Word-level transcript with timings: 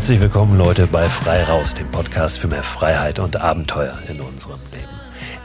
Herzlich 0.00 0.22
willkommen 0.22 0.56
Leute 0.56 0.86
bei 0.86 1.10
Frei 1.10 1.44
Raus, 1.44 1.74
dem 1.74 1.90
Podcast 1.90 2.38
für 2.38 2.48
mehr 2.48 2.62
Freiheit 2.62 3.18
und 3.18 3.38
Abenteuer 3.38 3.98
in 4.08 4.22
unserem 4.22 4.58
Leben. 4.72 4.88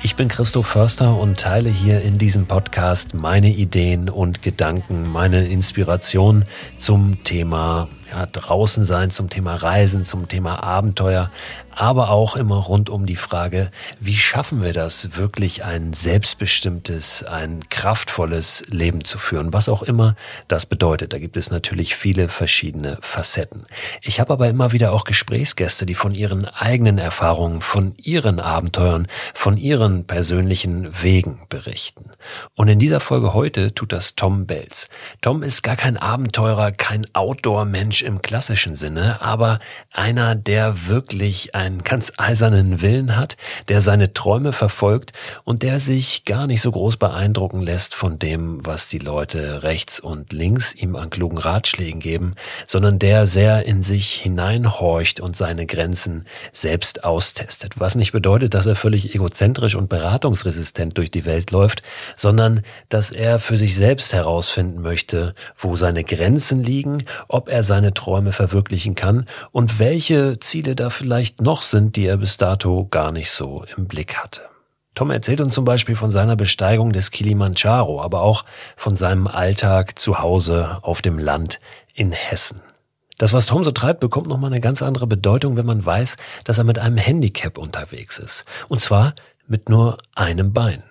Ich 0.01 0.15
bin 0.15 0.29
Christoph 0.29 0.67
Förster 0.67 1.19
und 1.19 1.37
teile 1.37 1.67
hier 1.67 2.01
in 2.01 2.17
diesem 2.17 2.45
Podcast 2.45 3.13
meine 3.15 3.49
Ideen 3.49 4.07
und 4.09 4.41
Gedanken, 4.43 5.11
meine 5.11 5.45
Inspiration 5.45 6.45
zum 6.77 7.21
Thema 7.25 7.89
ja, 8.09 8.27
draußen 8.27 8.85
sein, 8.85 9.11
zum 9.11 9.29
Thema 9.29 9.55
Reisen, 9.55 10.05
zum 10.05 10.29
Thema 10.29 10.63
Abenteuer, 10.63 11.31
aber 11.75 12.09
auch 12.09 12.35
immer 12.35 12.55
rund 12.55 12.89
um 12.89 13.05
die 13.05 13.15
Frage, 13.15 13.69
wie 13.99 14.15
schaffen 14.15 14.63
wir 14.63 14.73
das, 14.73 15.15
wirklich 15.15 15.63
ein 15.63 15.93
selbstbestimmtes, 15.93 17.23
ein 17.23 17.67
kraftvolles 17.69 18.63
Leben 18.67 19.03
zu 19.03 19.17
führen, 19.17 19.53
was 19.53 19.69
auch 19.69 19.83
immer 19.83 20.15
das 20.47 20.65
bedeutet. 20.65 21.13
Da 21.13 21.19
gibt 21.19 21.37
es 21.37 21.51
natürlich 21.51 21.95
viele 21.95 22.29
verschiedene 22.29 22.97
Facetten. 23.01 23.65
Ich 24.01 24.19
habe 24.19 24.33
aber 24.33 24.47
immer 24.47 24.71
wieder 24.71 24.93
auch 24.93 25.03
Gesprächsgäste, 25.03 25.85
die 25.85 25.95
von 25.95 26.13
ihren 26.13 26.45
eigenen 26.45 26.97
Erfahrungen, 26.97 27.61
von 27.61 27.95
ihren 27.97 28.39
Abenteuern, 28.39 29.07
von 29.33 29.57
ihren 29.57 30.05
persönlichen 30.05 31.03
Wegen 31.03 31.41
berichten. 31.49 32.11
Und 32.55 32.67
in 32.67 32.79
dieser 32.79 32.99
Folge 32.99 33.33
heute 33.33 33.73
tut 33.73 33.91
das 33.91 34.15
Tom 34.15 34.45
Belz. 34.45 34.89
Tom 35.21 35.43
ist 35.43 35.61
gar 35.61 35.75
kein 35.75 35.97
Abenteurer, 35.97 36.71
kein 36.71 37.05
Outdoor-Mensch 37.13 38.01
im 38.01 38.21
klassischen 38.21 38.75
Sinne, 38.75 39.21
aber 39.21 39.59
einer, 39.95 40.35
der 40.35 40.87
wirklich 40.87 41.53
ein 41.53 41.65
einen 41.65 41.83
ganz 41.83 42.13
eisernen 42.17 42.81
Willen 42.81 43.17
hat, 43.17 43.37
der 43.67 43.81
seine 43.81 44.13
Träume 44.13 44.53
verfolgt 44.53 45.11
und 45.43 45.63
der 45.63 45.79
sich 45.79 46.23
gar 46.25 46.47
nicht 46.47 46.61
so 46.61 46.71
groß 46.71 46.97
beeindrucken 46.97 47.61
lässt 47.61 47.95
von 47.95 48.19
dem, 48.19 48.65
was 48.65 48.87
die 48.87 48.99
Leute 48.99 49.63
rechts 49.63 49.99
und 49.99 50.31
links 50.31 50.73
ihm 50.73 50.95
an 50.95 51.09
klugen 51.09 51.37
Ratschlägen 51.37 51.99
geben, 51.99 52.35
sondern 52.67 52.99
der 52.99 53.25
sehr 53.25 53.65
in 53.65 53.83
sich 53.83 54.13
hineinhorcht 54.13 55.19
und 55.19 55.35
seine 55.35 55.65
Grenzen 55.65 56.25
selbst 56.51 57.03
austestet. 57.03 57.79
Was 57.79 57.95
nicht 57.95 58.11
bedeutet, 58.11 58.53
dass 58.53 58.65
er 58.65 58.75
völlig 58.75 59.13
egozentrisch 59.15 59.75
und 59.75 59.89
beratungsresistent 59.89 60.97
durch 60.97 61.11
die 61.11 61.25
Welt 61.25 61.51
läuft, 61.51 61.81
sondern 62.15 62.61
dass 62.89 63.11
er 63.11 63.39
für 63.39 63.57
sich 63.57 63.75
selbst 63.75 64.13
herausfinden 64.13 64.81
möchte, 64.81 65.33
wo 65.57 65.75
seine 65.75 66.03
Grenzen 66.03 66.63
liegen, 66.63 67.03
ob 67.27 67.49
er 67.49 67.63
seine 67.63 67.93
Träume 67.93 68.31
verwirklichen 68.31 68.95
kann 68.95 69.25
und 69.51 69.79
welche 69.85 70.39
Ziele 70.39 70.75
da 70.75 70.89
vielleicht 70.89 71.43
noch 71.43 71.61
sind, 71.61 71.95
die 71.95 72.07
er 72.07 72.17
bis 72.17 72.37
dato 72.37 72.87
gar 72.89 73.11
nicht 73.11 73.29
so 73.29 73.63
im 73.77 73.85
Blick 73.85 74.15
hatte. 74.15 74.41
Tom 74.95 75.11
erzählt 75.11 75.41
uns 75.41 75.53
zum 75.53 75.63
Beispiel 75.63 75.95
von 75.95 76.09
seiner 76.09 76.35
Besteigung 76.35 76.91
des 76.91 77.11
Kilimanjaro, 77.11 78.01
aber 78.01 78.23
auch 78.23 78.45
von 78.77 78.95
seinem 78.95 79.27
Alltag 79.27 79.99
zu 79.99 80.17
Hause 80.17 80.79
auf 80.81 81.03
dem 81.03 81.19
Land 81.19 81.59
in 81.93 82.11
Hessen. 82.13 82.61
Das, 83.19 83.31
was 83.31 83.45
Tom 83.45 83.63
so 83.63 83.69
treibt, 83.69 83.99
bekommt 83.99 84.25
nochmal 84.25 84.51
eine 84.51 84.59
ganz 84.59 84.81
andere 84.81 85.05
Bedeutung, 85.05 85.55
wenn 85.55 85.67
man 85.67 85.85
weiß, 85.85 86.17
dass 86.45 86.57
er 86.57 86.63
mit 86.63 86.79
einem 86.79 86.97
Handicap 86.97 87.59
unterwegs 87.59 88.17
ist. 88.17 88.45
Und 88.67 88.81
zwar 88.81 89.13
mit 89.45 89.69
nur 89.69 89.99
einem 90.15 90.51
Bein. 90.51 90.81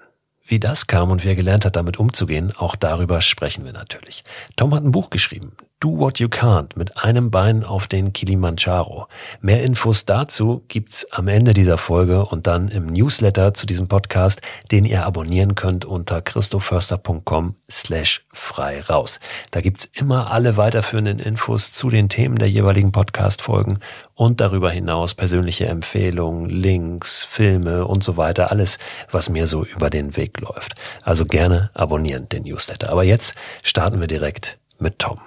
Wie 0.46 0.60
das 0.60 0.86
kam 0.86 1.10
und 1.10 1.24
wie 1.24 1.30
er 1.30 1.34
gelernt 1.34 1.64
hat, 1.64 1.74
damit 1.74 1.98
umzugehen, 1.98 2.52
auch 2.56 2.76
darüber 2.76 3.22
sprechen 3.22 3.64
wir 3.64 3.72
natürlich. 3.72 4.22
Tom 4.54 4.72
hat 4.72 4.84
ein 4.84 4.92
Buch 4.92 5.10
geschrieben, 5.10 5.56
Do 5.84 5.98
What 5.98 6.18
You 6.18 6.28
Can't 6.28 6.78
mit 6.78 6.96
einem 6.96 7.30
Bein 7.30 7.62
auf 7.62 7.86
den 7.86 8.14
Kilimanjaro. 8.14 9.06
Mehr 9.42 9.62
Infos 9.62 10.06
dazu 10.06 10.64
gibt's 10.68 11.06
am 11.12 11.28
Ende 11.28 11.52
dieser 11.52 11.76
Folge 11.76 12.24
und 12.24 12.46
dann 12.46 12.68
im 12.68 12.86
Newsletter 12.86 13.52
zu 13.52 13.66
diesem 13.66 13.86
Podcast, 13.86 14.40
den 14.72 14.86
ihr 14.86 15.04
abonnieren 15.04 15.56
könnt 15.56 15.84
unter 15.84 16.22
christoförster.com 16.22 17.56
slash 17.70 18.24
frei 18.32 18.80
raus. 18.80 19.20
Da 19.50 19.60
gibt's 19.60 19.84
immer 19.92 20.30
alle 20.30 20.56
weiterführenden 20.56 21.18
Infos 21.18 21.74
zu 21.74 21.90
den 21.90 22.08
Themen 22.08 22.36
der 22.36 22.48
jeweiligen 22.48 22.90
Podcast-Folgen 22.90 23.78
und 24.14 24.40
darüber 24.40 24.70
hinaus 24.70 25.14
persönliche 25.14 25.66
Empfehlungen, 25.66 26.48
Links, 26.48 27.24
Filme 27.24 27.86
und 27.86 28.02
so 28.02 28.16
weiter. 28.16 28.50
Alles, 28.50 28.78
was 29.10 29.28
mir 29.28 29.46
so 29.46 29.66
über 29.66 29.90
den 29.90 30.16
Weg 30.16 30.40
läuft. 30.40 30.76
Also 31.02 31.26
gerne 31.26 31.68
abonnieren 31.74 32.26
den 32.30 32.44
Newsletter. 32.44 32.88
Aber 32.88 33.04
jetzt 33.04 33.34
starten 33.62 34.00
wir 34.00 34.06
direkt 34.06 34.56
mit 34.78 34.98
Tom. 34.98 35.20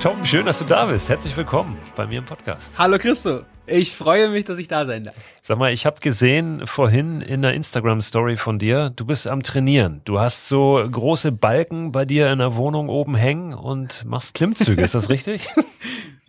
Tom, 0.00 0.24
schön, 0.24 0.46
dass 0.46 0.60
du 0.60 0.64
da 0.64 0.86
bist. 0.86 1.08
Herzlich 1.08 1.36
willkommen 1.36 1.76
bei 1.96 2.06
mir 2.06 2.18
im 2.18 2.24
Podcast. 2.24 2.78
Hallo 2.78 2.98
Christo. 2.98 3.40
Ich 3.68 3.94
freue 3.94 4.30
mich, 4.30 4.44
dass 4.44 4.58
ich 4.58 4.68
da 4.68 4.86
sein 4.86 5.04
darf. 5.04 5.14
Sag 5.42 5.58
mal, 5.58 5.72
ich 5.72 5.86
habe 5.86 6.00
gesehen 6.00 6.66
vorhin 6.66 7.20
in 7.20 7.42
der 7.42 7.54
Instagram-Story 7.54 8.36
von 8.36 8.58
dir, 8.58 8.90
du 8.90 9.04
bist 9.04 9.26
am 9.26 9.42
Trainieren. 9.42 10.00
Du 10.04 10.18
hast 10.18 10.48
so 10.48 10.82
große 10.90 11.32
Balken 11.32 11.92
bei 11.92 12.04
dir 12.04 12.30
in 12.32 12.38
der 12.38 12.56
Wohnung 12.56 12.88
oben 12.88 13.14
hängen 13.14 13.54
und 13.54 14.04
machst 14.04 14.34
Klimmzüge. 14.34 14.82
Ist 14.82 14.94
das 14.94 15.08
richtig? 15.10 15.48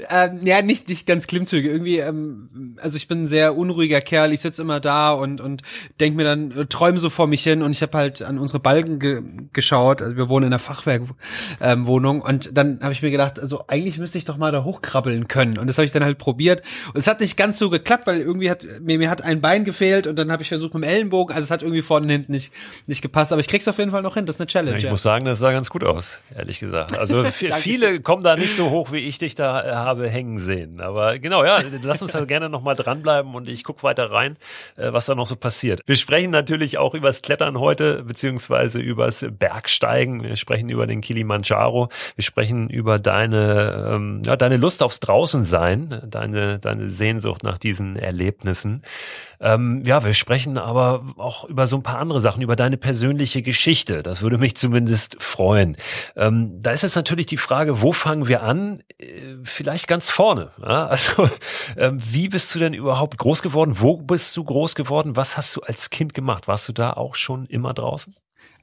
Ähm, 0.09 0.45
ja, 0.45 0.61
nicht, 0.61 0.87
nicht 0.87 1.05
ganz 1.05 1.27
Klimmzüge. 1.27 1.69
Irgendwie, 1.69 1.97
ähm, 1.97 2.77
also 2.81 2.95
ich 2.95 3.09
bin 3.09 3.23
ein 3.23 3.27
sehr 3.27 3.57
unruhiger 3.57 3.99
Kerl. 3.99 4.31
Ich 4.31 4.39
sitze 4.39 4.61
immer 4.61 4.79
da 4.79 5.11
und, 5.11 5.41
und 5.41 5.61
denk 5.99 6.15
mir 6.15 6.23
dann, 6.23 6.51
äh, 6.51 6.65
träume 6.67 6.99
so 6.99 7.09
vor 7.09 7.27
mich 7.27 7.43
hin 7.43 7.61
und 7.61 7.71
ich 7.71 7.81
habe 7.81 7.97
halt 7.97 8.21
an 8.21 8.37
unsere 8.37 8.59
Balken 8.59 8.99
ge 8.99 9.21
geschaut. 9.51 10.01
Also 10.01 10.15
wir 10.15 10.29
wohnen 10.29 10.47
in 10.47 10.53
einer 10.53 10.59
Fachwerkwohnung 10.59 12.15
ähm, 12.17 12.21
und 12.21 12.57
dann 12.57 12.79
habe 12.81 12.93
ich 12.93 13.01
mir 13.01 13.11
gedacht, 13.11 13.39
also 13.39 13.65
eigentlich 13.67 13.97
müsste 13.97 14.17
ich 14.17 14.23
doch 14.23 14.37
mal 14.37 14.53
da 14.53 14.63
hochkrabbeln 14.63 15.27
können. 15.27 15.57
Und 15.57 15.67
das 15.67 15.77
habe 15.77 15.85
ich 15.85 15.91
dann 15.91 16.03
halt 16.03 16.17
probiert. 16.17 16.63
Und 16.93 16.97
es 16.97 17.07
hat 17.07 17.19
nicht 17.19 17.28
ganz 17.35 17.57
so 17.57 17.69
geklappt, 17.69 18.07
weil 18.07 18.19
irgendwie 18.19 18.49
hat 18.49 18.65
mir, 18.81 18.97
mir 18.97 19.09
hat 19.09 19.23
ein 19.23 19.41
Bein 19.41 19.65
gefehlt 19.65 20.07
und 20.07 20.15
dann 20.15 20.31
habe 20.31 20.43
ich 20.43 20.49
versucht 20.49 20.73
mit 20.73 20.83
dem 20.83 20.89
Ellenbogen. 20.89 21.35
Also 21.35 21.45
es 21.45 21.51
hat 21.51 21.61
irgendwie 21.61 21.81
vorne 21.81 22.05
und 22.05 22.11
hinten 22.11 22.31
nicht, 22.31 22.53
nicht 22.87 23.01
gepasst. 23.01 23.31
Aber 23.31 23.39
ich 23.39 23.47
krieg's 23.47 23.67
auf 23.67 23.77
jeden 23.77 23.91
Fall 23.91 24.01
noch 24.01 24.15
hin. 24.15 24.25
Das 24.25 24.37
ist 24.37 24.41
eine 24.41 24.47
Challenge. 24.47 24.71
Ja, 24.71 24.77
ich 24.77 24.83
ja. 24.83 24.91
muss 24.91 25.01
sagen, 25.01 25.25
das 25.25 25.39
sah 25.39 25.51
ganz 25.51 25.69
gut 25.69 25.83
aus, 25.83 26.21
ehrlich 26.35 26.59
gesagt. 26.59 26.97
Also 26.97 27.23
viele 27.59 27.99
kommen 28.01 28.23
da 28.23 28.35
nicht 28.35 28.55
so 28.55 28.69
hoch, 28.69 28.91
wie 28.91 28.99
ich 28.99 29.17
dich 29.17 29.35
da 29.35 29.75
habe 29.75 30.09
hängen 30.09 30.39
sehen. 30.39 30.81
Aber 30.81 31.19
genau, 31.19 31.43
ja, 31.43 31.61
lass 31.83 32.01
uns 32.01 32.11
da 32.11 32.25
gerne 32.25 32.49
nochmal 32.49 32.75
dranbleiben 32.75 33.35
und 33.35 33.47
ich 33.47 33.63
gucke 33.63 33.83
weiter 33.83 34.11
rein, 34.11 34.37
äh, 34.75 34.91
was 34.91 35.05
da 35.05 35.15
noch 35.15 35.27
so 35.27 35.35
passiert. 35.35 35.81
Wir 35.85 35.95
sprechen 35.95 36.31
natürlich 36.31 36.77
auch 36.77 36.93
übers 36.93 37.21
Klettern 37.21 37.59
heute, 37.59 38.03
beziehungsweise 38.03 38.79
übers 38.79 39.25
Bergsteigen. 39.29 40.23
Wir 40.23 40.35
sprechen 40.35 40.69
über 40.69 40.87
den 40.87 41.01
Kilimanjaro. 41.01 41.89
Wir 42.15 42.23
sprechen 42.23 42.69
über 42.69 42.99
deine, 42.99 43.91
ähm, 43.93 44.21
ja, 44.25 44.35
deine 44.35 44.57
Lust 44.57 44.83
aufs 44.83 44.99
Draußensein, 44.99 46.01
deine, 46.07 46.59
deine 46.59 46.89
Sehnsucht 46.89 47.18
nach 47.43 47.57
diesen 47.57 47.95
Erlebnissen. 47.95 48.81
Ähm, 49.39 49.83
ja, 49.85 50.03
wir 50.03 50.13
sprechen 50.13 50.57
aber 50.57 51.05
auch 51.17 51.45
über 51.45 51.67
so 51.67 51.77
ein 51.77 51.83
paar 51.83 51.99
andere 51.99 52.21
Sachen, 52.21 52.41
über 52.41 52.55
deine 52.55 52.77
persönliche 52.77 53.41
Geschichte. 53.41 54.03
Das 54.03 54.21
würde 54.21 54.37
mich 54.37 54.55
zumindest 54.55 55.21
freuen. 55.21 55.77
Ähm, 56.15 56.61
da 56.61 56.71
ist 56.71 56.83
jetzt 56.83 56.95
natürlich 56.95 57.27
die 57.27 57.37
Frage, 57.37 57.81
wo 57.81 57.93
fangen 57.93 58.27
wir 58.27 58.43
an? 58.43 58.83
Äh, 58.97 59.35
vielleicht 59.43 59.87
ganz 59.87 60.09
vorne. 60.09 60.51
Ja? 60.61 60.87
Also, 60.87 61.29
ähm, 61.77 61.99
wie 62.03 62.29
bist 62.29 62.53
du 62.53 62.59
denn 62.59 62.73
überhaupt 62.73 63.17
groß 63.17 63.41
geworden? 63.41 63.75
Wo 63.79 63.97
bist 63.97 64.35
du 64.35 64.43
groß 64.43 64.75
geworden? 64.75 65.15
Was 65.15 65.37
hast 65.37 65.55
du 65.55 65.61
als 65.61 65.89
Kind 65.89 66.13
gemacht? 66.13 66.47
Warst 66.47 66.67
du 66.67 66.73
da 66.73 66.93
auch 66.93 67.15
schon 67.15 67.45
immer 67.45 67.73
draußen? 67.73 68.15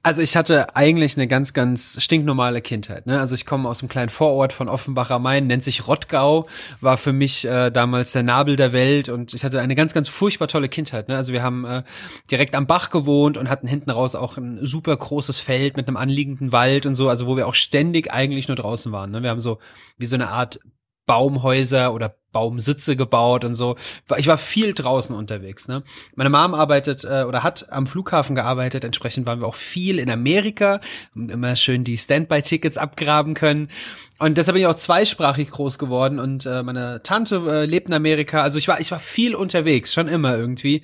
Also 0.06 0.22
ich 0.22 0.36
hatte 0.36 0.76
eigentlich 0.76 1.16
eine 1.16 1.26
ganz, 1.26 1.52
ganz 1.52 2.00
stinknormale 2.00 2.60
Kindheit. 2.60 3.06
Ne? 3.08 3.18
Also 3.18 3.34
ich 3.34 3.44
komme 3.44 3.68
aus 3.68 3.80
einem 3.80 3.88
kleinen 3.88 4.08
Vorort 4.08 4.52
von 4.52 4.68
Offenbach 4.68 5.10
am 5.10 5.24
Main, 5.24 5.48
nennt 5.48 5.64
sich 5.64 5.88
Rottgau, 5.88 6.46
war 6.80 6.96
für 6.96 7.12
mich 7.12 7.44
äh, 7.44 7.72
damals 7.72 8.12
der 8.12 8.22
Nabel 8.22 8.54
der 8.54 8.72
Welt 8.72 9.08
und 9.08 9.34
ich 9.34 9.42
hatte 9.42 9.60
eine 9.60 9.74
ganz, 9.74 9.94
ganz 9.94 10.08
furchtbar 10.08 10.46
tolle 10.46 10.68
Kindheit. 10.68 11.08
Ne? 11.08 11.16
Also 11.16 11.32
wir 11.32 11.42
haben 11.42 11.64
äh, 11.64 11.82
direkt 12.30 12.54
am 12.54 12.68
Bach 12.68 12.90
gewohnt 12.90 13.36
und 13.36 13.50
hatten 13.50 13.66
hinten 13.66 13.90
raus 13.90 14.14
auch 14.14 14.36
ein 14.36 14.64
super 14.64 14.96
großes 14.96 15.38
Feld 15.38 15.76
mit 15.76 15.88
einem 15.88 15.96
anliegenden 15.96 16.52
Wald 16.52 16.86
und 16.86 16.94
so, 16.94 17.08
also 17.08 17.26
wo 17.26 17.36
wir 17.36 17.48
auch 17.48 17.56
ständig 17.56 18.12
eigentlich 18.12 18.46
nur 18.46 18.56
draußen 18.56 18.92
waren. 18.92 19.10
Ne? 19.10 19.24
Wir 19.24 19.30
haben 19.30 19.40
so 19.40 19.58
wie 19.98 20.06
so 20.06 20.14
eine 20.14 20.28
Art 20.28 20.60
Baumhäuser 21.06 21.94
oder 21.94 22.16
Baumsitze 22.36 22.96
gebaut 22.96 23.46
und 23.46 23.54
so. 23.54 23.76
Ich 24.18 24.26
war 24.26 24.36
viel 24.36 24.74
draußen 24.74 25.16
unterwegs. 25.16 25.68
Ne? 25.68 25.82
Meine 26.16 26.28
Mom 26.28 26.52
arbeitet 26.52 27.02
äh, 27.04 27.22
oder 27.22 27.42
hat 27.42 27.72
am 27.72 27.86
Flughafen 27.86 28.34
gearbeitet. 28.34 28.84
Entsprechend 28.84 29.26
waren 29.26 29.40
wir 29.40 29.46
auch 29.46 29.54
viel 29.54 29.98
in 29.98 30.10
Amerika, 30.10 30.82
immer 31.14 31.56
schön 31.56 31.82
die 31.82 31.96
Standby-Tickets 31.96 32.76
abgraben 32.76 33.32
können. 33.32 33.70
Und 34.18 34.36
deshalb 34.36 34.54
bin 34.54 34.62
ich 34.62 34.66
auch 34.66 34.74
zweisprachig 34.74 35.50
groß 35.50 35.78
geworden. 35.78 36.18
Und 36.18 36.44
äh, 36.44 36.62
meine 36.62 37.02
Tante 37.02 37.36
äh, 37.48 37.64
lebt 37.64 37.88
in 37.88 37.94
Amerika. 37.94 38.42
Also 38.42 38.58
ich 38.58 38.68
war 38.68 38.80
ich 38.80 38.90
war 38.90 38.98
viel 38.98 39.34
unterwegs, 39.34 39.94
schon 39.94 40.08
immer 40.08 40.36
irgendwie. 40.36 40.82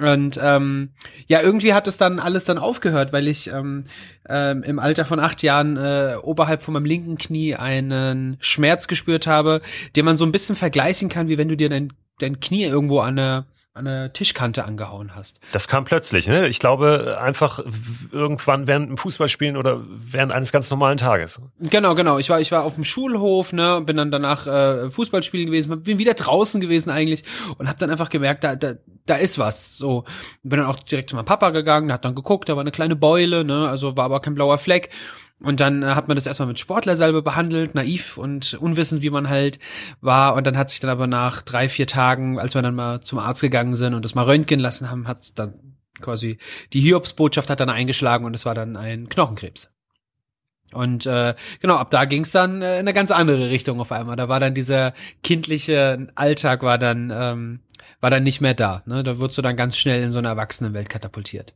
Und 0.00 0.40
ähm, 0.42 0.90
ja, 1.26 1.42
irgendwie 1.42 1.74
hat 1.74 1.86
es 1.86 1.96
dann 1.96 2.18
alles 2.18 2.44
dann 2.44 2.58
aufgehört, 2.58 3.12
weil 3.12 3.28
ich 3.28 3.52
ähm, 3.52 3.84
ähm, 4.28 4.62
im 4.62 4.78
Alter 4.78 5.04
von 5.04 5.20
acht 5.20 5.42
Jahren 5.42 5.76
äh, 5.76 6.14
oberhalb 6.22 6.62
von 6.62 6.74
meinem 6.74 6.86
linken 6.86 7.18
Knie 7.18 7.54
einen 7.54 8.36
Schmerz 8.40 8.88
gespürt 8.88 9.26
habe, 9.26 9.60
den 9.96 10.04
man 10.04 10.16
so 10.16 10.24
ein 10.24 10.32
bisschen 10.32 10.56
vergleichen 10.56 11.08
kann, 11.08 11.28
wie 11.28 11.36
wenn 11.36 11.48
du 11.48 11.56
dir 11.56 11.68
dein, 11.68 11.92
dein 12.18 12.40
Knie 12.40 12.64
irgendwo 12.64 13.00
an 13.00 13.18
eine 13.18 13.44
an 13.72 13.86
eine 13.86 14.12
Tischkante 14.12 14.64
angehauen 14.64 15.14
hast. 15.14 15.40
Das 15.52 15.68
kam 15.68 15.84
plötzlich, 15.84 16.26
ne? 16.26 16.48
Ich 16.48 16.58
glaube, 16.58 17.18
einfach 17.20 17.60
irgendwann 18.10 18.66
während 18.66 18.88
dem 18.88 18.96
Fußballspielen 18.96 19.56
oder 19.56 19.80
während 19.86 20.32
eines 20.32 20.50
ganz 20.50 20.70
normalen 20.70 20.98
Tages. 20.98 21.40
Genau, 21.60 21.94
genau. 21.94 22.18
Ich 22.18 22.28
war, 22.30 22.40
ich 22.40 22.50
war 22.50 22.64
auf 22.64 22.74
dem 22.74 22.82
Schulhof, 22.82 23.52
ne, 23.52 23.80
bin 23.80 23.96
dann 23.96 24.10
danach 24.10 24.46
äh, 24.48 24.90
Fußballspielen 24.90 25.46
gewesen, 25.46 25.84
bin 25.84 25.98
wieder 25.98 26.14
draußen 26.14 26.60
gewesen 26.60 26.90
eigentlich 26.90 27.22
und 27.58 27.68
habe 27.68 27.78
dann 27.78 27.90
einfach 27.90 28.10
gemerkt, 28.10 28.42
da, 28.42 28.56
da, 28.56 28.74
da 29.06 29.14
ist 29.14 29.38
was. 29.38 29.78
So, 29.78 30.04
bin 30.42 30.58
dann 30.58 30.68
auch 30.68 30.80
direkt 30.80 31.10
zu 31.10 31.16
meinem 31.16 31.26
Papa 31.26 31.50
gegangen, 31.50 31.92
hat 31.92 32.04
dann 32.04 32.16
geguckt, 32.16 32.48
da 32.48 32.56
war 32.56 32.62
eine 32.62 32.72
kleine 32.72 32.96
Beule, 32.96 33.44
ne, 33.44 33.68
also 33.68 33.96
war 33.96 34.06
aber 34.06 34.20
kein 34.20 34.34
blauer 34.34 34.58
Fleck. 34.58 34.90
Und 35.42 35.60
dann 35.60 35.82
äh, 35.82 35.86
hat 35.86 36.08
man 36.08 36.16
das 36.16 36.26
erstmal 36.26 36.48
mit 36.48 36.58
Sportlersalbe 36.58 37.22
behandelt, 37.22 37.74
naiv 37.74 38.18
und 38.18 38.54
unwissend, 38.54 39.02
wie 39.02 39.10
man 39.10 39.28
halt 39.28 39.58
war. 40.00 40.34
Und 40.34 40.46
dann 40.46 40.58
hat 40.58 40.70
sich 40.70 40.80
dann 40.80 40.90
aber 40.90 41.06
nach 41.06 41.42
drei, 41.42 41.68
vier 41.68 41.86
Tagen, 41.86 42.38
als 42.38 42.54
wir 42.54 42.62
dann 42.62 42.74
mal 42.74 43.00
zum 43.00 43.18
Arzt 43.18 43.40
gegangen 43.40 43.74
sind 43.74 43.94
und 43.94 44.04
das 44.04 44.14
mal 44.14 44.24
röntgen 44.24 44.60
lassen 44.60 44.90
haben, 44.90 45.08
hat 45.08 45.38
dann 45.38 45.76
quasi 46.00 46.38
die 46.72 46.80
Hiobsbotschaft 46.80 47.50
hat 47.50 47.60
dann 47.60 47.70
eingeschlagen 47.70 48.24
und 48.24 48.34
es 48.34 48.46
war 48.46 48.54
dann 48.54 48.76
ein 48.76 49.08
Knochenkrebs. 49.08 49.70
Und 50.72 51.04
äh, 51.06 51.34
genau, 51.60 51.76
ab 51.76 51.90
da 51.90 52.04
ging 52.04 52.22
es 52.22 52.30
dann 52.30 52.62
äh, 52.62 52.74
in 52.74 52.80
eine 52.80 52.92
ganz 52.92 53.10
andere 53.10 53.50
Richtung 53.50 53.80
auf 53.80 53.92
einmal. 53.92 54.16
Da 54.16 54.28
war 54.28 54.40
dann 54.40 54.54
dieser 54.54 54.94
kindliche 55.22 56.08
Alltag 56.14 56.62
war 56.62 56.78
dann 56.78 57.10
ähm, 57.12 57.60
war 58.00 58.10
dann 58.10 58.22
nicht 58.22 58.40
mehr 58.40 58.54
da. 58.54 58.82
Ne? 58.86 59.02
Da 59.02 59.18
wurdest 59.18 59.38
du 59.38 59.42
dann 59.42 59.56
ganz 59.56 59.76
schnell 59.76 60.02
in 60.02 60.12
so 60.12 60.18
eine 60.18 60.28
Erwachsenenwelt 60.28 60.88
katapultiert. 60.88 61.54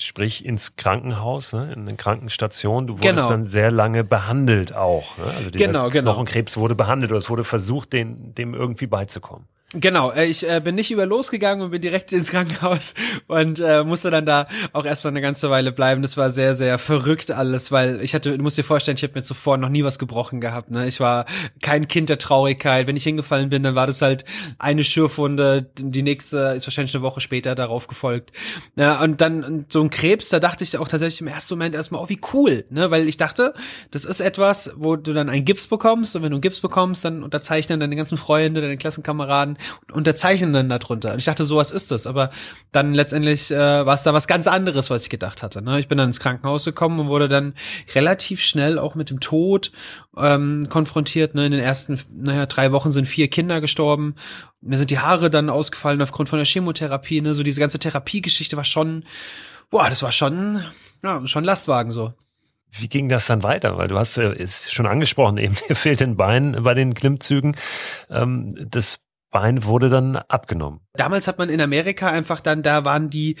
Sprich 0.00 0.46
ins 0.46 0.76
Krankenhaus, 0.76 1.52
ne? 1.52 1.72
in 1.72 1.80
eine 1.80 1.96
Krankenstation. 1.96 2.86
Du 2.86 2.94
wurdest 2.94 3.16
genau. 3.16 3.28
dann 3.28 3.44
sehr 3.44 3.70
lange 3.70 4.02
behandelt 4.02 4.74
auch. 4.74 5.18
Ne? 5.18 5.24
Also 5.24 5.50
genau, 5.52 5.90
genau. 5.90 6.12
Knochenkrebs 6.12 6.56
wurde 6.56 6.74
behandelt 6.74 7.12
oder 7.12 7.18
es 7.18 7.28
wurde 7.28 7.44
versucht, 7.44 7.92
den, 7.92 8.34
dem 8.34 8.54
irgendwie 8.54 8.86
beizukommen. 8.86 9.46
Genau, 9.74 10.10
äh, 10.12 10.24
ich 10.24 10.48
äh, 10.48 10.62
bin 10.64 10.76
nicht 10.76 10.90
über 10.90 11.04
losgegangen 11.04 11.62
und 11.62 11.72
bin 11.72 11.82
direkt 11.82 12.10
ins 12.14 12.30
Krankenhaus 12.30 12.94
und 13.26 13.60
äh, 13.60 13.84
musste 13.84 14.10
dann 14.10 14.24
da 14.24 14.48
auch 14.72 14.86
erst 14.86 15.04
noch 15.04 15.10
eine 15.10 15.20
ganze 15.20 15.50
Weile 15.50 15.72
bleiben. 15.72 16.00
Das 16.00 16.16
war 16.16 16.30
sehr, 16.30 16.54
sehr 16.54 16.78
verrückt 16.78 17.30
alles, 17.30 17.70
weil 17.70 18.00
ich 18.00 18.14
hatte, 18.14 18.34
du 18.34 18.42
musst 18.42 18.56
dir 18.56 18.64
vorstellen, 18.64 18.96
ich 18.96 19.02
habe 19.02 19.12
mir 19.14 19.22
zuvor 19.22 19.58
noch 19.58 19.68
nie 19.68 19.84
was 19.84 19.98
gebrochen 19.98 20.40
gehabt. 20.40 20.70
Ne? 20.70 20.88
Ich 20.88 21.00
war 21.00 21.26
kein 21.60 21.86
Kind 21.86 22.08
der 22.08 22.16
Traurigkeit. 22.16 22.86
Wenn 22.86 22.96
ich 22.96 23.02
hingefallen 23.02 23.50
bin, 23.50 23.62
dann 23.62 23.74
war 23.74 23.86
das 23.86 24.00
halt 24.00 24.24
eine 24.58 24.84
Schürfwunde. 24.84 25.68
Die 25.76 26.02
nächste 26.02 26.54
ist 26.56 26.66
wahrscheinlich 26.66 26.94
eine 26.94 27.02
Woche 27.02 27.20
später 27.20 27.54
darauf 27.54 27.88
gefolgt. 27.88 28.32
Ja, 28.74 29.02
und 29.02 29.20
dann 29.20 29.66
so 29.68 29.82
ein 29.82 29.90
Krebs, 29.90 30.30
da 30.30 30.40
dachte 30.40 30.64
ich 30.64 30.78
auch 30.78 30.88
tatsächlich 30.88 31.20
im 31.20 31.26
ersten 31.26 31.52
Moment 31.52 31.74
erstmal, 31.74 32.02
oh 32.02 32.08
wie 32.08 32.20
cool, 32.32 32.64
ne? 32.70 32.90
Weil 32.90 33.06
ich 33.06 33.18
dachte, 33.18 33.52
das 33.90 34.06
ist 34.06 34.20
etwas, 34.20 34.72
wo 34.76 34.96
du 34.96 35.12
dann 35.12 35.28
einen 35.28 35.44
Gips 35.44 35.66
bekommst 35.66 36.16
und 36.16 36.22
wenn 36.22 36.30
du 36.30 36.36
einen 36.36 36.40
Gips 36.42 36.60
bekommst, 36.60 37.04
dann 37.04 37.22
unterzeichnen 37.22 37.80
deine 37.80 37.96
ganzen 37.96 38.16
Freunde, 38.16 38.62
deine 38.62 38.78
Klassenkameraden 38.78 39.57
unterzeichnen 39.92 40.52
dann 40.52 40.68
darunter. 40.68 41.12
Und 41.12 41.18
ich 41.18 41.24
dachte, 41.24 41.44
sowas 41.44 41.70
ist 41.72 41.90
das. 41.90 42.06
Aber 42.06 42.30
dann 42.72 42.94
letztendlich 42.94 43.50
äh, 43.50 43.56
war 43.56 43.94
es 43.94 44.02
da 44.02 44.12
was 44.12 44.26
ganz 44.26 44.46
anderes, 44.46 44.90
was 44.90 45.04
ich 45.04 45.10
gedacht 45.10 45.42
hatte. 45.42 45.62
Ne? 45.62 45.78
Ich 45.80 45.88
bin 45.88 45.98
dann 45.98 46.08
ins 46.08 46.20
Krankenhaus 46.20 46.64
gekommen 46.64 46.98
und 47.00 47.08
wurde 47.08 47.28
dann 47.28 47.54
relativ 47.94 48.40
schnell 48.42 48.78
auch 48.78 48.94
mit 48.94 49.10
dem 49.10 49.20
Tod 49.20 49.72
ähm, 50.16 50.66
konfrontiert. 50.68 51.34
Ne? 51.34 51.46
In 51.46 51.52
den 51.52 51.60
ersten, 51.60 51.98
naja, 52.12 52.46
drei 52.46 52.72
Wochen 52.72 52.92
sind 52.92 53.06
vier 53.06 53.28
Kinder 53.28 53.60
gestorben. 53.60 54.14
Mir 54.60 54.78
sind 54.78 54.90
die 54.90 54.98
Haare 54.98 55.30
dann 55.30 55.50
ausgefallen 55.50 56.02
aufgrund 56.02 56.28
von 56.28 56.38
der 56.38 56.46
Chemotherapie. 56.46 57.20
Ne? 57.20 57.34
So 57.34 57.42
diese 57.42 57.60
ganze 57.60 57.78
Therapiegeschichte 57.78 58.56
war 58.56 58.64
schon, 58.64 59.04
boah, 59.70 59.88
das 59.88 60.02
war 60.02 60.12
schon, 60.12 60.62
ja, 61.02 61.26
schon 61.26 61.44
Lastwagen 61.44 61.92
so. 61.92 62.12
Wie 62.70 62.88
ging 62.88 63.08
das 63.08 63.26
dann 63.26 63.42
weiter? 63.42 63.78
Weil 63.78 63.88
du 63.88 63.98
hast 63.98 64.18
es 64.18 64.70
schon 64.70 64.86
angesprochen, 64.86 65.36
eben 65.38 65.54
fehlt 65.54 66.02
ein 66.02 66.16
Bein 66.16 66.56
bei 66.62 66.74
den 66.74 66.94
Klimmzügen. 66.94 67.56
Ähm, 68.10 68.54
das 68.70 69.00
Bein 69.40 69.62
wurde 69.62 69.88
dann 69.88 70.16
abgenommen. 70.16 70.80
Damals 70.94 71.28
hat 71.28 71.38
man 71.38 71.48
in 71.48 71.60
Amerika 71.60 72.10
einfach 72.10 72.40
dann, 72.40 72.64
da 72.64 72.84
waren 72.84 73.08
die, 73.08 73.36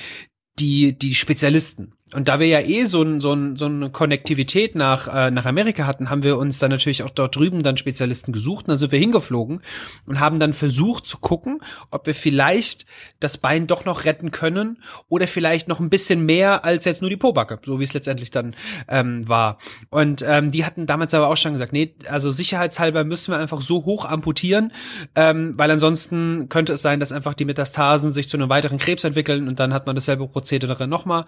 die, 0.60 0.96
die 0.96 1.16
Spezialisten. 1.16 1.92
Und 2.14 2.28
da 2.28 2.40
wir 2.40 2.46
ja 2.46 2.60
eh 2.60 2.86
so, 2.86 3.02
ein, 3.02 3.20
so, 3.20 3.34
ein, 3.34 3.56
so 3.56 3.66
eine 3.66 3.90
Konnektivität 3.90 4.74
nach, 4.74 5.08
äh, 5.08 5.30
nach 5.30 5.44
Amerika 5.44 5.86
hatten, 5.86 6.08
haben 6.08 6.22
wir 6.22 6.38
uns 6.38 6.58
dann 6.58 6.70
natürlich 6.70 7.02
auch 7.02 7.10
dort 7.10 7.36
drüben 7.36 7.62
dann 7.62 7.76
Spezialisten 7.76 8.32
gesucht. 8.32 8.64
Und 8.64 8.68
dann 8.68 8.78
sind 8.78 8.92
wir 8.92 8.98
hingeflogen 8.98 9.60
und 10.06 10.18
haben 10.18 10.38
dann 10.38 10.54
versucht 10.54 11.06
zu 11.06 11.18
gucken, 11.18 11.60
ob 11.90 12.06
wir 12.06 12.14
vielleicht 12.14 12.86
das 13.20 13.36
Bein 13.36 13.66
doch 13.66 13.84
noch 13.84 14.06
retten 14.06 14.30
können 14.30 14.82
oder 15.08 15.26
vielleicht 15.26 15.68
noch 15.68 15.80
ein 15.80 15.90
bisschen 15.90 16.24
mehr 16.24 16.64
als 16.64 16.86
jetzt 16.86 17.02
nur 17.02 17.10
die 17.10 17.18
Pobacke, 17.18 17.60
so 17.62 17.78
wie 17.78 17.84
es 17.84 17.92
letztendlich 17.92 18.30
dann 18.30 18.54
ähm, 18.88 19.28
war. 19.28 19.58
Und 19.90 20.24
ähm, 20.26 20.50
die 20.50 20.64
hatten 20.64 20.86
damals 20.86 21.12
aber 21.12 21.28
auch 21.28 21.36
schon 21.36 21.52
gesagt, 21.52 21.74
nee, 21.74 21.94
also 22.08 22.32
sicherheitshalber 22.32 23.04
müssen 23.04 23.32
wir 23.32 23.38
einfach 23.38 23.60
so 23.60 23.84
hoch 23.84 24.06
amputieren, 24.06 24.72
ähm, 25.14 25.52
weil 25.58 25.70
ansonsten 25.70 26.48
könnte 26.48 26.72
es 26.72 26.82
sein, 26.82 27.00
dass 27.00 27.12
einfach 27.12 27.34
die 27.34 27.44
Metastasen 27.44 28.14
sich 28.14 28.30
zu 28.30 28.38
einem 28.38 28.48
weiteren 28.48 28.78
Krebs 28.78 29.04
entwickeln 29.04 29.46
und 29.46 29.60
dann 29.60 29.74
hat 29.74 29.86
man 29.86 29.94
dasselbe 29.94 30.26
Prozedere 30.26 30.88
nochmal. 30.88 31.26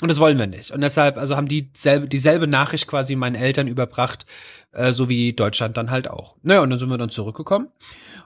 Und 0.00 0.08
das 0.08 0.21
wollen 0.22 0.38
wir 0.38 0.46
nicht. 0.46 0.70
Und 0.70 0.80
deshalb, 0.82 1.18
also 1.18 1.36
haben 1.36 1.48
die 1.48 1.68
selbe, 1.74 2.08
dieselbe 2.08 2.46
Nachricht 2.46 2.86
quasi 2.86 3.16
meinen 3.16 3.34
Eltern 3.34 3.66
überbracht, 3.66 4.24
äh, 4.70 4.92
so 4.92 5.08
wie 5.08 5.32
Deutschland 5.32 5.76
dann 5.76 5.90
halt 5.90 6.08
auch. 6.08 6.36
Naja, 6.42 6.60
und 6.60 6.70
dann 6.70 6.78
sind 6.78 6.90
wir 6.90 6.96
dann 6.96 7.10
zurückgekommen. 7.10 7.68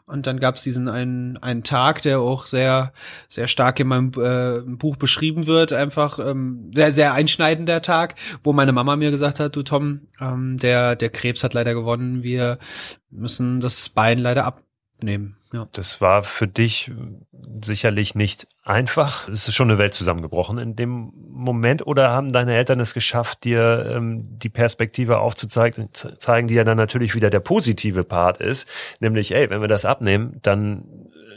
Und 0.05 0.27
dann 0.27 0.39
gab 0.39 0.57
es 0.57 0.63
diesen 0.63 0.91
einen, 0.91 1.39
einen 1.39 1.63
Tag, 1.63 2.03
der 2.03 2.21
auch 2.21 2.45
sehr, 2.45 2.93
sehr 3.29 3.49
stark 3.49 3.81
in 3.81 3.89
meinem 3.89 4.13
äh, 4.19 4.61
Buch 4.77 4.97
beschrieben 4.97 5.47
wird, 5.47 5.73
einfach 5.73 6.19
ähm, 6.19 6.71
sehr, 6.75 6.93
sehr 6.93 7.15
einschneidender 7.15 7.81
Tag, 7.81 8.15
wo 8.43 8.53
meine 8.53 8.73
Mama 8.73 8.95
mir 8.97 9.11
gesagt 9.11 9.41
hat, 9.41 9.57
du 9.57 9.63
Tom, 9.63 10.03
ähm, 10.21 10.59
der, 10.59 10.97
der 10.97 11.09
Krebs 11.09 11.43
hat 11.43 11.55
leider 11.55 11.73
gewonnen, 11.73 12.23
wir 12.23 12.59
müssen 13.11 13.59
das 13.61 13.89
Bein 13.89 14.19
leider 14.19 14.47
abnehmen. 14.97 15.37
Ja. 15.53 15.69
Das 15.73 16.01
war 16.01 16.23
für 16.23 16.49
dich 16.49 16.91
sicherlich 17.63 18.15
nicht 18.15 18.47
einfach. 18.63 19.29
Es 19.29 19.49
ist 19.49 19.55
schon 19.55 19.71
eine 19.71 19.79
Welt 19.79 19.95
zusammengebrochen 19.95 20.59
in 20.59 20.77
dem 20.77 21.13
Moment. 21.15 21.87
Oder 21.87 22.11
haben 22.11 22.31
deine 22.31 22.55
Eltern 22.55 22.81
es 22.81 22.95
geschafft, 22.95 23.45
dir 23.45 23.93
ähm, 23.95 24.39
die 24.39 24.49
Perspektive 24.49 25.19
aufzuzeigen, 25.19 25.89
zeigen, 25.93 26.49
die 26.49 26.55
ja 26.55 26.65
dann 26.65 26.77
natürlich 26.77 27.15
wieder 27.15 27.31
der 27.31 27.41
positive 27.41 28.05
Part 28.05 28.39
ist, 28.39 28.67
nämlich, 29.01 29.35
ey, 29.35 29.51
wenn 29.51 29.61
wir 29.61 29.69
das 29.69 29.85
abnehmen, 29.85 30.39
dann 30.43 30.85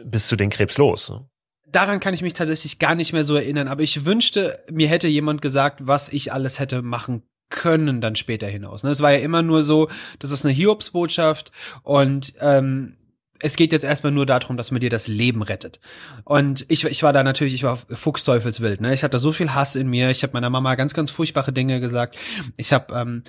bist 0.04 0.32
du 0.32 0.36
den 0.36 0.50
Krebs 0.50 0.78
los. 0.78 1.10
Ne? 1.10 1.26
Daran 1.72 2.00
kann 2.00 2.14
ich 2.14 2.24
mich 2.24 2.34
tatsächlich 2.34 2.80
gar 2.80 2.96
nicht 2.96 3.14
mehr 3.14 3.24
so 3.24 3.36
erinnern, 3.36 3.68
aber 3.68 3.84
ich 3.84 4.06
wünschte, 4.06 4.64
mir 4.72 4.88
hätte 4.88 5.08
jemand 5.08 5.42
gesagt, 5.42 5.86
was 5.86 6.10
ich 6.10 6.34
alles 6.34 6.60
hätte 6.60 6.82
machen 6.82 7.24
können 7.50 8.00
dann 8.00 8.16
später 8.16 8.48
hinaus. 8.48 8.84
Ne? 8.84 8.92
Es 8.92 9.02
war 9.02 9.12
ja 9.12 9.20
immer 9.20 9.42
nur 9.42 9.64
so, 9.64 9.90
das 10.20 10.32
ist 10.32 10.46
eine 10.46 10.54
Hiobsbotschaft 10.54 11.52
und 11.84 12.34
ähm, 12.42 12.96
es 13.42 13.56
geht 13.56 13.72
jetzt 13.72 13.84
erstmal 13.84 14.12
nur 14.12 14.26
darum, 14.26 14.58
dass 14.58 14.72
man 14.72 14.82
dir 14.82 14.90
das 14.90 15.08
Leben 15.08 15.42
rettet. 15.42 15.80
Und 16.26 16.66
ich, 16.68 16.86
ich 16.86 17.04
war 17.04 17.14
da 17.14 17.24
natürlich, 17.24 17.54
ich 17.54 17.64
war 17.64 17.78
fuchsteufelswild. 17.78 18.82
Ne? 18.82 18.94
Ich 18.94 19.04
hatte 19.04 19.20
so 19.20 19.32
viel 19.32 19.54
Hass 19.54 19.76
in 19.76 19.90
mir. 19.90 20.10
Ich 20.10 20.24
habe 20.24 20.34
meiner 20.34 20.50
Mama 20.50 20.76
ganz, 20.76 20.94
ganz 20.94 21.12
furchtbare 21.12 21.54
Dinge 21.54 21.80
gesagt. 21.80 22.18
Ich 22.58 22.74
habe, 22.74 22.94
ähm, 22.94 23.24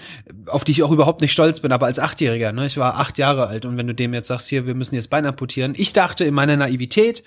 auf 0.47 0.65
die 0.65 0.73
ich 0.73 0.83
auch 0.83 0.91
überhaupt 0.91 1.21
nicht 1.21 1.33
stolz 1.33 1.61
bin, 1.61 1.73
aber 1.73 1.87
als 1.87 1.99
Achtjähriger. 1.99 2.52
Ne? 2.52 2.67
Ich 2.67 2.76
war 2.76 2.99
acht 2.99 3.19
Jahre 3.19 3.47
alt 3.47 3.64
und 3.64 3.76
wenn 3.76 3.87
du 3.87 3.95
dem 3.95 4.12
jetzt 4.14 4.29
sagst, 4.29 4.49
hier, 4.49 4.67
wir 4.67 4.75
müssen 4.75 4.95
jetzt 4.95 5.11
Bein 5.11 5.26
amputieren. 5.26 5.75
Ich 5.76 5.93
dachte 5.93 6.25
in 6.25 6.35
meiner 6.35 6.57
Naivität, 6.57 7.23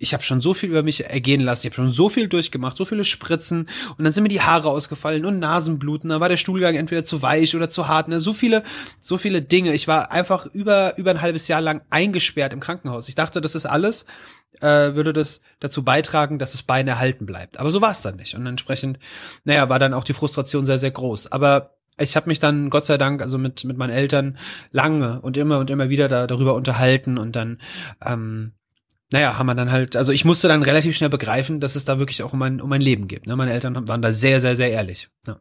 ich 0.00 0.14
habe 0.14 0.22
schon 0.22 0.40
so 0.40 0.54
viel 0.54 0.70
über 0.70 0.82
mich 0.82 1.04
ergehen 1.04 1.42
lassen, 1.42 1.66
ich 1.66 1.72
habe 1.72 1.82
schon 1.82 1.92
so 1.92 2.08
viel 2.08 2.26
durchgemacht, 2.26 2.76
so 2.76 2.86
viele 2.86 3.04
Spritzen 3.04 3.68
und 3.98 4.04
dann 4.04 4.12
sind 4.12 4.22
mir 4.22 4.30
die 4.30 4.40
Haare 4.40 4.70
ausgefallen 4.70 5.26
und 5.26 5.38
Nasenbluten, 5.38 6.08
dann 6.08 6.20
war 6.20 6.30
der 6.30 6.38
Stuhlgang 6.38 6.74
entweder 6.74 7.04
zu 7.04 7.20
weich 7.20 7.54
oder 7.54 7.68
zu 7.68 7.86
hart, 7.86 8.08
ne? 8.08 8.20
so 8.20 8.32
viele, 8.32 8.62
so 8.98 9.18
viele 9.18 9.42
Dinge. 9.42 9.74
Ich 9.74 9.86
war 9.88 10.10
einfach 10.10 10.46
über 10.46 10.96
über 10.96 11.10
ein 11.10 11.20
halbes 11.20 11.48
Jahr 11.48 11.60
lang 11.60 11.82
eingesperrt 11.90 12.54
im 12.54 12.60
Krankenhaus. 12.60 13.08
Ich 13.08 13.14
dachte, 13.14 13.42
das 13.42 13.54
ist 13.54 13.66
alles, 13.66 14.06
äh, 14.60 14.94
würde 14.94 15.12
das 15.12 15.42
dazu 15.60 15.84
beitragen, 15.84 16.38
dass 16.38 16.52
das 16.52 16.62
Bein 16.62 16.88
erhalten 16.88 17.26
bleibt. 17.26 17.60
Aber 17.60 17.70
so 17.70 17.82
war 17.82 17.92
es 17.92 18.00
dann 18.00 18.16
nicht 18.16 18.34
und 18.34 18.46
entsprechend, 18.46 18.98
naja, 19.44 19.68
war 19.68 19.78
dann 19.78 19.92
auch 19.92 20.04
die 20.04 20.14
Frustration 20.14 20.64
sehr 20.64 20.78
sehr 20.78 20.92
groß. 20.92 21.30
Aber 21.30 21.76
ich 21.98 22.16
habe 22.16 22.30
mich 22.30 22.40
dann 22.40 22.70
Gott 22.70 22.86
sei 22.86 22.96
Dank 22.96 23.20
also 23.20 23.36
mit 23.36 23.64
mit 23.64 23.76
meinen 23.76 23.90
Eltern 23.90 24.38
lange 24.70 25.20
und 25.20 25.36
immer 25.36 25.58
und 25.58 25.68
immer 25.68 25.90
wieder 25.90 26.08
da, 26.08 26.26
darüber 26.26 26.54
unterhalten 26.54 27.18
und 27.18 27.36
dann 27.36 27.58
ähm, 28.02 28.52
naja, 29.12 29.38
haben 29.38 29.46
wir 29.46 29.54
dann 29.54 29.72
halt, 29.72 29.96
also 29.96 30.12
ich 30.12 30.24
musste 30.24 30.48
dann 30.48 30.62
relativ 30.62 30.96
schnell 30.96 31.10
begreifen, 31.10 31.60
dass 31.60 31.74
es 31.74 31.84
da 31.84 31.98
wirklich 31.98 32.22
auch 32.22 32.32
um 32.32 32.38
mein, 32.38 32.60
um 32.60 32.68
mein 32.68 32.80
Leben 32.80 33.08
geht. 33.08 33.26
Ne? 33.26 33.36
Meine 33.36 33.52
Eltern 33.52 33.88
waren 33.88 34.02
da 34.02 34.12
sehr, 34.12 34.40
sehr, 34.40 34.56
sehr 34.56 34.70
ehrlich. 34.70 35.08
Ja. 35.26 35.40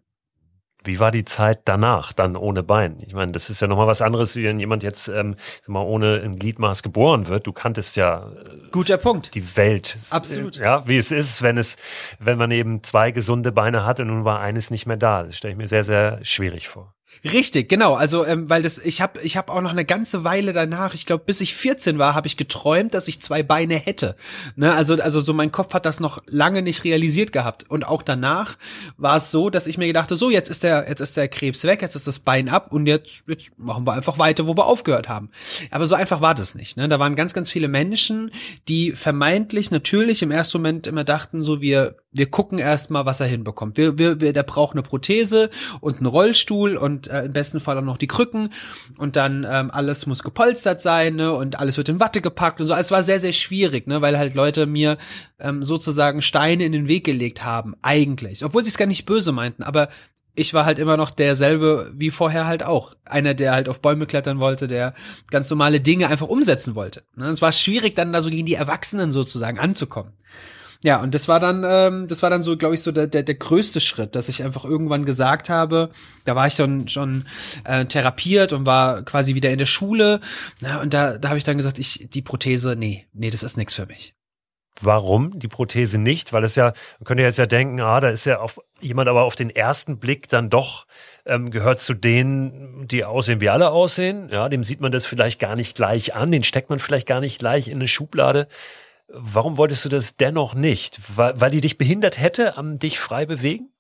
Wie 0.84 1.00
war 1.00 1.12
die 1.12 1.26
Zeit 1.26 1.62
danach, 1.66 2.14
dann 2.14 2.38
ohne 2.38 2.64
Bein? 2.64 3.00
Ich 3.06 3.14
meine, 3.14 3.34
das 3.34 3.50
ist 3.50 3.60
ja 3.60 3.68
nochmal 3.68 3.88
was 3.88 4.02
anderes, 4.02 4.38
wie 4.38 4.46
wenn 4.46 4.60
jemand 4.60 4.82
jetzt 4.82 5.10
ähm, 5.10 5.36
mal 5.68 5.82
ohne 5.82 6.22
ein 6.22 6.40
Gliedmaß 6.40 6.84
geboren 6.84 7.28
wird. 7.28 7.48
Du 7.48 7.52
kanntest 7.52 7.98
ja 7.98 8.32
äh, 8.32 8.70
guter 8.72 8.98
Punkt 8.98 9.36
die 9.36 9.58
Welt. 9.58 9.98
Absolut. 10.10 10.56
Ja, 10.56 10.88
wie 10.88 10.98
es 10.98 11.12
ist, 11.12 11.42
wenn 11.42 11.58
es, 11.58 11.76
wenn 12.18 12.38
man 12.38 12.50
eben 12.52 12.82
zwei 12.82 13.12
gesunde 13.12 13.52
Beine 13.52 13.86
hat 13.86 14.00
und 14.00 14.08
nun 14.08 14.24
war 14.24 14.40
eines 14.40 14.72
nicht 14.72 14.86
mehr 14.86 14.98
da. 14.98 15.24
Das 15.24 15.36
stelle 15.36 15.52
ich 15.52 15.58
mir 15.58 15.68
sehr, 15.68 15.84
sehr 15.84 16.20
schwierig 16.24 16.70
vor. 16.70 16.96
Richtig, 17.24 17.68
genau. 17.68 17.96
Also, 17.96 18.26
ähm, 18.26 18.50
weil 18.50 18.62
das, 18.62 18.80
ich 18.80 19.02
habe, 19.02 19.20
ich 19.22 19.36
habe 19.36 19.52
auch 19.52 19.62
noch 19.62 19.72
eine 19.72 19.84
ganze 19.84 20.24
Weile 20.24 20.54
danach, 20.54 20.94
ich 20.94 21.06
glaube, 21.06 21.26
bis 21.26 21.42
ich 21.42 21.54
14 21.54 22.00
war, 22.00 22.16
habe 22.16 22.28
ich 22.28 22.38
geträumt, 22.38 22.94
dass 22.94 23.10
ich 23.10 23.22
zwei 23.22 23.44
Beine 23.44 23.76
hätte. 23.76 24.16
Ne? 24.56 24.74
Also, 24.74 24.96
also 24.96 25.20
so 25.20 25.34
mein 25.34 25.52
Kopf 25.52 25.74
hat 25.74 25.86
das 25.86 26.00
noch 26.00 26.24
lange 26.28 26.62
nicht 26.62 26.86
realisiert 26.86 27.34
gehabt. 27.34 27.70
Und 27.70 27.86
auch 27.86 28.04
danach 28.04 28.58
war 28.98 29.18
es 29.18 29.32
so, 29.32 29.50
dass 29.50 29.68
ich 29.68 29.78
mir 29.78 29.88
gedachte, 29.88 30.16
so 30.16 30.30
jetzt 30.30 30.50
ist 30.50 30.64
der, 30.64 30.86
jetzt 30.88 31.02
ist 31.02 31.18
der 31.18 31.28
Krebs 31.28 31.64
weg, 31.66 31.82
jetzt 31.82 31.96
ist 31.96 32.08
das 32.08 32.20
Bein 32.20 32.48
ab 32.48 32.72
und 32.72 32.86
jetzt, 32.86 33.28
jetzt 33.28 33.58
machen 33.60 33.86
wir 33.86 33.94
einfach 33.94 34.18
weiter, 34.18 34.48
wo 34.48 34.56
wir 34.56 34.66
aufgehört 34.66 35.10
haben. 35.10 35.30
Aber 35.72 35.86
so 35.88 35.96
einfach 35.96 36.22
war 36.22 36.36
das 36.36 36.56
nicht. 36.56 36.78
Ne? 36.78 36.88
Da 36.88 37.00
waren 37.00 37.16
ganz, 37.16 37.34
ganz 37.34 37.52
viele 37.52 37.68
Menschen, 37.68 38.32
die 38.70 38.94
vermeintlich 38.94 39.72
natürlich 39.72 40.22
im 40.22 40.32
ersten 40.32 40.60
Moment 40.60 40.88
immer 40.88 41.04
dachten, 41.04 41.44
so 41.44 41.60
wir 41.60 41.98
wir 42.12 42.30
gucken 42.30 42.58
erstmal, 42.58 43.06
was 43.06 43.20
er 43.20 43.28
hinbekommt. 43.28 43.78
Wir, 43.78 43.98
wir, 43.98 44.20
wir, 44.20 44.34
der 44.34 44.44
braucht 44.44 44.74
eine 44.74 44.82
Prothese 44.82 45.50
und 45.80 45.98
einen 45.98 46.08
Rollstuhl 46.08 46.76
und 46.76 46.99
äh, 47.08 47.26
im 47.26 47.34
besten 47.34 47.60
Fall 47.60 47.78
auch 47.78 47.84
noch 47.84 47.98
die 47.98 48.08
Krücken 48.08 48.50
und 48.98 49.16
dann 49.16 49.46
ähm, 49.50 49.72
alles 49.72 50.06
muss 50.06 50.24
gepolstert 50.24 50.82
sein 50.82 51.16
ne? 51.16 51.34
und 51.34 51.60
alles 51.60 51.78
wird 51.78 51.90
in 51.90 52.00
Watte 52.00 52.22
gepackt 52.22 52.60
und 52.62 52.68
so. 52.68 52.74
Es 52.74 52.92
war 52.92 53.04
sehr, 53.04 53.20
sehr 53.20 53.34
schwierig, 53.34 53.88
ne? 53.88 54.02
weil 54.02 54.18
halt 54.18 54.34
Leute 54.34 54.66
mir 54.66 54.98
ähm, 55.40 55.64
sozusagen 55.64 56.22
Steine 56.22 56.66
in 56.66 56.72
den 56.72 56.88
Weg 56.88 57.06
gelegt 57.06 57.44
haben, 57.44 57.76
eigentlich. 57.82 58.44
Obwohl 58.44 58.64
sie 58.64 58.70
es 58.70 58.78
gar 58.78 58.86
nicht 58.86 59.06
böse 59.06 59.32
meinten, 59.32 59.64
aber 59.64 59.90
ich 60.36 60.54
war 60.54 60.66
halt 60.66 60.80
immer 60.80 60.96
noch 60.96 61.12
derselbe 61.12 61.92
wie 61.94 62.12
vorher 62.12 62.48
halt 62.48 62.64
auch. 62.64 62.96
Einer, 63.06 63.34
der 63.34 63.52
halt 63.52 63.68
auf 63.68 63.82
Bäume 63.82 64.06
klettern 64.06 64.40
wollte, 64.40 64.68
der 64.68 64.94
ganz 65.30 65.50
normale 65.50 65.82
Dinge 65.82 66.08
einfach 66.08 66.28
umsetzen 66.28 66.76
wollte. 66.76 67.04
Ne, 67.16 67.28
es 67.28 67.42
war 67.42 67.52
schwierig, 67.52 67.96
dann 67.96 68.14
da 68.14 68.22
so 68.22 68.30
gegen 68.30 68.46
die 68.46 68.54
Erwachsenen 68.54 69.12
sozusagen 69.12 69.60
anzukommen. 69.60 70.14
Ja, 70.82 71.02
und 71.02 71.14
das 71.14 71.28
war 71.28 71.42
dann, 71.42 71.66
ähm, 71.68 72.08
das 72.08 72.24
war 72.24 72.30
dann 72.30 72.42
so, 72.42 72.56
glaube 72.56 72.76
ich, 72.76 72.82
so 72.82 72.94
der, 72.94 73.08
der, 73.08 73.24
der 73.24 73.36
größte 73.36 73.82
Schritt, 73.82 74.16
dass 74.16 74.30
ich 74.30 74.46
einfach 74.46 74.64
irgendwann 74.64 75.04
gesagt 75.04 75.50
habe, 75.50 75.90
da 76.24 76.36
war 76.36 76.48
ich 76.48 76.54
schon 76.54 76.88
schon 76.88 77.26
äh, 77.66 77.86
therapiert 77.86 78.54
und 78.54 78.66
war 78.66 79.04
quasi 79.04 79.36
wieder 79.36 79.50
in 79.50 79.60
der 79.60 79.66
Schule. 79.66 80.22
Na, 80.62 80.82
und 80.82 80.94
da, 80.94 81.18
da 81.18 81.30
habe 81.30 81.38
ich 81.38 81.44
dann 81.44 81.58
gesagt, 81.58 81.80
ich 81.80 82.08
die 82.10 82.22
Prothese, 82.22 82.76
nee, 82.78 83.08
nee, 83.12 83.30
das 83.30 83.44
ist 83.44 83.58
nichts 83.58 83.76
für 83.76 83.88
mich. 83.88 84.14
Warum 84.82 85.38
die 85.38 85.50
Prothese 85.50 85.98
nicht? 85.98 86.32
Weil 86.32 86.46
es 86.46 86.56
ja, 86.56 86.74
man 87.00 87.06
könnte 87.06 87.24
jetzt 87.24 87.38
ja 87.38 87.46
denken, 87.46 87.82
ah, 87.82 88.00
da 88.00 88.08
ist 88.08 88.26
ja 88.26 88.40
auf 88.40 88.62
jemand 88.80 89.10
aber 89.10 89.24
auf 89.24 89.36
den 89.36 89.50
ersten 89.50 90.00
Blick 90.00 90.30
dann 90.30 90.50
doch 90.50 90.88
ähm, 91.26 91.52
gehört 91.52 91.82
zu 91.82 91.94
denen, 91.94 92.88
die 92.88 93.04
aussehen, 93.04 93.42
wie 93.42 93.50
alle 93.50 93.72
aussehen. 93.72 94.30
Ja, 94.32 94.48
dem 94.48 94.64
sieht 94.64 94.80
man 94.80 94.94
das 94.94 95.06
vielleicht 95.06 95.40
gar 95.40 95.58
nicht 95.58 95.76
gleich 95.76 96.16
an, 96.16 96.32
den 96.32 96.44
steckt 96.44 96.70
man 96.70 96.80
vielleicht 96.80 97.08
gar 97.08 97.20
nicht 97.20 97.40
gleich 97.40 97.68
in 97.68 97.76
eine 97.76 97.90
Schublade. 97.90 98.48
Warum 99.12 99.58
wolltest 99.58 99.86
du 99.86 99.90
das 99.90 100.18
dennoch 100.18 100.54
nicht? 100.54 101.00
Weil, 101.16 101.40
weil 101.42 101.52
die 101.52 101.62
dich 101.62 101.78
behindert 101.78 102.20
hätte 102.20 102.58
am 102.58 102.78
dich 102.78 103.00
frei 103.00 103.26
bewegen? 103.26 103.72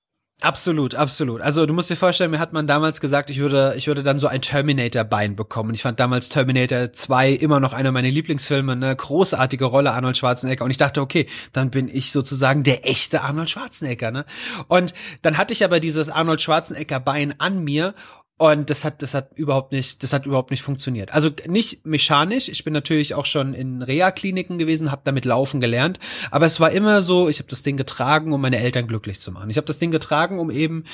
Absolut, 0.41 0.95
absolut. 0.95 1.41
Also 1.41 1.65
du 1.65 1.73
musst 1.73 1.89
dir 1.89 1.97
vorstellen, 1.97 2.31
mir 2.31 2.39
hat 2.39 2.53
man 2.53 2.65
damals 2.65 3.01
gesagt, 3.01 3.29
ich 3.29 3.39
würde, 3.39 3.73
ich 3.75 3.87
würde 3.87 4.03
dann 4.03 4.19
so 4.19 4.27
ein 4.27 4.41
Terminator-Bein 4.41 5.35
bekommen. 5.35 5.73
Ich 5.73 5.81
fand 5.81 5.99
damals 5.99 6.29
Terminator 6.29 6.93
2 6.93 7.31
immer 7.31 7.59
noch 7.59 7.73
einer 7.73 7.91
meiner 7.91 8.09
Lieblingsfilme, 8.09 8.71
eine 8.71 8.95
großartige 8.95 9.65
Rolle 9.65 9.91
Arnold 9.91 10.15
Schwarzenegger. 10.15 10.63
Und 10.63 10.71
ich 10.71 10.77
dachte, 10.77 11.01
okay, 11.01 11.27
dann 11.51 11.71
bin 11.71 11.89
ich 11.89 12.13
sozusagen 12.13 12.63
der 12.63 12.87
echte 12.87 13.21
Arnold 13.21 13.49
Schwarzenegger. 13.49 14.11
Ne? 14.11 14.25
Und 14.69 14.93
dann 15.23 15.37
hatte 15.37 15.51
ich 15.51 15.65
aber 15.65 15.81
dieses 15.81 16.09
Arnold 16.09 16.41
Schwarzenegger-Bein 16.41 17.35
an 17.39 17.61
mir 17.61 17.93
und 18.39 18.69
das 18.69 18.85
hat, 18.85 19.01
das 19.01 19.13
hat 19.13 19.31
überhaupt 19.35 19.73
nicht, 19.73 20.01
das 20.01 20.13
hat 20.13 20.25
überhaupt 20.25 20.49
nicht 20.49 20.61
funktioniert. 20.61 21.13
Also 21.13 21.29
nicht 21.45 21.85
mechanisch. 21.85 22.47
Ich 22.47 22.63
bin 22.63 22.71
natürlich 22.71 23.13
auch 23.13 23.25
schon 23.25 23.53
in 23.53 23.81
Reha-Kliniken 23.81 24.57
gewesen, 24.57 24.91
habe 24.91 25.01
damit 25.03 25.25
laufen 25.25 25.59
gelernt. 25.59 25.99
Aber 26.31 26.45
es 26.45 26.61
war 26.61 26.71
immer 26.71 27.01
so, 27.01 27.27
ich 27.27 27.39
habe 27.39 27.49
das 27.49 27.63
Ding 27.63 27.75
getragen, 27.75 28.31
um 28.31 28.39
meine 28.39 28.59
Eltern 28.59 28.87
glücklich 28.87 29.19
zu 29.19 29.33
machen. 29.33 29.49
Ich 29.49 29.57
habe 29.57 29.67
das 29.67 29.77
Ding 29.77 29.91
getragen, 29.91 30.39
um 30.39 30.51
eben 30.51 30.85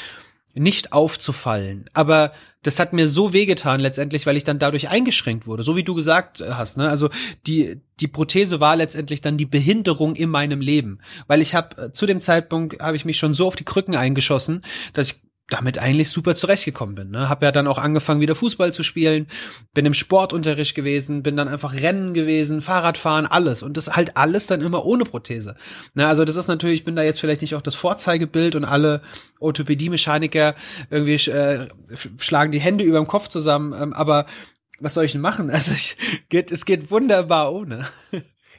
nicht 0.56 0.92
aufzufallen. 0.92 1.88
Aber 1.94 2.32
das 2.64 2.80
hat 2.80 2.94
mir 2.94 3.08
so 3.08 3.32
wehgetan 3.32 3.80
letztendlich, 3.80 4.26
weil 4.26 4.38
ich 4.38 4.44
dann 4.44 4.58
dadurch 4.58 4.90
eingeschränkt 4.90 5.46
wurde, 5.46 5.62
so 5.62 5.76
wie 5.76 5.84
du 5.84 5.94
gesagt 5.94 6.42
hast. 6.42 6.78
Ne? 6.78 6.90
Also 6.90 7.10
die 7.46 7.80
die 8.00 8.08
Prothese 8.08 8.60
war 8.60 8.76
letztendlich 8.76 9.22
dann 9.22 9.38
die 9.38 9.46
Behinderung 9.46 10.16
in 10.16 10.30
meinem 10.30 10.62
Leben, 10.62 11.00
weil 11.28 11.42
ich 11.42 11.56
habe 11.56 11.92
zu 11.94 12.06
dem 12.06 12.22
Zeitpunkt 12.22 12.82
habe 12.82 12.98
ich 12.98 13.06
mich 13.06 13.18
schon 13.18 13.34
so 13.34 13.48
auf 13.48 13.56
die 13.56 13.64
Krücken 13.64 13.96
eingeschossen, 13.96 14.64
dass 14.94 15.12
ich 15.12 15.25
damit 15.50 15.78
eigentlich 15.78 16.10
super 16.10 16.34
zurechtgekommen 16.34 16.96
bin. 16.96 17.12
Ne? 17.12 17.30
Hab 17.30 17.44
ja 17.44 17.52
dann 17.52 17.68
auch 17.68 17.78
angefangen, 17.78 18.20
wieder 18.20 18.34
Fußball 18.34 18.74
zu 18.74 18.82
spielen, 18.82 19.28
bin 19.74 19.86
im 19.86 19.94
Sportunterricht 19.94 20.74
gewesen, 20.74 21.22
bin 21.22 21.38
dann 21.38 21.48
einfach 21.48 21.76
Rennen 21.76 22.16
gewesen, 22.16 22.62
Fahrradfahren, 22.62 23.28
alles. 23.28 23.62
Und 23.62 23.78
das 23.78 23.96
halt 23.96 24.18
alles 24.18 24.48
dann 24.48 24.62
immer 24.62 24.86
ohne 24.86 25.04
Prothese. 25.04 25.56
Ne? 25.94 26.08
Also 26.08 26.26
das 26.26 26.36
ist 26.36 26.48
natürlich, 26.48 26.80
ich 26.80 26.86
bin 26.86 26.96
da 26.96 27.04
jetzt 27.04 27.20
vielleicht 27.20 27.42
nicht 27.42 27.54
auch 27.54 27.62
das 27.62 27.76
Vorzeigebild 27.76 28.56
und 28.56 28.66
alle 28.66 29.02
Orthopädie-Mechaniker 29.40 30.56
irgendwie 30.90 31.30
äh, 31.30 31.68
schlagen 32.18 32.52
die 32.52 32.60
Hände 32.60 32.84
über 32.84 32.98
dem 32.98 33.08
Kopf 33.08 33.28
zusammen, 33.28 33.74
ähm, 33.80 33.94
aber 33.94 34.26
was 34.80 34.96
soll 34.96 35.06
ich 35.06 35.12
denn 35.12 35.22
machen? 35.22 35.50
Also 35.56 35.72
ich, 35.74 35.96
geht, 36.30 36.52
es 36.52 36.66
geht 36.66 36.90
wunderbar 36.90 37.54
ohne. 37.54 37.86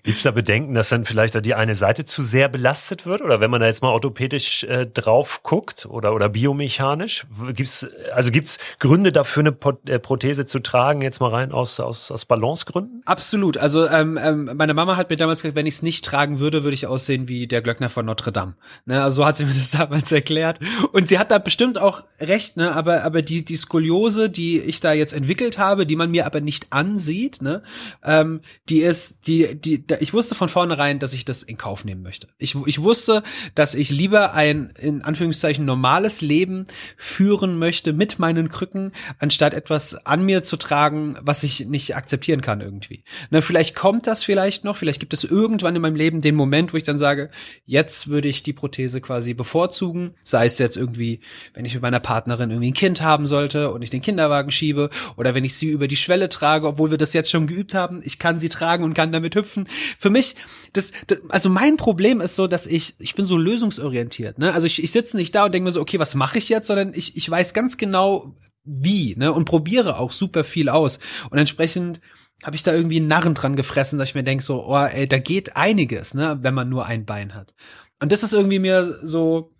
Gibt 0.07 0.19
es 0.19 0.23
da 0.23 0.31
Bedenken, 0.31 0.75
dass 0.75 0.89
dann 0.91 1.05
vielleicht 1.05 1.45
die 1.45 1.55
eine 1.55 1.75
Seite 1.75 2.05
zu 2.05 2.23
sehr 2.23 2.49
belastet 2.49 3.07
wird? 3.07 3.23
Oder 3.23 3.41
wenn 3.41 3.51
man 3.51 3.61
da 3.61 3.67
jetzt 3.67 3.83
mal 3.83 3.89
orthopädisch 3.89 4.63
äh, 4.63 4.87
drauf 4.87 5.43
guckt 5.43 5.85
oder, 5.87 6.15
oder 6.15 6.29
biomechanisch, 6.29 7.27
gibt's, 7.53 7.85
also 8.15 8.31
gibt's 8.31 8.59
Gründe 8.79 9.11
dafür, 9.11 9.41
eine 9.43 9.57
äh, 9.93 9.99
Prothese 9.99 10.47
zu 10.47 10.61
tragen, 10.61 11.03
jetzt 11.03 11.19
mal 11.19 11.31
rein 11.31 11.51
aus, 11.51 11.81
aus, 11.81 12.13
aus 12.13 12.25
Balancegründen? 12.25 13.03
Absolut. 13.05 13.57
Also 13.59 13.89
ähm, 13.89 14.17
ähm, 14.23 14.49
meine 14.55 14.75
Mama 14.75 14.97
hat 14.97 15.11
mir 15.11 15.17
damals 15.17 15.43
gesagt, 15.43 15.57
wenn 15.57 15.67
ich 15.67 15.75
es 15.75 15.83
nicht 15.83 16.05
tragen 16.05 16.39
würde, 16.39 16.63
würde 16.63 16.75
ich 16.75 16.87
aussehen 16.87 17.27
wie 17.27 17.49
der 17.49 17.61
Glöckner 17.61 17.91
von 17.91 18.07
Notre 18.07 18.31
Dame. 18.31 18.55
Ne, 18.85 19.03
also 19.03 19.17
so 19.17 19.27
hat 19.27 19.37
sie 19.37 19.45
mir 19.45 19.55
das 19.57 19.73
damals 19.73 20.13
erklärt. 20.13 20.61
Und 20.93 21.09
sie 21.09 21.19
hat 21.19 21.33
da 21.33 21.39
bestimmt 21.39 21.79
auch 21.79 22.05
recht, 22.21 22.57
ne? 22.57 22.77
Aber, 22.77 23.03
aber 23.03 23.23
die, 23.23 23.45
die 23.45 23.57
Skoliose, 23.57 24.31
die 24.31 24.61
ich 24.61 24.79
da 24.79 24.93
jetzt 24.93 25.15
entwickelt 25.15 25.59
habe, 25.59 25.85
die 25.85 25.97
man 25.97 26.13
mir 26.13 26.27
aber 26.27 26.41
nicht 26.41 26.73
ansieht, 26.73 27.43
ne, 27.43 27.65
ähm, 28.05 28.41
die 28.69 28.83
ist, 28.83 29.27
die, 29.27 29.61
die, 29.61 29.85
ich 30.01 30.13
wusste 30.13 30.35
von 30.35 30.49
vornherein, 30.49 30.99
dass 30.99 31.13
ich 31.13 31.25
das 31.25 31.43
in 31.43 31.57
Kauf 31.57 31.85
nehmen 31.85 32.03
möchte. 32.03 32.29
Ich, 32.39 32.55
ich 32.67 32.83
wusste, 32.83 33.23
dass 33.55 33.75
ich 33.75 33.91
lieber 33.91 34.35
ein, 34.35 34.73
in 34.79 35.03
Anführungszeichen, 35.03 35.65
normales 35.65 36.21
Leben 36.21 36.67
führen 36.97 37.59
möchte 37.59 37.93
mit 37.93 38.19
meinen 38.19 38.49
Krücken, 38.49 38.93
anstatt 39.19 39.55
etwas 39.55 40.07
an 40.07 40.25
mir 40.25 40.43
zu 40.43 40.57
tragen, 40.57 41.17
was 41.21 41.43
ich 41.43 41.67
nicht 41.67 41.97
akzeptieren 41.97 42.41
kann 42.41 42.61
irgendwie. 42.61 43.05
Na, 43.31 43.41
vielleicht 43.41 43.75
kommt 43.75 44.07
das 44.07 44.25
vielleicht 44.25 44.65
noch, 44.65 44.77
vielleicht 44.77 45.01
gibt 45.01 45.13
es 45.13 45.25
irgendwann 45.25 45.77
in 45.77 45.83
meinem 45.83 45.97
Leben 45.97 46.21
den 46.21 46.35
Moment, 46.35 46.73
wo 46.73 46.77
ich 46.77 46.83
dann 46.83 46.99
sage, 46.99 47.31
jetzt 47.65 48.09
würde 48.09 48.29
ich 48.29 48.43
die 48.43 48.53
Prothese 48.53 49.01
quasi 49.01 49.35
bevorzugen, 49.35 50.15
sei 50.23 50.47
es 50.47 50.59
jetzt 50.59 50.77
irgendwie, 50.77 51.21
wenn 51.55 51.65
ich 51.65 51.75
mit 51.75 51.83
meiner 51.83 52.01
Partnerin 52.01 52.51
irgendwie 52.51 52.71
ein 52.71 52.75
Kind 52.75 53.01
haben 53.01 53.27
sollte 53.27 53.71
und 53.71 53.83
ich 53.83 53.91
den 53.91 54.03
Kinderwagen 54.03 54.51
schiebe 54.51 54.91
oder 55.17 55.35
wenn 55.35 55.45
ich 55.45 55.57
sie 55.57 55.69
über 55.69 55.89
die 55.89 55.97
Schwelle 55.97 56.29
trage, 56.29 56.67
obwohl 56.67 56.91
wir 56.91 56.99
das 56.99 57.13
jetzt 57.13 57.31
schon 57.31 57.47
geübt 57.47 57.75
haben, 57.75 58.01
ich 58.03 58.19
kann 58.19 58.39
sie 58.39 58.49
tragen 58.49 58.85
und 58.85 58.95
kann 58.95 59.13
damit 59.13 59.35
hüpfen 59.35 59.69
für 59.99 60.11
mich, 60.11 60.37
das, 60.73 60.93
das, 61.07 61.21
also 61.29 61.49
mein 61.49 61.77
Problem 61.77 62.21
ist 62.21 62.35
so, 62.35 62.47
dass 62.47 62.67
ich, 62.67 62.95
ich 62.99 63.15
bin 63.15 63.27
so 63.27 63.37
lösungsorientiert, 63.37 64.39
ne? 64.39 64.53
Also 64.53 64.67
ich, 64.67 64.83
ich 64.83 64.93
sitze 64.93 65.17
nicht 65.17 65.35
da 65.35 65.47
und 65.47 65.55
denke 65.55 65.65
mir 65.65 65.73
so, 65.73 65.81
okay, 65.81 65.99
was 65.99 66.15
mache 66.15 66.39
ich 66.39 66.49
jetzt, 66.49 66.67
sondern 66.67 66.93
ich, 66.95 67.17
ich 67.17 67.31
weiß 67.31 67.55
ganz 67.55 67.77
genau, 67.77 68.35
wie, 68.65 69.15
ne? 69.17 69.33
Und 69.33 69.45
probiere 69.45 69.99
auch 69.99 70.13
super 70.13 70.45
viel 70.45 70.69
aus. 70.69 70.99
Und 71.31 71.39
entsprechend 71.39 72.01
habe 72.43 72.57
ich 72.57 72.63
da 72.63 72.73
irgendwie 72.73 72.99
einen 72.99 73.07
Narren 73.07 73.35
dran 73.35 73.57
gefressen, 73.57 73.99
dass 73.99 74.11
ich 74.11 74.15
mir 74.15 74.23
denke 74.23 74.45
so, 74.45 74.67
oh, 74.67 74.77
ey, 74.79 75.09
da 75.09 75.19
geht 75.19 75.57
einiges, 75.57 76.15
ne, 76.15 76.39
wenn 76.43 76.55
man 76.55 76.69
nur 76.69 76.87
ein 76.87 77.07
Bein 77.07 77.35
hat. 77.35 77.55
Und 78.01 78.13
das 78.13 78.23
ist 78.23 78.35
irgendwie 78.35 78.59
mir 78.59 78.99
so, 79.03 79.55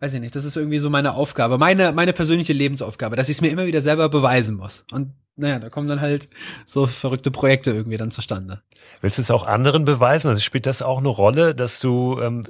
weiß 0.00 0.14
ich 0.14 0.20
nicht, 0.20 0.36
das 0.36 0.44
ist 0.44 0.56
irgendwie 0.56 0.78
so 0.78 0.90
meine 0.90 1.14
Aufgabe, 1.14 1.58
meine, 1.58 1.92
meine 1.92 2.12
persönliche 2.12 2.52
Lebensaufgabe, 2.52 3.16
dass 3.16 3.28
ich 3.28 3.36
es 3.36 3.40
mir 3.40 3.50
immer 3.50 3.66
wieder 3.66 3.80
selber 3.80 4.08
beweisen 4.08 4.56
muss. 4.56 4.84
Und 4.92 5.14
naja, 5.40 5.58
da 5.58 5.68
kommen 5.70 5.88
dann 5.88 6.00
halt 6.00 6.28
so 6.64 6.86
verrückte 6.86 7.30
Projekte 7.30 7.72
irgendwie 7.72 7.96
dann 7.96 8.10
zustande. 8.10 8.60
Willst 9.00 9.18
du 9.18 9.22
es 9.22 9.30
auch 9.30 9.46
anderen 9.46 9.84
beweisen? 9.84 10.28
Also 10.28 10.40
spielt 10.40 10.66
das 10.66 10.82
auch 10.82 10.98
eine 10.98 11.08
Rolle, 11.08 11.54
dass 11.54 11.80
du 11.80 12.20
ähm, 12.20 12.42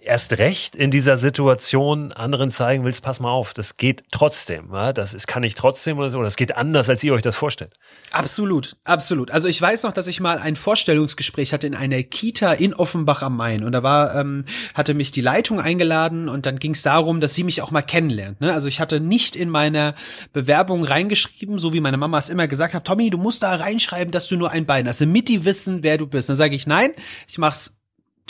erst 0.00 0.38
recht 0.38 0.76
in 0.76 0.90
dieser 0.90 1.16
Situation 1.16 2.12
anderen 2.12 2.50
zeigen 2.50 2.84
willst, 2.84 3.02
pass 3.02 3.20
mal 3.20 3.30
auf, 3.30 3.52
das 3.52 3.76
geht 3.76 4.04
trotzdem, 4.10 4.70
ja? 4.72 4.92
das 4.92 5.12
ist, 5.12 5.26
kann 5.26 5.42
ich 5.42 5.54
trotzdem 5.54 5.98
oder 5.98 6.10
so, 6.10 6.22
das 6.22 6.36
geht 6.36 6.56
anders, 6.56 6.88
als 6.88 7.02
ihr 7.02 7.12
euch 7.12 7.22
das 7.22 7.36
vorstellt. 7.36 7.74
Absolut, 8.10 8.76
absolut. 8.84 9.30
Also 9.30 9.48
ich 9.48 9.60
weiß 9.60 9.82
noch, 9.82 9.92
dass 9.92 10.06
ich 10.06 10.20
mal 10.20 10.38
ein 10.38 10.56
Vorstellungsgespräch 10.56 11.52
hatte 11.52 11.66
in 11.66 11.74
einer 11.74 12.02
Kita 12.02 12.52
in 12.52 12.74
Offenbach 12.74 13.22
am 13.22 13.36
Main 13.36 13.64
und 13.64 13.72
da 13.72 13.82
war, 13.82 14.14
ähm, 14.14 14.44
hatte 14.74 14.94
mich 14.94 15.10
die 15.10 15.20
Leitung 15.20 15.60
eingeladen 15.60 16.28
und 16.28 16.46
dann 16.46 16.58
ging 16.58 16.72
es 16.72 16.82
darum, 16.82 17.20
dass 17.20 17.34
sie 17.34 17.44
mich 17.44 17.62
auch 17.62 17.70
mal 17.70 17.82
kennenlernt. 17.82 18.40
Ne? 18.40 18.52
Also 18.52 18.68
ich 18.68 18.80
hatte 18.80 19.00
nicht 19.00 19.36
in 19.36 19.50
meiner 19.50 19.94
Bewerbung 20.32 20.84
reingeschrieben, 20.84 21.58
so 21.58 21.72
wie 21.72 21.80
meine 21.80 21.96
Mama 21.96 22.18
es 22.18 22.28
immer 22.28 22.46
gesagt 22.46 22.74
hat, 22.74 22.84
Tommy, 22.84 23.10
du 23.10 23.18
musst 23.18 23.42
da 23.42 23.54
reinschreiben, 23.54 24.12
dass 24.12 24.28
du 24.28 24.36
nur 24.36 24.50
ein 24.50 24.66
Bein 24.66 24.88
hast, 24.88 25.00
damit 25.00 25.28
die 25.28 25.44
wissen, 25.44 25.82
wer 25.82 25.98
du 25.98 26.06
bist. 26.06 26.28
Dann 26.28 26.36
sage 26.36 26.54
ich, 26.54 26.66
nein, 26.66 26.92
ich 27.26 27.38
mach's 27.38 27.77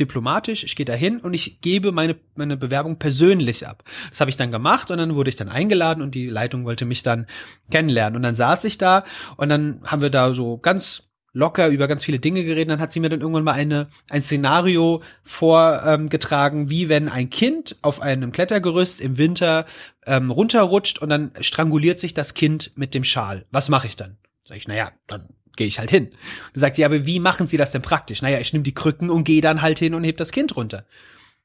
diplomatisch, 0.00 0.64
ich 0.64 0.76
gehe 0.76 0.86
dahin 0.86 1.20
und 1.20 1.34
ich 1.34 1.60
gebe 1.60 1.92
meine, 1.92 2.16
meine 2.34 2.56
Bewerbung 2.56 2.98
persönlich 2.98 3.66
ab. 3.66 3.84
Das 4.08 4.20
habe 4.20 4.30
ich 4.30 4.36
dann 4.36 4.50
gemacht 4.50 4.90
und 4.90 4.98
dann 4.98 5.14
wurde 5.14 5.30
ich 5.30 5.36
dann 5.36 5.48
eingeladen 5.48 6.02
und 6.02 6.14
die 6.14 6.28
Leitung 6.28 6.64
wollte 6.64 6.84
mich 6.84 7.02
dann 7.02 7.26
kennenlernen. 7.70 8.16
Und 8.16 8.22
dann 8.22 8.34
saß 8.34 8.64
ich 8.64 8.78
da 8.78 9.04
und 9.36 9.48
dann 9.48 9.80
haben 9.84 10.02
wir 10.02 10.10
da 10.10 10.32
so 10.34 10.58
ganz 10.58 11.08
locker 11.32 11.68
über 11.68 11.88
ganz 11.88 12.04
viele 12.04 12.18
Dinge 12.18 12.42
geredet. 12.42 12.70
Dann 12.70 12.80
hat 12.80 12.92
sie 12.92 13.00
mir 13.00 13.08
dann 13.08 13.20
irgendwann 13.20 13.44
mal 13.44 13.52
eine, 13.52 13.88
ein 14.10 14.22
Szenario 14.22 15.02
vorgetragen, 15.22 16.62
ähm, 16.62 16.70
wie 16.70 16.88
wenn 16.88 17.08
ein 17.08 17.30
Kind 17.30 17.76
auf 17.82 18.00
einem 18.00 18.32
Klettergerüst 18.32 19.00
im 19.00 19.18
Winter 19.18 19.66
ähm, 20.06 20.30
runterrutscht 20.30 20.98
und 20.98 21.08
dann 21.08 21.32
stranguliert 21.40 22.00
sich 22.00 22.14
das 22.14 22.34
Kind 22.34 22.72
mit 22.76 22.94
dem 22.94 23.04
Schal. 23.04 23.46
Was 23.50 23.68
mache 23.68 23.86
ich 23.86 23.96
dann? 23.96 24.16
Sag 24.44 24.56
ich, 24.56 24.68
naja, 24.68 24.90
dann 25.06 25.28
gehe 25.58 25.66
ich 25.66 25.78
halt 25.78 25.90
hin. 25.90 26.08
Dann 26.54 26.60
sagt 26.60 26.76
sie, 26.76 26.84
aber 26.86 27.04
wie 27.04 27.20
machen 27.20 27.46
Sie 27.46 27.58
das 27.58 27.72
denn 27.72 27.82
praktisch? 27.82 28.22
Naja, 28.22 28.38
ich 28.38 28.54
nehme 28.54 28.62
die 28.62 28.74
Krücken 28.74 29.10
und 29.10 29.24
gehe 29.24 29.42
dann 29.42 29.60
halt 29.60 29.78
hin 29.78 29.94
und 29.94 30.04
heb 30.04 30.16
das 30.16 30.32
Kind 30.32 30.56
runter. 30.56 30.86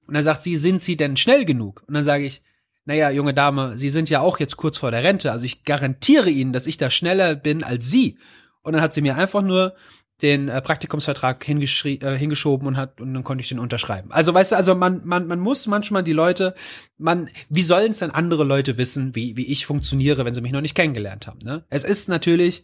Und 0.08 0.14
dann 0.14 0.24
sagt 0.24 0.44
sie, 0.44 0.56
sind 0.56 0.82
Sie 0.82 0.96
denn 0.96 1.18
schnell 1.18 1.44
genug? 1.44 1.84
Und 1.88 1.94
dann 1.96 2.04
sage 2.06 2.26
ich, 2.26 2.42
naja, 2.86 3.10
junge 3.10 3.34
Dame, 3.34 3.78
Sie 3.78 3.90
sind 3.90 4.10
ja 4.10 4.22
auch 4.22 4.40
jetzt 4.40 4.56
kurz 4.56 4.78
vor 4.78 4.92
der 4.92 5.04
Rente, 5.04 5.32
also 5.32 5.44
ich 5.44 5.66
garantiere 5.66 6.30
Ihnen, 6.30 6.54
dass 6.54 6.68
ich 6.68 6.78
da 6.78 6.90
schneller 6.90 7.36
bin 7.36 7.64
als 7.64 7.90
Sie. 7.90 8.18
Und 8.62 8.74
dann 8.74 8.82
hat 8.82 8.94
sie 8.94 9.02
mir 9.02 9.18
einfach 9.18 9.42
nur 9.42 9.76
den 10.22 10.48
äh, 10.48 10.62
Praktikumsvertrag 10.62 11.48
äh, 11.48 12.18
hingeschoben 12.18 12.68
und 12.68 12.78
hat 12.78 13.02
und 13.02 13.14
dann 13.14 13.24
konnte 13.24 13.42
ich 13.42 13.50
den 13.50 13.60
unterschreiben. 13.60 14.12
Also 14.12 14.34
weißt 14.34 14.54
du, 14.54 14.56
also 14.56 14.74
man 14.76 15.02
man 15.06 15.28
man 15.28 15.40
muss 15.40 15.68
manchmal 15.68 16.04
die 16.04 16.14
Leute, 16.14 16.56
man 16.98 17.30
wie 17.50 17.64
sollen 17.64 17.92
es 17.92 18.00
denn 18.00 18.12
andere 18.12 18.44
Leute 18.44 18.78
wissen, 18.78 19.16
wie 19.16 19.36
wie 19.36 19.48
ich 19.48 19.66
funktioniere, 19.66 20.24
wenn 20.24 20.34
sie 20.34 20.42
mich 20.42 20.52
noch 20.52 20.62
nicht 20.62 20.76
kennengelernt 20.76 21.28
haben, 21.28 21.40
ne? 21.44 21.66
Es 21.70 21.84
ist 21.84 22.08
natürlich 22.08 22.64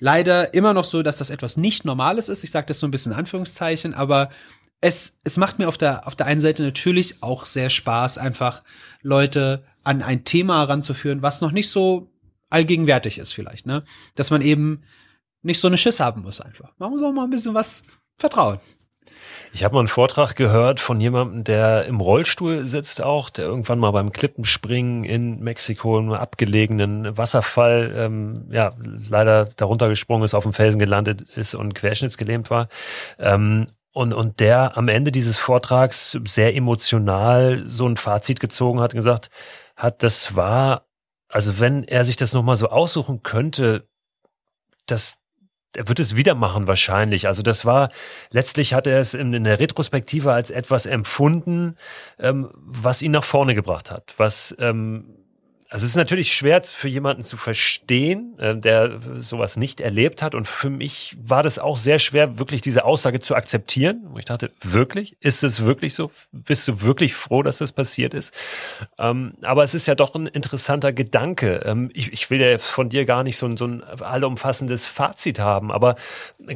leider 0.00 0.54
immer 0.54 0.74
noch 0.74 0.84
so, 0.84 1.02
dass 1.02 1.18
das 1.18 1.30
etwas 1.30 1.56
nicht 1.56 1.84
Normales 1.84 2.28
ist. 2.28 2.44
Ich 2.44 2.50
sage 2.50 2.66
das 2.66 2.80
so 2.80 2.86
ein 2.86 2.90
bisschen 2.90 3.12
in 3.12 3.18
Anführungszeichen, 3.18 3.94
aber 3.94 4.30
es, 4.80 5.18
es 5.24 5.36
macht 5.36 5.58
mir 5.58 5.68
auf 5.68 5.78
der, 5.78 6.06
auf 6.06 6.14
der 6.14 6.26
einen 6.26 6.40
Seite 6.40 6.62
natürlich 6.62 7.22
auch 7.22 7.46
sehr 7.46 7.70
Spaß, 7.70 8.18
einfach 8.18 8.62
Leute 9.02 9.64
an 9.84 10.02
ein 10.02 10.24
Thema 10.24 10.58
heranzuführen, 10.58 11.22
was 11.22 11.40
noch 11.40 11.52
nicht 11.52 11.70
so 11.70 12.10
allgegenwärtig 12.50 13.18
ist 13.18 13.32
vielleicht, 13.32 13.66
ne? 13.66 13.84
Dass 14.14 14.30
man 14.30 14.42
eben 14.42 14.82
nicht 15.42 15.60
so 15.60 15.68
eine 15.68 15.78
Schiss 15.78 16.00
haben 16.00 16.22
muss 16.22 16.40
einfach. 16.40 16.72
Man 16.78 16.90
muss 16.90 17.02
auch 17.02 17.12
mal 17.12 17.24
ein 17.24 17.30
bisschen 17.30 17.54
was 17.54 17.84
vertrauen. 18.18 18.58
Ich 19.52 19.64
habe 19.64 19.74
mal 19.74 19.80
einen 19.80 19.88
Vortrag 19.88 20.36
gehört 20.36 20.80
von 20.80 21.00
jemandem, 21.00 21.44
der 21.44 21.86
im 21.86 22.00
Rollstuhl 22.00 22.66
sitzt 22.66 23.02
auch, 23.02 23.30
der 23.30 23.46
irgendwann 23.46 23.78
mal 23.78 23.90
beim 23.90 24.10
Klippenspringen 24.10 25.04
in 25.04 25.40
Mexiko 25.40 25.98
einem 25.98 26.12
abgelegenen 26.12 27.16
Wasserfall 27.16 27.92
ähm, 27.96 28.34
ja 28.50 28.72
leider 29.08 29.46
darunter 29.56 29.88
gesprungen 29.88 30.24
ist, 30.24 30.34
auf 30.34 30.42
dem 30.42 30.52
Felsen 30.52 30.78
gelandet 30.78 31.22
ist 31.34 31.54
und 31.54 31.74
querschnittsgelähmt 31.74 32.50
war. 32.50 32.68
Ähm, 33.18 33.68
und, 33.92 34.12
und 34.12 34.40
der 34.40 34.76
am 34.76 34.88
Ende 34.88 35.10
dieses 35.10 35.38
Vortrags 35.38 36.18
sehr 36.26 36.54
emotional 36.54 37.62
so 37.64 37.86
ein 37.88 37.96
Fazit 37.96 38.40
gezogen 38.40 38.80
hat 38.80 38.92
und 38.92 38.98
gesagt 38.98 39.30
hat, 39.74 40.02
das 40.02 40.36
war, 40.36 40.86
also 41.28 41.60
wenn 41.60 41.82
er 41.84 42.04
sich 42.04 42.16
das 42.16 42.34
nochmal 42.34 42.56
so 42.56 42.68
aussuchen 42.68 43.22
könnte, 43.22 43.88
dass 44.84 45.18
er 45.76 45.88
wird 45.88 46.00
es 46.00 46.16
wieder 46.16 46.34
machen 46.34 46.66
wahrscheinlich. 46.66 47.26
Also 47.26 47.42
das 47.42 47.64
war, 47.64 47.90
letztlich 48.30 48.74
hat 48.74 48.86
er 48.86 48.98
es 48.98 49.14
in, 49.14 49.32
in 49.32 49.44
der 49.44 49.60
Retrospektive 49.60 50.32
als 50.32 50.50
etwas 50.50 50.86
empfunden, 50.86 51.76
ähm, 52.18 52.50
was 52.54 53.02
ihn 53.02 53.12
nach 53.12 53.24
vorne 53.24 53.54
gebracht 53.54 53.90
hat, 53.90 54.14
was 54.16 54.56
ähm, 54.58 55.25
also 55.68 55.84
es 55.84 55.90
ist 55.90 55.96
natürlich 55.96 56.32
schwer 56.32 56.62
für 56.62 56.88
jemanden 56.88 57.22
zu 57.22 57.36
verstehen, 57.36 58.38
äh, 58.38 58.56
der 58.56 58.98
sowas 59.18 59.56
nicht 59.56 59.80
erlebt 59.80 60.22
hat. 60.22 60.34
Und 60.34 60.46
für 60.46 60.70
mich 60.70 61.16
war 61.20 61.42
das 61.42 61.58
auch 61.58 61.76
sehr 61.76 61.98
schwer, 61.98 62.38
wirklich 62.38 62.60
diese 62.60 62.84
Aussage 62.84 63.20
zu 63.20 63.34
akzeptieren. 63.34 64.06
Und 64.06 64.18
ich 64.18 64.24
dachte, 64.24 64.52
wirklich? 64.62 65.16
Ist 65.20 65.42
es 65.44 65.64
wirklich 65.64 65.94
so? 65.94 66.10
Bist 66.32 66.68
du 66.68 66.82
wirklich 66.82 67.14
froh, 67.14 67.42
dass 67.42 67.58
das 67.58 67.72
passiert 67.72 68.14
ist? 68.14 68.32
Ähm, 68.98 69.34
aber 69.42 69.64
es 69.64 69.74
ist 69.74 69.86
ja 69.86 69.94
doch 69.94 70.14
ein 70.14 70.26
interessanter 70.26 70.92
Gedanke. 70.92 71.62
Ähm, 71.64 71.90
ich, 71.94 72.12
ich 72.12 72.30
will 72.30 72.40
ja 72.40 72.58
von 72.58 72.88
dir 72.88 73.04
gar 73.04 73.22
nicht 73.22 73.36
so 73.36 73.46
ein, 73.46 73.56
so 73.56 73.66
ein 73.66 73.82
allumfassendes 73.82 74.86
Fazit 74.86 75.40
haben. 75.40 75.72
Aber 75.72 75.96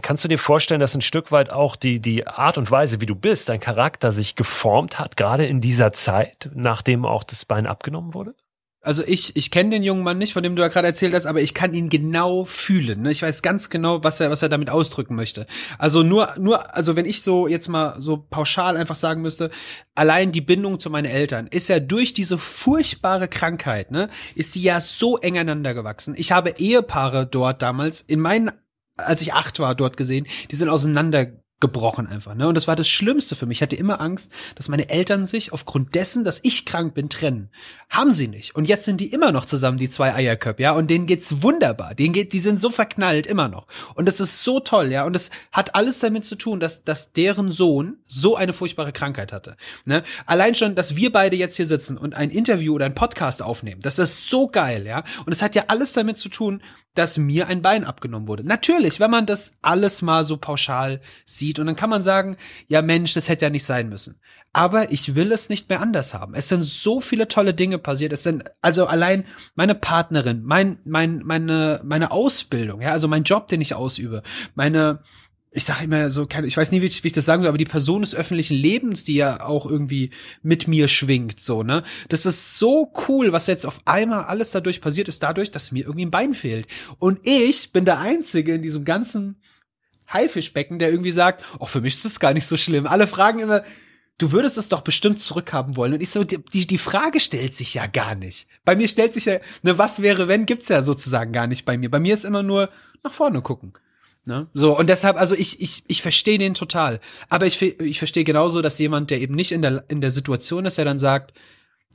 kannst 0.03 0.25
du 0.25 0.29
dir 0.29 0.39
vorstellen, 0.39 0.81
dass 0.81 0.95
ein 0.95 1.01
Stück 1.01 1.33
weit 1.33 1.51
auch 1.51 1.77
die, 1.77 2.01
die 2.01 2.27
Art 2.27 2.59
und 2.59 2.71
Weise, 2.71 3.01
wie 3.01 3.07
du 3.07 3.15
bist, 3.15 3.49
dein 3.49 3.61
Charakter 3.61 4.13
sich 4.13 4.37
geformt 4.37 4.99
hat, 4.99 5.17
gerade 5.17 5.47
in 5.47 5.61
dieser 5.61 5.93
Zeit, 5.93 6.49
nachdem 6.55 7.05
auch 7.05 7.25
das 7.25 7.45
Bein 7.45 7.67
abgenommen 7.67 8.15
wurde? 8.15 8.35
Also 8.83 9.03
ich, 9.07 9.37
ich 9.37 9.51
kenne 9.51 9.71
den 9.71 9.83
jungen 9.83 10.03
Mann 10.03 10.17
nicht, 10.17 10.33
von 10.33 10.43
dem 10.43 10.57
du 10.57 10.63
ja 10.63 10.69
gerade 10.69 10.87
erzählt 10.87 11.13
hast, 11.15 11.27
aber 11.27 11.43
ich 11.43 11.53
kann 11.53 11.75
ihn 11.75 11.91
genau 11.91 12.45
fühlen. 12.47 13.03
Ne? 13.03 13.11
Ich 13.11 13.21
weiß 13.21 13.43
ganz 13.43 13.69
genau, 13.69 14.03
was 14.03 14.21
er, 14.21 14.31
was 14.31 14.43
er 14.43 14.49
damit 14.49 14.71
ausdrücken 14.71 15.15
möchte. 15.15 15.47
Also 15.79 16.03
nur, 16.03 16.35
nur, 16.39 16.75
also 16.75 16.97
wenn 16.97 17.05
ich 17.05 17.21
so 17.21 17.47
jetzt 17.47 17.69
mal 17.69 17.97
so 18.01 18.17
pauschal 18.17 18.79
einfach 18.79 18.97
sagen 18.97 19.21
müsste, 19.21 19.51
allein 19.95 20.33
die 20.33 20.41
Bindung 20.41 20.81
zu 20.81 20.89
meinen 20.89 21.11
Eltern 21.11 21.47
ist 21.47 21.69
ja 21.69 21.79
durch 21.79 22.15
diese 22.15 22.39
furchtbare 22.39 23.29
Krankheit, 23.29 23.91
ne, 23.91 24.09
ist 24.35 24.55
sie 24.55 24.63
ja 24.63 24.81
so 24.81 25.19
eng 25.19 25.37
aneinander 25.37 25.75
gewachsen. 25.75 26.15
Ich 26.17 26.33
habe 26.33 26.55
Ehepaare 26.57 27.27
dort 27.27 27.61
damals 27.61 28.01
in 28.01 28.21
meinen 28.21 28.51
als 28.97 29.23
ich 29.23 29.33
acht 29.33 29.59
war, 29.59 29.75
dort 29.75 29.97
gesehen, 29.97 30.27
die 30.51 30.57
sind 30.57 30.69
auseinander 30.69 31.29
gebrochen 31.61 32.07
einfach, 32.07 32.35
ne? 32.35 32.49
Und 32.49 32.55
das 32.55 32.67
war 32.67 32.77
das 32.77 32.89
Schlimmste 32.89 33.37
für 33.37 33.47
mich. 33.47 33.59
Ich 33.59 33.63
hatte 33.63 33.77
immer 33.77 34.01
Angst, 34.01 34.33
dass 34.55 34.69
meine 34.69 34.89
Eltern 34.89 35.27
sich 35.27 35.53
aufgrund 35.53 35.95
dessen, 35.95 36.25
dass 36.25 36.41
ich 36.43 36.65
krank 36.65 36.95
bin, 36.95 37.11
trennen. 37.11 37.51
Haben 37.91 38.15
sie 38.15 38.29
nicht. 38.29 38.55
Und 38.55 38.65
jetzt 38.65 38.85
sind 38.85 39.01
die 39.01 39.13
immer 39.13 39.31
noch 39.31 39.45
zusammen, 39.45 39.77
die 39.77 39.91
zwei 39.91 40.15
Eierköpfe, 40.15 40.63
ja? 40.63 40.73
Und 40.73 40.89
denen 40.89 41.07
geht's 41.07 41.43
wunderbar. 41.43 41.95
Denen 41.95 42.15
geht, 42.15 42.33
die 42.33 42.39
sind 42.39 42.61
so 42.61 42.71
verknallt 42.71 43.27
immer 43.27 43.49
noch. 43.49 43.67
Und 43.95 44.09
das 44.09 44.21
ist 44.21 44.43
so 44.43 44.61
toll, 44.61 44.91
ja? 44.91 45.05
Und 45.05 45.13
das 45.13 45.31
hat 45.53 45.75
alles 45.75 45.99
damit 45.99 46.25
zu 46.25 46.37
tun, 46.37 46.61
dass, 46.61 46.85
dass 46.85 47.13
deren 47.13 47.53
Sohn 47.53 47.99
so 48.09 48.37
eine 48.37 48.55
furchtbare 48.55 48.93
Krankheit 48.93 49.33
hatte, 49.33 49.57
ne? 49.85 50.03
Allein 50.27 50.55
schon, 50.55 50.75
dass 50.75 50.97
wir 50.97 51.13
beide 51.13 51.37
jetzt 51.37 51.57
hier 51.57 51.67
sitzen 51.67 51.99
und 51.99 52.15
ein 52.15 52.31
Interview 52.31 52.75
oder 52.75 52.87
ein 52.87 52.95
Podcast 52.95 53.43
aufnehmen, 53.43 53.83
das 53.83 53.99
ist 53.99 54.31
so 54.31 54.49
geil, 54.49 54.87
ja? 54.87 55.05
Und 55.27 55.33
es 55.33 55.43
hat 55.43 55.55
ja 55.55 55.65
alles 55.69 55.93
damit 55.93 56.19
zu 56.19 56.31
tun, 56.31 56.63
dass 56.95 57.19
mir 57.19 57.47
ein 57.47 57.63
Bein 57.63 57.85
abgenommen 57.85 58.27
wurde. 58.27 58.45
Natürlich, 58.45 58.99
wenn 58.99 59.11
man 59.11 59.27
das 59.27 59.59
alles 59.63 60.03
mal 60.03 60.25
so 60.25 60.37
pauschal 60.37 61.01
sieht 61.25 61.59
und 61.59 61.67
dann 61.67 61.77
kann 61.77 61.91
man 61.91 62.03
sagen, 62.03 62.37
ja 62.69 62.83
Mensch, 62.83 63.15
das 63.15 63.29
hätte 63.29 63.45
ja 63.45 63.51
nicht 63.51 63.65
sein 63.65 63.89
müssen. 63.89 64.21
Aber 64.53 64.91
ich 64.91 65.15
will 65.15 65.31
es 65.31 65.49
nicht 65.49 65.69
mehr 65.69 65.81
anders 65.81 66.15
haben. 66.15 66.35
Es 66.35 66.49
sind 66.49 66.65
so 66.65 67.01
viele 67.01 67.29
tolle 67.29 67.55
Dinge 67.55 67.79
passiert. 67.79 68.13
Es 68.13 68.25
sind 68.25 68.45
also 68.61 68.87
allein 68.87 69.25
meine 69.55 69.77
Partnerin, 69.77 70.43
mein, 70.43 70.79
mein, 70.85 71.19
meine, 71.25 71.81
meine 71.85 72.11
Ausbildung, 72.11 72.81
ja, 72.81 72.91
also 72.91 73.07
mein 73.07 73.23
Job, 73.23 73.47
den 73.47 73.61
ich 73.61 73.75
ausübe, 73.75 74.23
meine, 74.55 75.03
ich 75.53 75.65
sage 75.65 75.85
immer 75.85 76.13
so, 76.13 76.29
ich 76.45 76.57
weiß 76.57 76.71
nie, 76.71 76.81
wie 76.81 76.87
ich, 76.87 77.13
das 77.13 77.25
sagen 77.25 77.43
soll, 77.43 77.49
aber 77.49 77.59
die 77.59 77.65
Person 77.65 78.03
des 78.03 78.15
öffentlichen 78.15 78.57
Lebens, 78.57 79.03
die 79.03 79.15
ja 79.15 79.45
auch 79.45 79.67
irgendwie 79.67 80.11
mit 80.43 80.69
mir 80.69 80.87
schwingt, 80.87 81.41
so, 81.41 81.65
ne? 81.65 81.83
Das 82.09 82.25
ist 82.25 82.59
so 82.59 82.93
cool, 83.09 83.33
was 83.33 83.49
jetzt 83.49 83.67
auf 83.67 83.81
einmal 83.85 84.25
alles 84.25 84.53
dadurch 84.53 84.81
passiert 84.81 85.09
ist, 85.09 85.25
dadurch, 85.25 85.51
dass 85.51 85.73
mir 85.73 85.85
irgendwie 85.85 86.07
ein 86.07 86.13
Bein 86.13 86.35
fehlt. 86.35 86.69
Und 86.99 87.27
ich 87.27 87.73
bin 87.73 87.85
der 87.85 87.99
Einzige 87.99 88.55
in 88.55 88.63
diesem 88.63 88.85
ganzen 88.85 89.43
Haifischbecken, 90.09 90.79
der 90.79 90.91
irgendwie 90.91 91.13
sagt, 91.13 91.45
oh, 91.59 91.67
für 91.67 91.81
mich 91.81 91.97
ist 91.97 92.05
das 92.05 92.21
gar 92.21 92.33
nicht 92.33 92.47
so 92.47 92.57
schlimm. 92.57 92.87
Alle 92.87 93.09
fragen 93.09 93.41
immer, 93.41 93.63
du 94.19 94.31
würdest 94.31 94.57
es 94.57 94.69
doch 94.69 94.83
bestimmt 94.83 95.19
zurückhaben 95.19 95.77
wollen. 95.77 95.95
Und 95.95 96.03
ich 96.03 96.11
so, 96.11 96.23
die, 96.23 96.67
die 96.67 96.79
Frage 96.79 97.19
stellt 97.19 97.55
sich 97.55 97.75
ja 97.75 97.87
gar 97.87 98.15
nicht. 98.15 98.47
Bei 98.65 98.77
mir 98.77 98.87
stellt 98.87 99.15
sich 99.15 99.25
ja, 99.25 99.39
ne, 99.63 99.79
was 99.79 100.01
wäre, 100.01 100.29
wenn, 100.29 100.47
gibt's 100.47 100.69
ja 100.69 100.83
sozusagen 100.83 101.33
gar 101.33 101.49
nicht 101.49 101.65
bei 101.65 101.77
mir. 101.77 101.91
Bei 101.91 102.01
mir 102.01 102.15
ist 102.15 102.25
immer 102.25 102.45
nur 102.45 102.71
nach 103.03 103.13
vorne 103.13 103.43
gucken. 103.43 103.73
Ne? 104.31 104.47
So, 104.55 104.79
und 104.79 104.89
deshalb, 104.89 105.17
also 105.17 105.35
ich, 105.35 105.61
ich, 105.61 105.83
ich 105.89 106.03
verstehe 106.03 106.39
den 106.39 106.55
total. 106.55 107.01
Aber 107.29 107.47
ich, 107.47 107.61
ich 107.61 107.99
verstehe 107.99 108.23
genauso, 108.23 108.63
dass 108.63 108.79
jemand, 108.79 109.11
der 109.11 109.21
eben 109.21 109.35
nicht 109.35 109.51
in 109.51 109.61
der, 109.61 109.85
in 109.89 110.01
der 110.01 110.13
Situation 110.13 110.67
ist, 110.67 110.79
der 110.79 110.85
dann 110.85 111.01
sagt, 111.01 111.35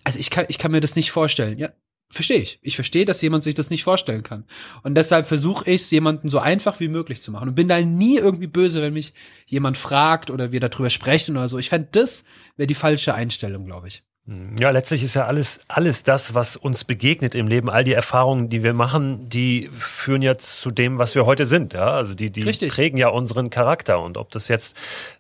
also 0.04 0.20
ich 0.20 0.30
kann, 0.30 0.46
ich 0.50 0.58
kann 0.58 0.72
mir 0.72 0.82
das 0.82 0.98
nicht 0.98 1.12
vorstellen. 1.12 1.58
Ja, 1.58 1.70
verstehe 2.12 2.42
ich. 2.42 2.60
Ich 2.62 2.76
verstehe, 2.76 3.06
dass 3.06 3.22
jemand 3.22 3.44
sich 3.44 3.54
das 3.54 3.70
nicht 3.70 3.86
vorstellen 3.86 4.22
kann. 4.22 4.44
Und 4.84 4.96
deshalb 4.96 5.28
versuche 5.28 5.72
ich 5.72 5.84
es 5.84 5.92
jemanden 5.92 6.30
so 6.30 6.40
einfach 6.40 6.82
wie 6.82 6.90
möglich 6.90 7.22
zu 7.22 7.32
machen. 7.32 7.48
Und 7.48 7.56
bin 7.56 7.70
da 7.70 7.80
nie 7.80 8.18
irgendwie 8.18 8.48
böse, 8.48 8.82
wenn 8.82 8.92
mich 8.92 9.14
jemand 9.46 9.78
fragt 9.78 10.30
oder 10.30 10.52
wir 10.52 10.60
darüber 10.60 10.90
sprechen 10.90 11.38
oder 11.38 11.48
so. 11.48 11.58
Ich 11.58 11.70
fände, 11.70 11.88
das 11.94 12.26
wäre 12.58 12.68
die 12.68 12.76
falsche 12.76 13.14
Einstellung, 13.14 13.66
glaube 13.66 13.88
ich. 13.88 14.04
Hm. 14.28 14.56
Ja, 14.60 14.72
letztlich 14.72 15.04
ist 15.04 15.14
ja 15.14 15.28
alles, 15.28 15.60
alles 15.68 16.02
das, 16.02 16.34
was 16.34 16.56
uns 16.56 16.84
begegnet 16.84 17.36
im 17.36 17.48
Leben, 17.48 17.70
all 17.70 17.84
die 17.84 17.94
Erfahrungen, 17.94 18.50
die 18.50 18.64
wir 18.64 18.74
machen, 18.74 19.30
die 19.30 19.70
führen 19.78 20.24
ja 20.24 20.38
zu 20.38 20.72
dem, 20.72 20.98
was 20.98 21.14
wir 21.14 21.26
heute 21.26 21.46
sind. 21.46 21.74
Ja, 21.74 21.92
also 21.92 22.16
die, 22.16 22.32
die 22.32 22.42
Richtig. 22.42 22.72
prägen 22.72 22.98
ja 22.98 23.10
unseren 23.10 23.52
Charakter. 23.52 24.02
Und 24.02 24.18
ob 24.18 24.32
das 24.32 24.48
jetzt 24.48 24.76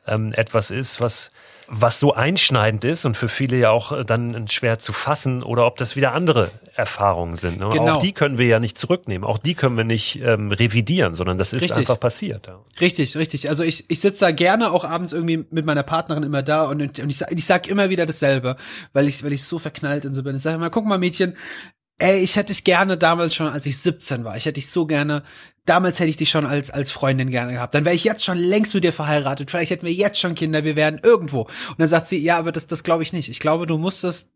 ähm, 0.08 0.34
etwas 0.34 0.72
ist, 0.72 1.02
was 1.02 1.30
was 1.68 2.00
so 2.00 2.14
einschneidend 2.14 2.84
ist 2.84 3.06
und 3.06 3.18
für 3.18 3.28
viele 3.28 3.58
ja 3.58 3.72
auch 3.72 3.92
äh, 3.92 4.06
dann 4.06 4.48
schwer 4.48 4.80
zu 4.80 4.94
fassen 4.94 5.44
oder 5.44 5.66
ob 5.66 5.78
das 5.78 5.96
wieder 5.96 6.14
andere 6.14 6.52
Erfahrungen 6.76 7.36
sind. 7.36 7.60
Ne? 7.60 7.70
Genau. 7.70 7.96
Auch 7.96 8.00
die 8.00 8.14
können 8.14 8.38
wir 8.38 8.46
ja 8.46 8.60
nicht 8.60 8.78
zurücknehmen, 8.78 9.28
auch 9.28 9.38
die 9.38 9.56
können 9.56 9.78
wir 9.78 9.84
nicht 9.84 10.22
ähm, 10.22 10.52
revidieren, 10.52 11.16
sondern 11.16 11.38
das 11.38 11.54
ist 11.54 11.64
richtig. 11.64 11.80
einfach 11.80 12.00
passiert. 12.00 12.48
Ja. 12.48 12.60
Richtig, 12.80 13.16
richtig. 13.18 13.50
Also 13.50 13.64
ich, 13.64 13.90
ich 13.90 14.00
sitze 14.00 14.26
da 14.26 14.32
gerne 14.32 14.72
auch 14.72 14.86
abends 14.86 15.14
irgendwie 15.14 15.46
mit 15.50 15.66
meiner 15.66 15.84
Partnerin 15.84 16.24
immer 16.24 16.44
da 16.44 16.66
und, 16.66 17.00
und 17.00 17.10
ich, 17.10 17.22
ich 17.22 17.46
sag 17.46 17.68
immer 17.68 17.90
wieder 17.90 18.06
dasselbe, 18.06 18.58
weil 18.94 19.08
ich, 19.08 19.24
weil 19.24 19.34
ich 19.34 19.44
so 19.44 19.60
verknallt 19.60 20.06
in 20.06 20.14
so 20.14 20.24
bin. 20.24 20.36
Ich 20.36 20.42
sage 20.42 20.56
immer, 20.56 20.70
guck 20.70 20.86
mal 20.86 20.98
Mädchen, 20.98 21.36
Ey, 21.98 22.20
ich 22.20 22.36
hätte 22.36 22.52
dich 22.52 22.66
gerne 22.66 22.98
damals 22.98 23.34
schon, 23.34 23.48
als 23.48 23.66
ich 23.66 23.78
17 23.78 24.26
war. 24.26 24.36
Ich 24.36 24.46
hätte 24.46 24.56
dich 24.56 24.70
so 24.70 24.86
gerne, 24.86 25.24
damals 25.66 26.00
hätte 26.00 26.10
ich 26.10 26.18
dich 26.18 26.30
schon 26.30 26.46
als, 26.46 26.70
als 26.70 26.92
Freundin 26.92 27.32
gerne 27.32 27.54
gehabt. 27.54 27.74
Dann 27.74 27.86
wäre 27.86 27.96
ich 27.96 28.04
jetzt 28.04 28.24
schon 28.24 28.38
längst 28.38 28.74
mit 28.76 28.84
dir 28.84 28.94
verheiratet. 28.94 29.50
Vielleicht 29.50 29.72
hätten 29.72 29.86
wir 29.86 29.94
jetzt 29.94 30.20
schon 30.20 30.36
Kinder, 30.36 30.64
wir 30.64 30.76
wären 30.76 31.00
irgendwo. 31.02 31.42
Und 31.42 31.80
dann 31.80 31.88
sagt 31.88 32.08
sie, 32.08 32.20
ja, 32.20 32.38
aber 32.38 32.52
das, 32.52 32.68
das 32.68 32.84
glaube 32.84 33.04
ich 33.04 33.14
nicht. 33.14 33.30
Ich 33.30 33.40
glaube, 33.40 33.66
du 33.66 33.78
musstest 33.78 34.30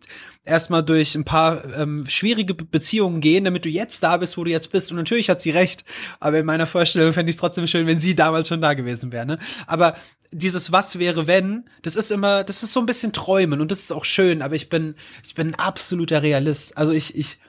erstmal 0.43 0.83
durch 0.83 1.15
ein 1.15 1.25
paar 1.25 1.63
ähm, 1.75 2.05
schwierige 2.07 2.55
Beziehungen 2.55 3.21
gehen, 3.21 3.43
damit 3.43 3.65
du 3.65 3.69
jetzt 3.69 4.01
da 4.01 4.17
bist, 4.17 4.37
wo 4.37 4.43
du 4.43 4.49
jetzt 4.49 4.71
bist. 4.71 4.89
Und 4.91 4.97
natürlich 4.97 5.29
hat 5.29 5.41
sie 5.41 5.51
recht. 5.51 5.85
Aber 6.19 6.39
in 6.39 6.45
meiner 6.45 6.67
Vorstellung 6.67 7.13
fände 7.13 7.29
ich 7.29 7.35
es 7.35 7.39
trotzdem 7.39 7.67
schön, 7.67 7.85
wenn 7.85 7.99
sie 7.99 8.15
damals 8.15 8.47
schon 8.47 8.61
da 8.61 8.73
gewesen 8.73 9.11
wäre. 9.11 9.27
Ne? 9.27 9.37
Aber 9.67 9.95
dieses 10.31 10.71
Was 10.71 10.97
wäre 10.97 11.27
wenn, 11.27 11.69
das 11.83 11.95
ist 11.95 12.11
immer, 12.11 12.43
das 12.43 12.63
ist 12.63 12.73
so 12.73 12.79
ein 12.79 12.85
bisschen 12.85 13.13
Träumen 13.13 13.61
und 13.61 13.71
das 13.71 13.79
ist 13.79 13.91
auch 13.91 14.05
schön, 14.05 14.41
aber 14.41 14.55
ich 14.55 14.69
bin, 14.69 14.95
ich 15.25 15.33
bin 15.33 15.49
ein 15.49 15.55
absoluter 15.55 16.21
Realist. 16.21 16.77
Also 16.77 16.91
ich, 16.91 17.17
ich, 17.17 17.39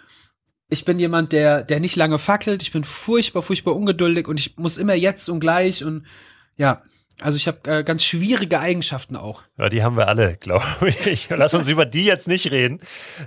ich 0.71 0.85
bin 0.85 0.99
jemand, 0.99 1.33
der, 1.33 1.63
der 1.65 1.81
nicht 1.81 1.97
lange 1.97 2.19
fackelt. 2.19 2.63
Ich 2.63 2.73
bin 2.73 2.85
furchtbar, 2.85 3.43
furchtbar 3.43 3.75
ungeduldig 3.75 4.29
und 4.29 4.39
ich 4.39 4.57
muss 4.57 4.79
immer 4.79 4.95
jetzt 4.95 5.29
und 5.29 5.41
gleich 5.41 5.85
und 5.85 6.07
ja, 6.57 6.83
also 7.21 7.37
ich 7.37 7.47
habe 7.47 7.59
äh, 7.71 7.85
ganz 7.85 8.05
schwierige 8.05 8.61
Eigenschaften 8.61 9.17
auch. 9.17 9.43
Ja, 9.59 9.69
die 9.69 9.83
haben 9.83 9.97
wir 9.97 10.09
alle, 10.09 10.37
glaube 10.37 10.65
ich. 11.05 11.29
Lass 11.31 11.55
uns 11.55 11.69
über 11.69 11.87
die 11.87 12.05
jetzt 12.05 12.29
nicht 12.29 12.51
reden. 12.51 12.81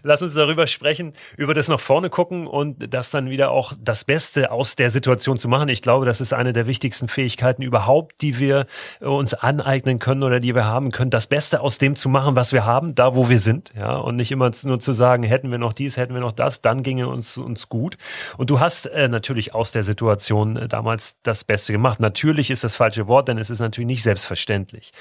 Lass 0.04 0.22
uns 0.22 0.34
darüber 0.34 0.68
sprechen, 0.68 1.14
über 1.38 1.54
das 1.54 1.68
nach 1.68 1.80
vorne 1.80 2.10
gucken 2.10 2.48
und 2.48 2.94
das 2.94 3.12
dann 3.12 3.30
wieder 3.30 3.52
auch 3.52 3.74
das 3.80 4.06
Beste 4.06 4.52
aus 4.52 4.76
der 4.76 4.90
Situation 4.90 5.38
zu 5.38 5.48
machen. 5.48 5.70
Ich 5.70 5.82
glaube, 5.82 6.06
das 6.06 6.22
ist 6.22 6.34
eine 6.34 6.54
der 6.54 6.68
wichtigsten 6.68 7.08
Fähigkeiten 7.08 7.62
überhaupt, 7.62 8.22
die 8.22 8.40
wir 8.40 8.66
uns 9.00 9.34
aneignen 9.34 10.00
können 10.00 10.24
oder 10.24 10.40
die 10.40 10.56
wir 10.56 10.66
haben 10.66 10.92
können, 10.92 11.12
das 11.12 11.28
Beste 11.28 11.62
aus 11.62 11.78
dem 11.78 11.96
zu 11.96 12.10
machen, 12.10 12.36
was 12.36 12.54
wir 12.54 12.66
haben, 12.66 12.96
da 12.96 13.16
wo 13.16 13.30
wir 13.30 13.40
sind, 13.40 13.72
ja, 13.76 13.96
und 13.96 14.16
nicht 14.16 14.32
immer 14.32 14.52
nur 14.64 14.80
zu 14.80 14.92
sagen, 14.92 15.24
hätten 15.24 15.52
wir 15.52 15.58
noch 15.58 15.74
dies, 15.74 15.98
hätten 15.98 16.14
wir 16.14 16.22
noch 16.22 16.32
das, 16.32 16.62
dann 16.62 16.84
ginge 16.84 17.08
uns 17.08 17.38
uns 17.38 17.70
gut. 17.70 17.98
Und 18.38 18.50
du 18.50 18.60
hast 18.60 18.86
äh, 18.88 19.08
natürlich 19.08 19.54
aus 19.54 19.72
der 19.72 19.84
Situation 19.84 20.58
äh, 20.58 20.68
damals 20.68 21.18
das 21.24 21.44
Beste 21.44 21.74
gemacht. 21.74 22.00
Natürlich 22.00 22.50
ist 22.50 22.64
das 22.64 22.76
falsche 22.76 23.08
Wort, 23.08 23.28
denn 23.28 23.38
es 23.38 23.50
ist 23.50 23.60
natürlich 23.60 23.83
natürlich 23.84 23.98
nicht 23.98 24.04
selbstverständlich. 24.04 24.92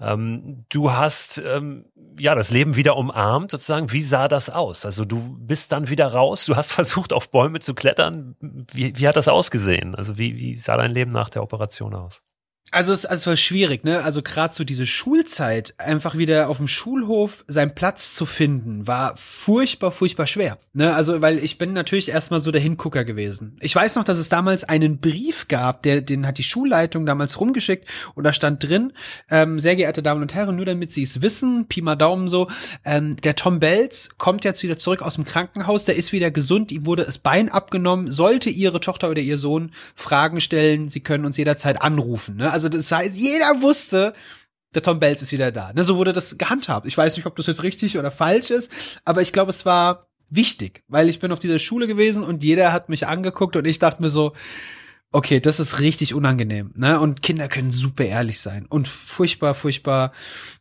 Ähm, 0.00 0.64
du 0.68 0.92
hast 0.92 1.38
ähm, 1.38 1.86
ja 2.18 2.34
das 2.34 2.50
Leben 2.50 2.76
wieder 2.76 2.96
umarmt, 2.96 3.50
sozusagen. 3.50 3.92
Wie 3.92 4.02
sah 4.02 4.28
das 4.28 4.50
aus? 4.50 4.84
Also 4.84 5.04
du 5.04 5.36
bist 5.38 5.72
dann 5.72 5.88
wieder 5.88 6.08
raus, 6.08 6.46
du 6.46 6.56
hast 6.56 6.72
versucht, 6.78 7.12
auf 7.12 7.30
Bäume 7.30 7.60
zu 7.60 7.74
klettern. 7.74 8.36
Wie, 8.72 8.96
wie 8.96 9.08
hat 9.08 9.16
das 9.16 9.28
ausgesehen? 9.28 9.94
Also 9.94 10.18
wie, 10.18 10.36
wie 10.36 10.56
sah 10.56 10.76
dein 10.76 10.92
Leben 10.92 11.12
nach 11.12 11.30
der 11.30 11.42
Operation 11.42 11.94
aus? 11.94 12.22
Also 12.70 12.92
es, 12.92 13.06
also 13.06 13.22
es 13.22 13.26
war 13.26 13.36
schwierig, 13.36 13.84
ne? 13.84 14.04
Also 14.04 14.22
gerade 14.22 14.52
so 14.52 14.62
diese 14.64 14.86
Schulzeit, 14.86 15.74
einfach 15.78 16.18
wieder 16.18 16.48
auf 16.48 16.58
dem 16.58 16.68
Schulhof 16.68 17.44
seinen 17.48 17.74
Platz 17.74 18.14
zu 18.14 18.26
finden, 18.26 18.86
war 18.86 19.16
furchtbar, 19.16 19.90
furchtbar 19.90 20.26
schwer. 20.26 20.58
Ne? 20.74 20.94
Also, 20.94 21.22
weil 21.22 21.38
ich 21.38 21.56
bin 21.56 21.72
natürlich 21.72 22.10
erstmal 22.10 22.40
so 22.40 22.50
der 22.50 22.60
Hingucker 22.60 23.04
gewesen. 23.04 23.56
Ich 23.60 23.74
weiß 23.74 23.96
noch, 23.96 24.04
dass 24.04 24.18
es 24.18 24.28
damals 24.28 24.64
einen 24.64 24.98
Brief 24.98 25.48
gab, 25.48 25.82
der, 25.82 26.02
den 26.02 26.26
hat 26.26 26.38
die 26.38 26.44
Schulleitung 26.44 27.06
damals 27.06 27.40
rumgeschickt 27.40 27.88
und 28.14 28.24
da 28.24 28.32
stand 28.32 28.68
drin, 28.68 28.92
ähm, 29.30 29.60
sehr 29.60 29.76
geehrte 29.76 30.02
Damen 30.02 30.22
und 30.22 30.34
Herren, 30.34 30.56
nur 30.56 30.66
damit 30.66 30.92
Sie 30.92 31.02
es 31.02 31.22
wissen, 31.22 31.66
Pi 31.68 31.80
mal 31.80 31.96
Daumen 31.96 32.28
so, 32.28 32.48
ähm, 32.84 33.16
der 33.16 33.34
Tom 33.34 33.60
Bells 33.60 34.10
kommt 34.18 34.44
jetzt 34.44 34.62
wieder 34.62 34.78
zurück 34.78 35.00
aus 35.00 35.14
dem 35.14 35.24
Krankenhaus, 35.24 35.86
der 35.86 35.96
ist 35.96 36.12
wieder 36.12 36.30
gesund, 36.30 36.70
ihm 36.70 36.84
wurde 36.84 37.04
das 37.04 37.18
Bein 37.18 37.48
abgenommen, 37.48 38.10
sollte 38.10 38.50
Ihre 38.50 38.80
Tochter 38.80 39.08
oder 39.10 39.22
Ihr 39.22 39.38
Sohn 39.38 39.72
Fragen 39.94 40.40
stellen, 40.40 40.88
Sie 40.88 41.00
können 41.00 41.24
uns 41.24 41.36
jederzeit 41.38 41.80
anrufen. 41.80 42.36
Ne? 42.36 42.57
Also 42.64 42.68
das 42.68 42.90
heißt, 42.90 43.16
jeder 43.16 43.62
wusste, 43.62 44.14
der 44.74 44.82
Tom 44.82 44.98
Bells 44.98 45.22
ist 45.22 45.32
wieder 45.32 45.52
da. 45.52 45.72
Ne, 45.72 45.84
so 45.84 45.96
wurde 45.96 46.12
das 46.12 46.38
gehandhabt. 46.38 46.86
Ich 46.86 46.98
weiß 46.98 47.16
nicht, 47.16 47.26
ob 47.26 47.36
das 47.36 47.46
jetzt 47.46 47.62
richtig 47.62 47.98
oder 47.98 48.10
falsch 48.10 48.50
ist, 48.50 48.72
aber 49.04 49.22
ich 49.22 49.32
glaube, 49.32 49.50
es 49.50 49.64
war 49.64 50.08
wichtig, 50.28 50.82
weil 50.88 51.08
ich 51.08 51.20
bin 51.20 51.32
auf 51.32 51.38
dieser 51.38 51.58
Schule 51.58 51.86
gewesen 51.86 52.24
und 52.24 52.42
jeder 52.42 52.72
hat 52.72 52.88
mich 52.88 53.06
angeguckt 53.06 53.56
und 53.56 53.64
ich 53.64 53.78
dachte 53.78 54.02
mir 54.02 54.10
so, 54.10 54.32
okay, 55.10 55.40
das 55.40 55.58
ist 55.58 55.80
richtig 55.80 56.12
unangenehm, 56.12 56.72
ne? 56.76 57.00
Und 57.00 57.22
Kinder 57.22 57.48
können 57.48 57.70
super 57.70 58.04
ehrlich 58.04 58.40
sein 58.40 58.66
und 58.66 58.88
furchtbar, 58.88 59.54
furchtbar, 59.54 60.12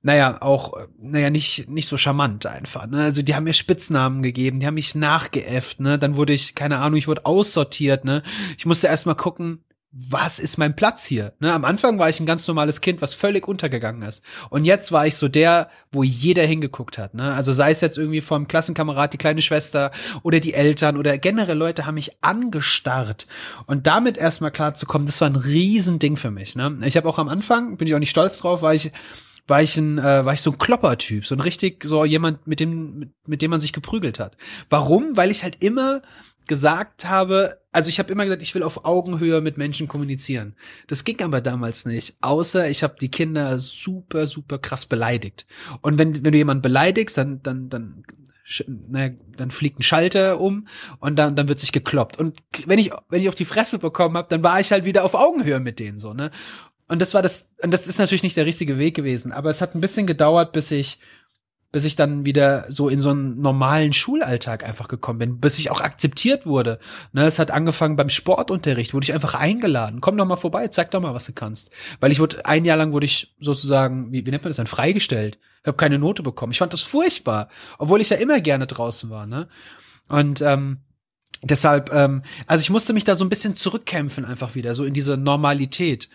naja, 0.04 0.42
auch, 0.42 0.74
naja, 0.98 1.30
nicht, 1.30 1.68
nicht 1.68 1.90
so 1.90 1.98
charmant 1.98 2.46
einfach, 2.46 2.88
ne? 2.88 3.00
Also 3.00 3.24
die 3.24 3.36
haben 3.36 3.44
mir 3.44 3.54
Spitznamen 3.54 4.22
gegeben, 4.24 4.60
die 4.60 4.68
haben 4.68 4.76
mich 4.76 4.96
nachgeäfft, 4.96 5.82
ne? 5.82 6.00
Dann 6.00 6.16
wurde 6.16 6.32
ich, 6.32 6.56
keine 6.56 6.78
Ahnung, 6.78 6.98
ich 6.98 7.10
wurde 7.10 7.26
aussortiert, 7.26 8.06
ne? 8.06 8.24
Ich 8.58 8.66
musste 8.66 8.88
erst 8.88 9.06
mal 9.06 9.16
gucken, 9.16 9.66
was 9.91 10.39
ist 10.39 10.58
mein 10.58 10.76
Platz 10.76 11.06
hier? 11.06 11.34
Ne, 11.39 11.52
am 11.54 11.65
Anfang 11.65 11.97
war 11.97 12.10
ich 12.10 12.19
ein 12.19 12.26
ganz 12.26 12.47
normales 12.47 12.82
Kind, 12.82 13.02
was 13.02 13.13
völlig 13.13 13.47
untergegangen 13.47 14.02
ist. 14.02 14.23
Und 14.50 14.65
jetzt 14.65 14.91
war 14.91 15.08
ich 15.08 15.15
so 15.15 15.28
der, 15.28 15.69
wo 15.91 16.04
jeder 16.04 16.43
hingeguckt 16.43 16.97
hat. 16.97 17.13
Ne? 17.13 17.34
Also 17.34 17.54
sei 17.54 17.71
es 17.71 17.82
jetzt 17.82 17.97
irgendwie 17.97 18.21
vom 18.21 18.47
Klassenkamerad, 18.47 19.13
die 19.13 19.17
kleine 19.17 19.41
Schwester 19.41 19.91
oder 20.23 20.39
die 20.39 20.54
Eltern 20.54 20.97
oder 20.97 21.17
generell 21.17 21.58
Leute 21.58 21.86
haben 21.86 21.95
mich 21.95 22.21
angestarrt. 22.21 23.28
Und 23.65 23.88
damit 23.88 24.17
erstmal 24.17 24.52
klar 24.52 24.73
zu 24.73 24.86
kommen, 24.86 25.06
das 25.06 25.21
war 25.21 25.30
ein 25.30 25.36
Riesending 25.36 26.17
für 26.17 26.32
mich. 26.32 26.56
Ne? 26.56 26.78
Ich 26.86 26.97
habe 26.97 27.08
auch 27.08 27.17
am 27.17 27.30
Anfang, 27.30 27.78
bin 27.78 27.88
ich 27.88 27.95
auch 27.95 28.00
nicht 28.00 28.12
stolz 28.12 28.38
drauf, 28.39 28.62
war 28.62 28.73
ich 28.73 28.91
war 29.47 29.62
ich 29.62 29.78
ein, 29.78 29.97
äh, 29.97 30.26
war 30.26 30.34
ich 30.34 30.41
so 30.41 30.52
ein 30.52 30.58
Kloppertyp, 30.58 31.26
so 31.26 31.34
ein 31.34 31.39
richtig 31.39 31.86
so 31.86 32.04
jemand, 32.04 32.47
mit 32.47 32.60
dem, 32.60 33.00
mit, 33.00 33.12
mit 33.26 33.41
dem 33.41 33.52
man 33.52 33.62
sich 33.62 33.71
geprügelt 33.71 34.19
hat. 34.19 34.36
Warum? 34.69 35.15
Weil 35.15 35.32
ich 35.32 35.43
halt 35.43 35.63
immer 35.63 36.02
gesagt 36.48 37.06
habe, 37.06 37.62
also 37.72 37.90
ich 37.90 38.00
habe 38.00 38.12
immer 38.12 38.24
gesagt, 38.24 38.42
ich 38.42 38.56
will 38.56 38.64
auf 38.64 38.86
Augenhöhe 38.86 39.42
mit 39.42 39.58
Menschen 39.58 39.88
kommunizieren. 39.88 40.56
Das 40.88 41.04
ging 41.04 41.22
aber 41.22 41.42
damals 41.42 41.86
nicht, 41.86 42.18
außer 42.22 42.70
ich 42.70 42.84
habe 42.84 42.96
die 43.00 43.12
Kinder 43.12 43.60
super, 43.60 44.28
super 44.28 44.58
krass 44.58 44.86
beleidigt. 44.86 45.46
Und 45.82 45.98
wenn, 45.98 46.24
wenn 46.24 46.32
du 46.32 46.38
jemanden 46.38 46.62
beleidigst, 46.62 47.18
dann, 47.18 47.42
dann, 47.44 47.70
dann, 47.70 48.04
na, 48.88 49.10
dann 49.36 49.52
fliegt 49.52 49.80
ein 49.80 49.84
Schalter 49.84 50.40
um 50.40 50.68
und 51.00 51.18
dann, 51.18 51.36
dann 51.36 51.50
wird 51.50 51.60
sich 51.60 51.72
gekloppt. 51.72 52.18
Und 52.18 52.42
wenn 52.66 52.80
ich, 52.80 52.92
wenn 53.10 53.22
ich 53.22 53.30
auf 53.30 53.36
die 53.36 53.46
Fresse 53.46 53.80
bekommen 53.80 54.18
habe, 54.18 54.30
dann 54.30 54.44
war 54.44 54.60
ich 54.60 54.72
halt 54.72 54.86
wieder 54.86 55.04
auf 55.04 55.14
Augenhöhe 55.14 55.60
mit 55.60 55.80
denen 55.80 56.00
so, 56.00 56.14
ne? 56.14 56.32
Und 56.90 57.02
das 57.02 57.14
war 57.14 57.22
das, 57.22 57.52
und 57.62 57.74
das 57.74 57.88
ist 57.88 58.00
natürlich 58.00 58.24
nicht 58.24 58.38
der 58.38 58.46
richtige 58.46 58.78
Weg 58.78 58.96
gewesen, 58.96 59.34
aber 59.34 59.50
es 59.50 59.60
hat 59.60 59.76
ein 59.76 59.82
bisschen 59.82 60.08
gedauert, 60.08 60.54
bis 60.54 60.72
ich 60.72 61.00
bis 61.78 61.84
ich 61.84 61.96
dann 61.96 62.26
wieder 62.26 62.66
so 62.70 62.90
in 62.90 63.00
so 63.00 63.12
einen 63.12 63.40
normalen 63.40 63.94
Schulalltag 63.94 64.63
einfach 64.63 64.88
gekommen 64.88 65.20
bin, 65.20 65.40
bis 65.40 65.60
ich 65.60 65.70
auch 65.70 65.80
akzeptiert 65.80 66.48
wurde. 66.48 66.80
Ne, 67.13 67.24
es 67.28 67.38
hat 67.38 67.52
angefangen 67.52 67.96
beim 67.96 68.10
Sportunterricht, 68.10 68.96
wurde 68.96 69.04
ich 69.04 69.13
einfach 69.13 69.36
eingeladen. 69.36 70.02
Komm 70.02 70.18
doch 70.18 70.26
mal 70.26 70.38
vorbei, 70.38 70.70
zeig 70.70 70.90
doch 70.90 71.02
mal, 71.02 71.13
was 71.13 71.28
du 71.28 71.34
kannst. 71.34 71.70
Weil 72.00 72.12
ich 72.12 72.20
wurde, 72.20 72.44
ein 72.48 72.66
Jahr 72.66 72.78
lang 72.78 72.94
wurde 72.94 73.06
ich 73.06 73.36
sozusagen, 73.40 74.12
wie, 74.12 74.26
wie 74.26 74.32
nennt 74.32 74.44
man 74.44 74.50
das 74.50 74.58
dann, 74.58 74.66
freigestellt. 74.66 75.38
Ich 75.62 75.68
habe 75.68 75.78
keine 75.78 76.00
Note 76.00 76.24
bekommen. 76.24 76.52
Ich 76.52 76.58
fand 76.58 76.74
das 76.74 76.82
furchtbar, 76.82 77.48
obwohl 77.78 78.02
ich 78.02 78.10
ja 78.10 78.18
immer 78.18 78.42
gerne 78.42 78.66
draußen 78.66 79.12
war, 79.12 79.28
ne? 79.28 79.48
Und 80.08 80.42
ähm, 80.42 80.80
deshalb, 81.44 81.94
ähm, 81.94 82.24
also 82.48 82.62
ich 82.62 82.72
musste 82.72 82.94
mich 82.94 83.04
da 83.04 83.13
so 83.13 83.24
ein 83.24 83.30
bisschen 83.30 83.56
zurückkämpfen 83.56 84.26
einfach 84.26 84.56
wieder, 84.56 84.74
so 84.74 84.84
in 84.84 84.96
diese 84.96 85.16
Normalität. 85.16 86.10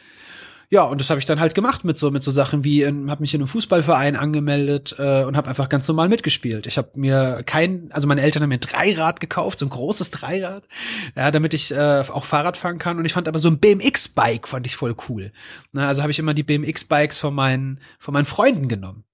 Ja, 0.73 0.85
und 0.85 1.03
das 1.03 1.11
habe 1.11 1.21
ich 1.21 1.27
dann 1.27 1.39
halt 1.39 1.55
gemacht 1.55 1.85
mit 1.85 1.99
so 1.99 2.11
mit 2.11 2.23
so 2.23 2.31
Sachen 2.31 2.65
wie 2.65 2.81
ähm, 2.81 3.11
habe 3.11 3.21
mich 3.21 3.35
in 3.35 3.43
einem 3.43 3.47
Fußballverein 3.49 4.17
angemeldet 4.17 4.95
äh, 4.99 5.23
und 5.23 5.37
habe 5.37 5.51
einfach 5.51 5.69
ganz 5.69 5.87
normal 5.87 6.09
mitgespielt. 6.09 6.67
Ich 6.67 6.79
habe 6.79 6.89
mir 6.95 7.43
kein, 7.45 7.91
also 7.93 8.09
meine 8.09 8.23
Eltern 8.23 8.43
haben 8.43 8.49
mir 8.49 8.55
ein 8.55 8.61
Dreirad 8.61 9.21
gekauft, 9.21 9.59
so 9.59 9.67
ein 9.67 9.69
großes 9.69 10.13
Dreirad, 10.13 10.65
ja, 11.15 11.31
damit 11.31 11.53
ich 11.53 11.73
äh, 11.73 12.03
auch 12.09 12.25
Fahrrad 12.25 12.57
fahren 12.57 12.79
kann. 12.79 12.99
Und 12.99 13.05
ich 13.05 13.13
fand 13.13 13.29
aber 13.29 13.39
so 13.39 13.49
ein 13.49 13.59
BMX-Bike 13.59 14.49
fand 14.49 14.67
ich 14.67 14.75
voll 14.75 14.97
cool. 15.11 15.31
Na, 15.73 15.89
also 15.89 16.01
habe 16.01 16.11
ich 16.11 16.19
immer 16.19 16.33
die 16.33 16.43
BMX-Bikes 16.43 17.19
von 17.19 17.35
meinen 17.35 17.79
von 17.99 18.15
meinen 18.15 18.25
Freunden 18.25 18.69
genommen. 18.69 19.05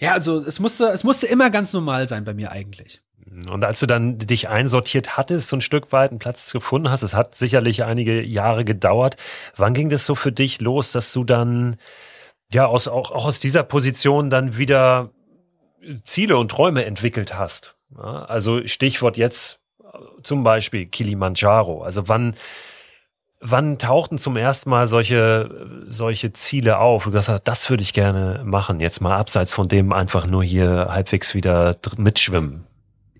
Ja, 0.00 0.14
also 0.14 0.40
es 0.40 0.58
musste 0.58 0.86
es 0.86 1.04
musste 1.04 1.28
immer 1.28 1.50
ganz 1.50 1.72
normal 1.72 2.08
sein 2.08 2.24
bei 2.24 2.34
mir 2.34 2.50
eigentlich. 2.50 3.02
Und 3.50 3.64
als 3.64 3.80
du 3.80 3.86
dann 3.86 4.18
dich 4.18 4.48
einsortiert 4.48 5.16
hattest, 5.16 5.48
so 5.48 5.56
ein 5.56 5.62
Stück 5.62 5.92
weit 5.92 6.10
einen 6.10 6.18
Platz 6.18 6.52
gefunden 6.52 6.90
hast, 6.90 7.02
es 7.02 7.14
hat 7.14 7.34
sicherlich 7.34 7.84
einige 7.84 8.22
Jahre 8.22 8.64
gedauert. 8.64 9.16
Wann 9.56 9.74
ging 9.74 9.88
das 9.88 10.04
so 10.04 10.14
für 10.14 10.32
dich 10.32 10.60
los, 10.60 10.92
dass 10.92 11.12
du 11.12 11.24
dann 11.24 11.76
ja 12.52 12.66
aus, 12.66 12.88
auch, 12.88 13.10
auch 13.10 13.24
aus 13.24 13.40
dieser 13.40 13.62
Position 13.62 14.28
dann 14.28 14.58
wieder 14.58 15.10
Ziele 16.04 16.36
und 16.36 16.50
Träume 16.50 16.84
entwickelt 16.84 17.38
hast? 17.38 17.76
Ja, 17.96 18.24
also 18.24 18.66
Stichwort 18.66 19.16
jetzt 19.16 19.60
zum 20.22 20.44
Beispiel 20.44 20.86
Kilimanjaro. 20.86 21.82
Also 21.82 22.08
wann, 22.08 22.34
wann 23.40 23.78
tauchten 23.78 24.18
zum 24.18 24.36
ersten 24.36 24.68
Mal 24.68 24.86
solche, 24.86 25.84
solche 25.86 26.32
Ziele 26.32 26.78
auf? 26.78 27.04
Du 27.04 27.12
gesagt 27.12 27.48
das 27.48 27.70
würde 27.70 27.82
ich 27.82 27.94
gerne 27.94 28.42
machen. 28.44 28.80
Jetzt 28.80 29.00
mal 29.00 29.16
abseits 29.16 29.54
von 29.54 29.68
dem 29.68 29.92
einfach 29.92 30.26
nur 30.26 30.44
hier 30.44 30.88
halbwegs 30.90 31.34
wieder 31.34 31.76
mitschwimmen 31.96 32.66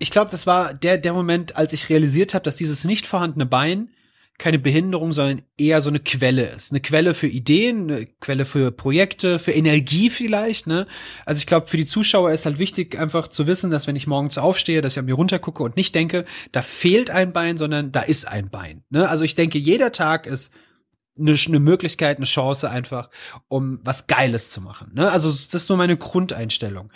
ich 0.03 0.11
glaube, 0.11 0.29
das 0.29 0.45
war 0.45 0.73
der, 0.73 0.97
der 0.97 1.13
Moment, 1.13 1.55
als 1.55 1.71
ich 1.71 1.87
realisiert 1.87 2.33
habe, 2.33 2.43
dass 2.43 2.57
dieses 2.57 2.83
nicht 2.83 3.07
vorhandene 3.07 3.45
Bein 3.45 3.89
keine 4.37 4.59
Behinderung, 4.59 5.13
sondern 5.13 5.43
eher 5.57 5.79
so 5.79 5.89
eine 5.89 6.01
Quelle 6.01 6.49
ist. 6.49 6.73
Eine 6.73 6.81
Quelle 6.81 7.13
für 7.13 7.27
Ideen, 7.27 7.89
eine 7.89 8.05
Quelle 8.19 8.43
für 8.43 8.71
Projekte, 8.71 9.39
für 9.39 9.53
Energie 9.53 10.09
vielleicht, 10.09 10.67
ne? 10.67 10.87
Also 11.25 11.37
ich 11.37 11.45
glaube, 11.45 11.67
für 11.67 11.77
die 11.77 11.85
Zuschauer 11.85 12.33
ist 12.33 12.45
halt 12.45 12.59
wichtig, 12.59 12.99
einfach 12.99 13.29
zu 13.29 13.47
wissen, 13.47 13.71
dass 13.71 13.87
wenn 13.87 13.95
ich 13.95 14.05
morgens 14.05 14.37
aufstehe, 14.37 14.81
dass 14.81 14.93
ich 14.93 14.99
an 14.99 15.05
mir 15.05 15.13
runtergucke 15.13 15.63
und 15.63 15.77
nicht 15.77 15.95
denke, 15.95 16.25
da 16.51 16.61
fehlt 16.61 17.09
ein 17.09 17.31
Bein, 17.31 17.55
sondern 17.55 17.93
da 17.93 18.01
ist 18.01 18.27
ein 18.27 18.49
Bein. 18.49 18.83
Ne? 18.89 19.07
Also 19.07 19.23
ich 19.23 19.35
denke, 19.35 19.57
jeder 19.57 19.93
Tag 19.93 20.27
ist 20.27 20.51
eine, 21.17 21.37
eine 21.47 21.59
Möglichkeit, 21.61 22.17
eine 22.17 22.25
Chance 22.25 22.69
einfach, 22.69 23.09
um 23.47 23.79
was 23.83 24.07
Geiles 24.07 24.49
zu 24.49 24.59
machen. 24.59 24.91
Ne? 24.93 25.09
Also 25.09 25.29
das 25.31 25.53
ist 25.53 25.67
so 25.67 25.77
meine 25.77 25.95
Grundeinstellung. 25.95 26.91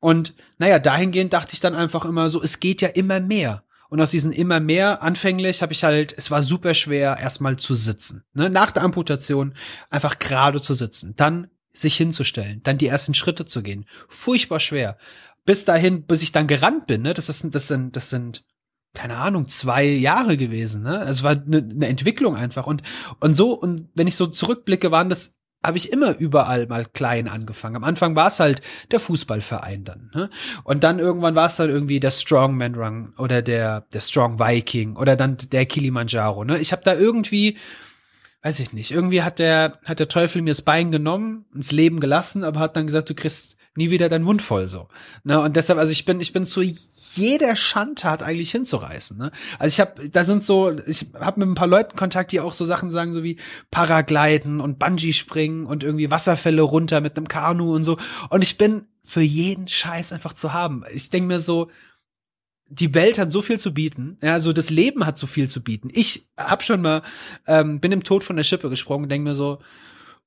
Und 0.00 0.34
naja, 0.58 0.78
dahingehend 0.78 1.32
dachte 1.32 1.54
ich 1.54 1.60
dann 1.60 1.74
einfach 1.74 2.04
immer 2.04 2.28
so, 2.28 2.42
es 2.42 2.60
geht 2.60 2.82
ja 2.82 2.88
immer 2.88 3.20
mehr. 3.20 3.64
Und 3.88 4.00
aus 4.00 4.10
diesen 4.10 4.32
immer 4.32 4.60
mehr, 4.60 5.02
anfänglich 5.02 5.62
habe 5.62 5.72
ich 5.72 5.84
halt, 5.84 6.14
es 6.16 6.30
war 6.30 6.42
super 6.42 6.74
schwer, 6.74 7.18
erstmal 7.20 7.56
zu 7.56 7.74
sitzen. 7.74 8.24
Ne? 8.34 8.50
Nach 8.50 8.72
der 8.72 8.82
Amputation 8.82 9.54
einfach 9.90 10.18
gerade 10.18 10.60
zu 10.60 10.74
sitzen, 10.74 11.14
dann 11.16 11.50
sich 11.72 11.96
hinzustellen, 11.96 12.62
dann 12.62 12.78
die 12.78 12.88
ersten 12.88 13.14
Schritte 13.14 13.46
zu 13.46 13.62
gehen. 13.62 13.86
Furchtbar 14.08 14.60
schwer. 14.60 14.98
Bis 15.44 15.64
dahin, 15.64 16.04
bis 16.04 16.22
ich 16.22 16.32
dann 16.32 16.48
gerannt 16.48 16.86
bin, 16.86 17.02
ne? 17.02 17.14
Das 17.14 17.28
ist, 17.28 17.46
das 17.54 17.68
sind, 17.68 17.94
das 17.94 18.10
sind, 18.10 18.44
keine 18.94 19.16
Ahnung, 19.18 19.46
zwei 19.46 19.84
Jahre 19.84 20.36
gewesen, 20.36 20.82
ne? 20.82 21.04
Es 21.08 21.22
war 21.22 21.32
eine, 21.32 21.58
eine 21.58 21.86
Entwicklung 21.86 22.34
einfach. 22.34 22.66
Und, 22.66 22.82
und 23.20 23.36
so, 23.36 23.52
und 23.52 23.88
wenn 23.94 24.08
ich 24.08 24.16
so 24.16 24.26
zurückblicke, 24.26 24.90
waren 24.90 25.08
das 25.08 25.35
habe 25.62 25.78
ich 25.78 25.92
immer 25.92 26.16
überall 26.16 26.66
mal 26.66 26.84
klein 26.84 27.28
angefangen. 27.28 27.76
Am 27.76 27.84
Anfang 27.84 28.14
war 28.14 28.28
es 28.28 28.40
halt 28.40 28.62
der 28.92 29.00
Fußballverein 29.00 29.84
dann. 29.84 30.10
Ne? 30.14 30.30
Und 30.64 30.84
dann 30.84 30.98
irgendwann 30.98 31.34
war 31.34 31.46
es 31.46 31.56
dann 31.56 31.70
irgendwie 31.70 32.00
der 32.00 32.12
Strongman 32.12 32.74
Run 32.74 33.14
oder 33.18 33.42
der, 33.42 33.80
der 33.92 34.00
Strong 34.00 34.38
Viking 34.38 34.96
oder 34.96 35.16
dann 35.16 35.36
der 35.50 35.66
Kilimanjaro. 35.66 36.44
Ne? 36.44 36.58
Ich 36.58 36.72
habe 36.72 36.82
da 36.84 36.94
irgendwie, 36.94 37.56
weiß 38.42 38.60
ich 38.60 38.72
nicht, 38.72 38.92
irgendwie 38.92 39.22
hat 39.22 39.38
der, 39.38 39.72
hat 39.86 39.98
der 39.98 40.08
Teufel 40.08 40.42
mir 40.42 40.50
das 40.50 40.62
Bein 40.62 40.92
genommen, 40.92 41.46
ins 41.54 41.72
Leben 41.72 41.98
gelassen, 41.98 42.44
aber 42.44 42.60
hat 42.60 42.76
dann 42.76 42.86
gesagt, 42.86 43.10
du 43.10 43.14
kriegst 43.14 43.56
nie 43.76 43.90
wieder 43.90 44.08
deinen 44.08 44.24
Mund 44.24 44.42
voll 44.42 44.68
so. 44.68 44.88
Ne? 45.24 45.40
Und 45.40 45.56
deshalb, 45.56 45.78
also 45.78 45.92
ich 45.92 46.04
bin, 46.04 46.20
ich 46.20 46.32
bin 46.32 46.44
zu 46.44 46.62
jeder 47.14 47.56
Schandtat 47.56 48.22
eigentlich 48.22 48.50
hinzureißen. 48.50 49.16
Ne? 49.16 49.30
Also 49.58 49.74
ich 49.74 49.80
habe, 49.80 50.08
da 50.08 50.24
sind 50.24 50.44
so, 50.44 50.72
ich 50.86 51.06
habe 51.14 51.40
mit 51.40 51.48
ein 51.48 51.54
paar 51.54 51.66
Leuten 51.66 51.96
Kontakt, 51.96 52.32
die 52.32 52.40
auch 52.40 52.52
so 52.52 52.64
Sachen 52.64 52.90
sagen, 52.90 53.12
so 53.12 53.22
wie 53.22 53.38
Paragliden 53.70 54.60
und 54.60 54.78
Bungee 54.78 55.12
springen 55.12 55.66
und 55.66 55.82
irgendwie 55.82 56.10
Wasserfälle 56.10 56.62
runter 56.62 57.00
mit 57.00 57.16
einem 57.16 57.28
Kanu 57.28 57.74
und 57.74 57.84
so. 57.84 57.98
Und 58.30 58.42
ich 58.42 58.58
bin 58.58 58.86
für 59.04 59.22
jeden 59.22 59.68
Scheiß 59.68 60.12
einfach 60.12 60.32
zu 60.32 60.52
haben. 60.52 60.84
Ich 60.92 61.10
denke 61.10 61.28
mir 61.28 61.40
so, 61.40 61.70
die 62.68 62.94
Welt 62.94 63.18
hat 63.18 63.30
so 63.30 63.42
viel 63.42 63.60
zu 63.60 63.72
bieten, 63.72 64.18
ja, 64.22 64.32
also 64.32 64.52
das 64.52 64.70
Leben 64.70 65.06
hat 65.06 65.18
so 65.18 65.26
viel 65.26 65.48
zu 65.48 65.62
bieten. 65.62 65.88
Ich 65.92 66.28
hab 66.36 66.64
schon 66.64 66.82
mal, 66.82 67.02
ähm, 67.46 67.80
bin 67.80 67.92
im 67.92 68.02
Tod 68.02 68.24
von 68.24 68.36
der 68.36 68.42
Schippe 68.42 68.68
gesprungen, 68.68 69.08
denke 69.08 69.28
mir 69.28 69.34
so, 69.36 69.60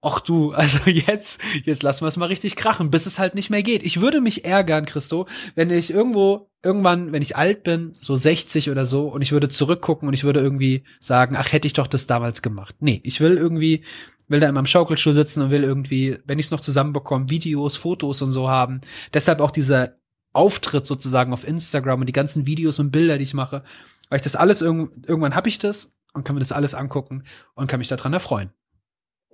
ach 0.01 0.19
du, 0.19 0.51
also 0.51 0.79
jetzt, 0.89 1.41
jetzt 1.63 1.83
lassen 1.83 2.03
wir 2.03 2.07
es 2.07 2.17
mal 2.17 2.27
richtig 2.27 2.55
krachen, 2.55 2.91
bis 2.91 3.05
es 3.05 3.19
halt 3.19 3.35
nicht 3.35 3.49
mehr 3.49 3.63
geht. 3.63 3.83
Ich 3.83 4.01
würde 4.01 4.21
mich 4.21 4.45
ärgern, 4.45 4.85
Christo, 4.85 5.27
wenn 5.55 5.69
ich 5.69 5.91
irgendwo, 5.91 6.49
irgendwann, 6.63 7.12
wenn 7.12 7.21
ich 7.21 7.38
alt 7.38 7.63
bin, 7.63 7.93
so 7.99 8.15
60 8.15 8.69
oder 8.69 8.85
so, 8.85 9.07
und 9.07 9.21
ich 9.21 9.31
würde 9.31 9.49
zurückgucken 9.49 10.07
und 10.07 10.13
ich 10.13 10.23
würde 10.23 10.39
irgendwie 10.39 10.83
sagen, 10.99 11.35
ach, 11.38 11.51
hätte 11.51 11.67
ich 11.67 11.73
doch 11.73 11.88
das 11.88 12.07
damals 12.07 12.41
gemacht. 12.41 12.75
Nee, 12.79 13.01
ich 13.03 13.19
will 13.19 13.38
irgendwie, 13.38 13.83
will 14.27 14.39
da 14.39 14.47
in 14.47 14.55
meinem 14.55 14.65
Schaukelstuhl 14.65 15.13
sitzen 15.13 15.41
und 15.41 15.51
will 15.51 15.63
irgendwie, 15.63 16.17
wenn 16.25 16.39
ich 16.39 16.47
es 16.47 16.51
noch 16.51 16.62
zusammenbekomme, 16.62 17.29
Videos, 17.29 17.75
Fotos 17.75 18.21
und 18.21 18.31
so 18.31 18.49
haben. 18.49 18.81
Deshalb 19.13 19.41
auch 19.41 19.51
dieser 19.51 19.95
Auftritt 20.31 20.85
sozusagen 20.85 21.33
auf 21.33 21.47
Instagram 21.47 22.01
und 22.01 22.05
die 22.07 22.13
ganzen 22.13 22.45
Videos 22.45 22.79
und 22.79 22.91
Bilder, 22.91 23.17
die 23.17 23.23
ich 23.23 23.33
mache, 23.33 23.63
weil 24.09 24.17
ich 24.17 24.23
das 24.23 24.35
alles 24.35 24.62
irg 24.62 24.91
irgendwann 25.07 25.35
habe 25.35 25.49
ich 25.49 25.59
das 25.59 25.97
und 26.13 26.23
kann 26.23 26.35
mir 26.35 26.39
das 26.39 26.51
alles 26.51 26.75
angucken 26.75 27.23
und 27.55 27.67
kann 27.67 27.79
mich 27.79 27.88
daran 27.88 28.13
erfreuen. 28.13 28.51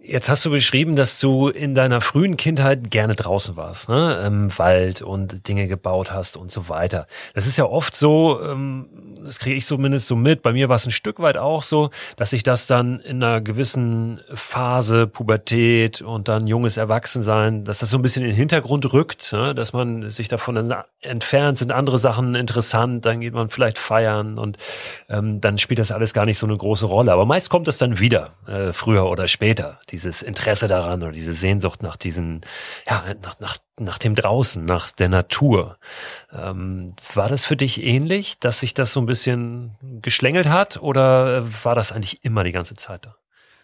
Jetzt 0.08 0.30
hast 0.30 0.46
du 0.46 0.52
beschrieben, 0.52 0.96
dass 0.96 1.20
du 1.20 1.48
in 1.48 1.74
deiner 1.74 2.00
frühen 2.00 2.38
Kindheit 2.38 2.92
gerne 2.92 3.16
draußen 3.16 3.58
warst, 3.58 3.90
ne? 3.90 4.24
im 4.28 4.56
Wald 4.60 5.02
und 5.02 5.48
Dinge 5.48 5.68
gebaut 5.68 6.12
hast 6.12 6.38
und 6.38 6.52
so 6.52 6.70
weiter. 6.70 7.08
Das 7.34 7.48
ist 7.48 7.58
ja 7.58 7.66
oft 7.66 7.96
so, 7.96 8.40
ähm, 8.40 8.88
das 9.24 9.40
kriege 9.40 9.56
ich 9.56 9.66
zumindest 9.66 10.06
so 10.06 10.16
mit. 10.16 10.44
Bei 10.44 10.54
mir 10.54 10.70
war 10.70 10.76
es 10.76 10.86
ein 10.86 10.92
Stück 10.92 11.20
weit 11.20 11.38
auch 11.38 11.64
so, 11.64 11.90
dass 12.18 12.30
sich 12.30 12.44
das 12.44 12.68
dann 12.68 13.00
in 13.00 13.24
einer 13.24 13.42
gewissen 13.42 14.22
Phase, 14.32 15.08
Pubertät 15.08 16.04
und 16.04 16.28
dann 16.28 16.46
junges 16.46 16.78
Erwachsensein, 16.78 17.64
dass 17.64 17.80
das 17.80 17.90
so 17.90 17.98
ein 17.98 18.04
bisschen 18.04 18.22
in 18.22 18.30
den 18.30 18.38
Hintergrund 18.38 18.94
rückt, 18.94 19.34
ne? 19.34 19.56
dass 19.56 19.74
man 19.74 20.12
sich 20.12 20.28
davon 20.28 20.72
entfernt, 21.02 21.58
sind 21.58 21.72
andere 21.72 21.98
Sachen 21.98 22.36
interessant, 22.36 23.06
dann 23.06 23.22
geht 23.22 23.34
man 23.34 23.50
vielleicht 23.50 23.80
feiern 23.80 24.38
und 24.38 24.58
ähm, 25.10 25.42
dann 25.42 25.58
spielt 25.58 25.80
das 25.80 25.92
alles 25.92 26.14
gar 26.14 26.26
nicht 26.26 26.38
so 26.38 26.46
eine 26.46 26.56
große 26.56 26.86
Rolle. 26.86 27.12
Aber 27.12 27.26
meist 27.26 27.50
kommt 27.50 27.68
das 27.68 27.80
dann 27.80 28.00
wieder, 28.00 28.34
äh, 28.48 28.72
früher 28.72 29.10
oder 29.10 29.28
später 29.28 29.80
dieses 29.96 30.22
Interesse 30.22 30.68
daran 30.68 31.02
oder 31.04 31.14
diese 31.14 31.32
Sehnsucht 31.32 31.82
nach 31.82 31.96
diesen, 31.96 32.42
ja, 32.88 33.16
nach, 33.24 33.40
nach, 33.40 33.58
nach 33.80 33.98
dem 33.98 34.14
Draußen, 34.14 34.64
nach 34.66 34.92
der 34.92 35.08
Natur. 35.08 35.78
Ähm, 36.34 36.94
war 37.14 37.30
das 37.30 37.46
für 37.46 37.56
dich 37.56 37.82
ähnlich, 37.82 38.38
dass 38.40 38.60
sich 38.60 38.74
das 38.74 38.92
so 38.92 39.00
ein 39.00 39.06
bisschen 39.06 39.72
geschlängelt 40.02 40.48
hat 40.48 40.78
oder 40.82 41.46
war 41.64 41.76
das 41.76 41.94
eigentlich 41.94 42.24
immer 42.26 42.44
die 42.44 42.52
ganze 42.52 42.76
Zeit 42.76 43.06
da? 43.06 43.16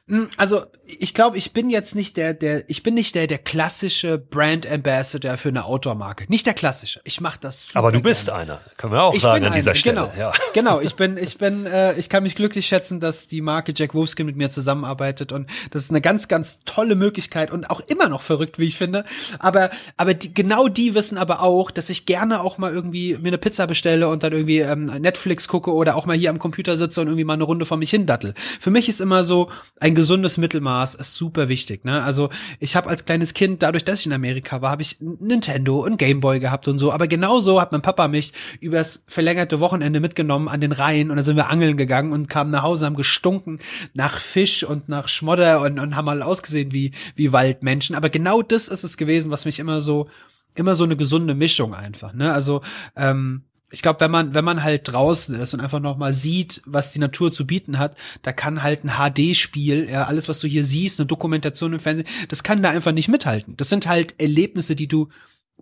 Hm, 0.07 0.29
also 0.37 0.65
ich 0.99 1.13
glaube, 1.13 1.37
ich 1.37 1.53
bin 1.53 1.69
jetzt 1.69 1.95
nicht 1.95 2.17
der, 2.17 2.33
der, 2.33 2.69
ich 2.69 2.83
bin 2.83 2.95
nicht 2.95 3.15
der, 3.15 3.27
der 3.27 3.37
klassische 3.37 4.17
Brand 4.17 4.69
Ambassador 4.69 5.37
für 5.37 5.49
eine 5.49 5.65
Outdoor-Marke. 5.65 6.25
Nicht 6.27 6.45
der 6.45 6.53
klassische. 6.53 7.01
Ich 7.03 7.21
mache 7.21 7.39
das 7.39 7.67
super 7.67 7.79
Aber 7.79 7.91
du 7.91 8.01
bist 8.01 8.25
gerne. 8.25 8.41
einer, 8.41 8.61
können 8.77 8.93
wir 8.93 9.03
auch 9.03 9.13
ich 9.13 9.21
sagen 9.21 9.45
an 9.45 9.53
dieser 9.53 9.75
Stelle. 9.75 10.11
Genau, 10.11 10.13
ja. 10.17 10.33
genau. 10.53 10.81
Ich 10.81 10.95
bin, 10.95 11.17
ich 11.17 11.37
bin, 11.37 11.65
äh, 11.65 11.97
ich 11.97 12.09
kann 12.09 12.23
mich 12.23 12.35
glücklich 12.35 12.67
schätzen, 12.67 12.99
dass 12.99 13.27
die 13.27 13.41
Marke 13.41 13.73
Jack 13.75 13.93
Wolfskin 13.93 14.25
mit 14.25 14.35
mir 14.35 14.49
zusammenarbeitet 14.49 15.31
und 15.31 15.49
das 15.69 15.83
ist 15.83 15.91
eine 15.91 16.01
ganz, 16.01 16.27
ganz 16.27 16.61
tolle 16.65 16.95
Möglichkeit 16.95 17.51
und 17.51 17.69
auch 17.69 17.81
immer 17.81 18.09
noch 18.09 18.21
verrückt, 18.21 18.59
wie 18.59 18.65
ich 18.65 18.77
finde. 18.77 19.05
Aber, 19.39 19.69
aber 19.97 20.13
die, 20.13 20.33
genau 20.33 20.67
die 20.67 20.93
wissen 20.95 21.17
aber 21.17 21.41
auch, 21.41 21.71
dass 21.71 21.89
ich 21.89 22.05
gerne 22.05 22.41
auch 22.41 22.57
mal 22.57 22.73
irgendwie 22.73 23.17
mir 23.17 23.29
eine 23.29 23.37
Pizza 23.37 23.67
bestelle 23.67 24.09
und 24.09 24.23
dann 24.23 24.33
irgendwie 24.33 24.59
ähm, 24.59 24.85
Netflix 24.85 25.47
gucke 25.47 25.71
oder 25.73 25.95
auch 25.95 26.05
mal 26.05 26.17
hier 26.17 26.31
am 26.31 26.39
Computer 26.39 26.75
sitze 26.75 27.01
und 27.01 27.07
irgendwie 27.07 27.23
mal 27.23 27.33
eine 27.33 27.43
Runde 27.43 27.65
vor 27.65 27.77
mich 27.77 27.91
hin 27.91 28.05
dattel. 28.05 28.33
Für 28.59 28.71
mich 28.71 28.89
ist 28.89 28.99
immer 28.99 29.23
so 29.23 29.49
ein 29.79 29.90
gesundes 29.95 30.37
Mittelmaß 30.37 30.95
ist 30.95 31.15
super 31.15 31.49
wichtig. 31.49 31.85
Ne? 31.85 32.03
Also 32.03 32.29
ich 32.59 32.75
habe 32.75 32.89
als 32.89 33.05
kleines 33.05 33.33
Kind, 33.33 33.61
dadurch, 33.61 33.85
dass 33.85 34.01
ich 34.01 34.05
in 34.05 34.13
Amerika 34.13 34.61
war, 34.61 34.71
habe 34.71 34.81
ich 34.81 34.97
Nintendo 34.99 35.79
und 35.85 35.97
Gameboy 35.97 36.39
gehabt 36.39 36.67
und 36.67 36.79
so. 36.79 36.91
Aber 36.91 37.07
genauso 37.07 37.59
hat 37.61 37.71
mein 37.71 37.81
Papa 37.81 38.07
mich 38.07 38.33
übers 38.59 39.03
verlängerte 39.07 39.59
Wochenende 39.59 39.99
mitgenommen 39.99 40.47
an 40.47 40.61
den 40.61 40.71
Rhein 40.71 41.11
und 41.11 41.17
da 41.17 41.23
sind 41.23 41.35
wir 41.35 41.49
angeln 41.49 41.77
gegangen 41.77 42.11
und 42.11 42.29
kamen 42.29 42.51
nach 42.51 42.63
Hause, 42.63 42.85
haben 42.85 42.95
gestunken 42.95 43.59
nach 43.93 44.19
Fisch 44.19 44.63
und 44.63 44.89
nach 44.89 45.07
Schmodder 45.07 45.61
und, 45.61 45.79
und 45.79 45.95
haben 45.95 46.05
mal 46.05 46.21
ausgesehen 46.21 46.71
wie 46.71 46.91
wie 47.15 47.33
Waldmenschen. 47.33 47.95
Aber 47.95 48.09
genau 48.09 48.41
das 48.41 48.67
ist 48.67 48.83
es 48.83 48.97
gewesen, 48.97 49.31
was 49.31 49.45
mich 49.45 49.59
immer 49.59 49.81
so 49.81 50.07
immer 50.55 50.75
so 50.75 50.83
eine 50.83 50.97
gesunde 50.97 51.35
Mischung 51.35 51.73
einfach. 51.73 52.13
Ne? 52.13 52.31
Also 52.33 52.61
ähm, 52.95 53.43
ich 53.71 53.81
glaube, 53.81 53.99
wenn 54.01 54.11
man, 54.11 54.33
wenn 54.33 54.45
man 54.45 54.63
halt 54.63 54.91
draußen 54.91 55.39
ist 55.39 55.53
und 55.53 55.61
einfach 55.61 55.79
noch 55.79 55.97
mal 55.97 56.13
sieht, 56.13 56.61
was 56.65 56.91
die 56.91 56.99
Natur 56.99 57.31
zu 57.31 57.47
bieten 57.47 57.79
hat, 57.79 57.95
da 58.21 58.33
kann 58.33 58.63
halt 58.63 58.83
ein 58.83 58.91
HD-Spiel, 58.91 59.89
ja, 59.89 60.03
alles, 60.03 60.29
was 60.29 60.39
du 60.39 60.47
hier 60.47 60.63
siehst, 60.63 60.99
eine 60.99 61.07
Dokumentation 61.07 61.73
im 61.73 61.79
Fernsehen, 61.79 62.07
das 62.27 62.43
kann 62.43 62.61
da 62.61 62.69
einfach 62.69 62.91
nicht 62.91 63.07
mithalten. 63.07 63.55
Das 63.57 63.69
sind 63.69 63.87
halt 63.87 64.19
Erlebnisse, 64.19 64.75
die 64.75 64.87
du 64.87 65.07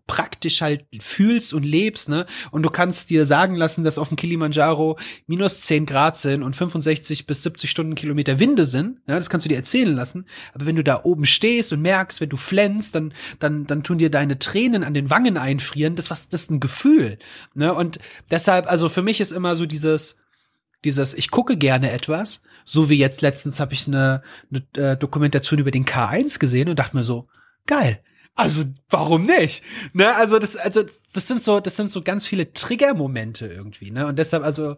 praktisch 0.10 0.64
halt 0.64 0.88
fühlst 1.00 1.54
und 1.54 1.64
lebst, 1.64 2.10
ne? 2.10 2.26
Und 2.50 2.64
du 2.64 2.72
kannst 2.72 3.12
dir 3.12 3.28
sagen 3.28 3.56
lassen, 3.56 3.84
dass 3.84 4.00
auf 4.00 4.08
dem 4.08 4.18
Kilimanjaro 4.18 4.98
minus 5.28 5.62
10 5.62 5.86
Grad 5.86 6.18
sind 6.18 6.42
und 6.42 6.56
65 6.56 7.28
bis 7.28 7.44
70 7.44 7.70
Stundenkilometer 7.70 8.40
Winde 8.40 8.66
sind. 8.66 9.02
Ja, 9.08 9.14
das 9.14 9.30
kannst 9.30 9.46
du 9.46 9.50
dir 9.50 9.58
erzählen 9.58 9.94
lassen. 9.94 10.26
Aber 10.56 10.66
wenn 10.66 10.76
du 10.76 10.84
da 10.84 11.02
oben 11.04 11.26
stehst 11.26 11.72
und 11.74 11.84
merkst, 11.84 12.22
wenn 12.22 12.30
du 12.30 12.38
flänzt, 12.38 12.96
dann, 12.96 13.14
dann, 13.38 13.68
dann 13.68 13.84
tun 13.84 14.00
dir 14.00 14.10
deine 14.10 14.40
Tränen 14.40 14.84
an 14.84 14.96
den 14.96 15.12
Wangen 15.12 15.38
einfrieren. 15.38 15.96
Das 15.96 16.10
was, 16.10 16.28
das 16.28 16.42
ist 16.42 16.50
ein 16.50 16.60
Gefühl, 16.60 17.20
ne? 17.54 17.76
Und 17.76 18.00
deshalb, 18.32 18.66
also 18.66 18.90
für 18.90 19.04
mich 19.04 19.22
ist 19.22 19.32
immer 19.32 19.56
so 19.56 19.68
dieses, 19.68 20.24
dieses, 20.84 21.14
ich 21.14 21.30
gucke 21.30 21.56
gerne 21.56 21.92
etwas, 21.92 22.42
so 22.66 22.90
wie 22.90 22.98
jetzt 22.98 23.22
letztens 23.22 23.60
habe 23.60 23.76
ich 23.76 23.86
eine, 23.86 24.24
eine 24.50 24.94
äh, 24.94 24.98
Dokumentation 24.98 25.60
über 25.60 25.70
den 25.70 25.86
K1 25.86 26.40
gesehen 26.40 26.68
und 26.68 26.80
dachte 26.80 26.98
mir 26.98 27.04
so, 27.04 27.28
geil, 27.68 28.02
also, 28.40 28.64
warum 28.90 29.24
nicht? 29.24 29.64
Ne, 29.94 30.16
also 30.16 30.40
das, 30.40 30.56
also 30.56 30.84
das 31.14 31.28
sind 31.28 31.44
so, 31.44 31.60
das 31.60 31.76
sind 31.76 31.92
so 31.92 32.02
ganz 32.02 32.26
viele 32.26 32.54
Triggermomente 32.54 33.48
irgendwie, 33.48 33.92
ne? 33.92 34.08
Und 34.08 34.18
deshalb, 34.18 34.44
also, 34.44 34.78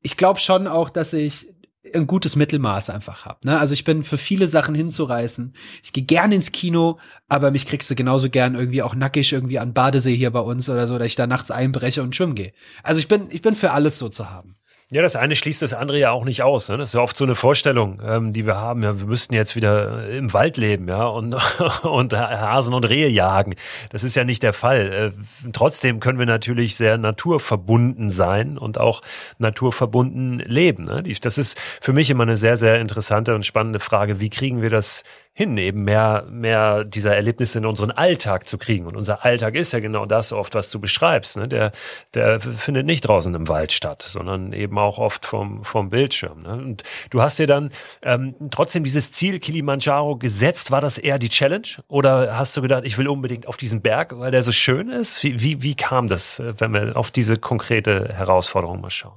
ich 0.00 0.16
glaube 0.16 0.40
schon 0.40 0.66
auch, 0.66 0.90
dass 0.90 1.12
ich 1.12 1.54
ein 1.94 2.06
gutes 2.06 2.36
Mittelmaß 2.36 2.90
einfach 2.90 3.24
hab. 3.24 3.44
Ne? 3.44 3.58
Also 3.58 3.74
ich 3.74 3.82
bin 3.82 4.04
für 4.04 4.18
viele 4.18 4.46
Sachen 4.46 4.74
hinzureißen. 4.74 5.52
Ich 5.82 5.92
gehe 5.92 6.04
gern 6.04 6.30
ins 6.30 6.52
Kino, 6.52 6.98
aber 7.28 7.50
mich 7.50 7.66
kriegst 7.66 7.90
du 7.90 7.96
genauso 7.96 8.30
gern 8.30 8.54
irgendwie 8.54 8.82
auch 8.82 8.94
nackig 8.94 9.32
irgendwie 9.32 9.58
an 9.58 9.74
Badesee 9.74 10.14
hier 10.14 10.30
bei 10.30 10.40
uns 10.40 10.70
oder 10.70 10.86
so, 10.86 10.96
dass 10.96 11.08
ich 11.08 11.16
da 11.16 11.26
nachts 11.26 11.50
einbreche 11.50 12.02
und 12.02 12.14
schwimmen 12.14 12.36
gehe. 12.36 12.52
Also 12.84 13.00
ich 13.00 13.08
bin, 13.08 13.26
ich 13.30 13.42
bin 13.42 13.56
für 13.56 13.72
alles 13.72 13.98
so 13.98 14.08
zu 14.08 14.30
haben. 14.30 14.56
Ja, 14.92 15.00
das 15.00 15.16
eine 15.16 15.36
schließt 15.36 15.62
das 15.62 15.72
andere 15.72 15.98
ja 15.98 16.10
auch 16.10 16.26
nicht 16.26 16.42
aus. 16.42 16.68
Ne? 16.68 16.76
Das 16.76 16.90
ist 16.90 16.92
ja 16.92 17.00
oft 17.00 17.16
so 17.16 17.24
eine 17.24 17.34
Vorstellung, 17.34 18.02
ähm, 18.06 18.34
die 18.34 18.44
wir 18.44 18.56
haben. 18.56 18.82
Ja, 18.82 19.00
wir 19.00 19.06
müssten 19.06 19.32
jetzt 19.32 19.56
wieder 19.56 20.06
im 20.06 20.34
Wald 20.34 20.58
leben, 20.58 20.86
ja, 20.86 21.06
und, 21.06 21.34
und 21.82 22.12
Hasen 22.12 22.74
und 22.74 22.84
Rehe 22.84 23.08
jagen. 23.08 23.54
Das 23.88 24.04
ist 24.04 24.16
ja 24.16 24.24
nicht 24.24 24.42
der 24.42 24.52
Fall. 24.52 25.14
Äh, 25.16 25.50
trotzdem 25.54 25.98
können 25.98 26.18
wir 26.18 26.26
natürlich 26.26 26.76
sehr 26.76 26.98
naturverbunden 26.98 28.10
sein 28.10 28.58
und 28.58 28.78
auch 28.78 29.00
naturverbunden 29.38 30.40
leben. 30.40 30.82
Ne? 30.82 31.02
Das 31.22 31.38
ist 31.38 31.58
für 31.80 31.94
mich 31.94 32.10
immer 32.10 32.24
eine 32.24 32.36
sehr, 32.36 32.58
sehr 32.58 32.78
interessante 32.78 33.34
und 33.34 33.46
spannende 33.46 33.80
Frage. 33.80 34.20
Wie 34.20 34.28
kriegen 34.28 34.60
wir 34.60 34.68
das 34.68 35.04
hin, 35.34 35.56
eben 35.56 35.84
mehr, 35.84 36.26
mehr 36.30 36.84
dieser 36.84 37.16
Erlebnisse 37.16 37.58
in 37.58 37.64
unseren 37.64 37.90
Alltag 37.90 38.46
zu 38.46 38.58
kriegen. 38.58 38.86
Und 38.86 38.96
unser 38.96 39.24
Alltag 39.24 39.54
ist 39.54 39.72
ja 39.72 39.80
genau 39.80 40.04
das 40.04 40.30
oft, 40.32 40.54
was 40.54 40.68
du 40.68 40.78
beschreibst. 40.78 41.38
Ne? 41.38 41.48
Der, 41.48 41.72
der 42.12 42.38
findet 42.38 42.84
nicht 42.84 43.08
draußen 43.08 43.34
im 43.34 43.48
Wald 43.48 43.72
statt, 43.72 44.02
sondern 44.02 44.52
eben 44.52 44.76
auch 44.78 44.98
oft 44.98 45.24
vom, 45.24 45.64
vom 45.64 45.88
Bildschirm. 45.88 46.42
Ne? 46.42 46.52
Und 46.52 46.82
du 47.08 47.22
hast 47.22 47.38
dir 47.38 47.46
dann 47.46 47.70
ähm, 48.04 48.34
trotzdem 48.50 48.84
dieses 48.84 49.10
Ziel 49.12 49.40
Kilimanjaro 49.40 50.16
gesetzt. 50.16 50.70
War 50.70 50.82
das 50.82 50.98
eher 50.98 51.18
die 51.18 51.30
Challenge? 51.30 51.68
Oder 51.88 52.36
hast 52.36 52.54
du 52.56 52.60
gedacht, 52.60 52.84
ich 52.84 52.98
will 52.98 53.08
unbedingt 53.08 53.48
auf 53.48 53.56
diesen 53.56 53.80
Berg, 53.80 54.18
weil 54.18 54.32
der 54.32 54.42
so 54.42 54.52
schön 54.52 54.90
ist? 54.90 55.22
Wie, 55.22 55.40
wie, 55.40 55.62
wie 55.62 55.74
kam 55.74 56.08
das, 56.08 56.40
äh, 56.40 56.52
wenn 56.58 56.74
wir 56.74 56.94
auf 56.96 57.10
diese 57.10 57.38
konkrete 57.38 58.12
Herausforderung 58.12 58.82
mal 58.82 58.90
schauen? 58.90 59.16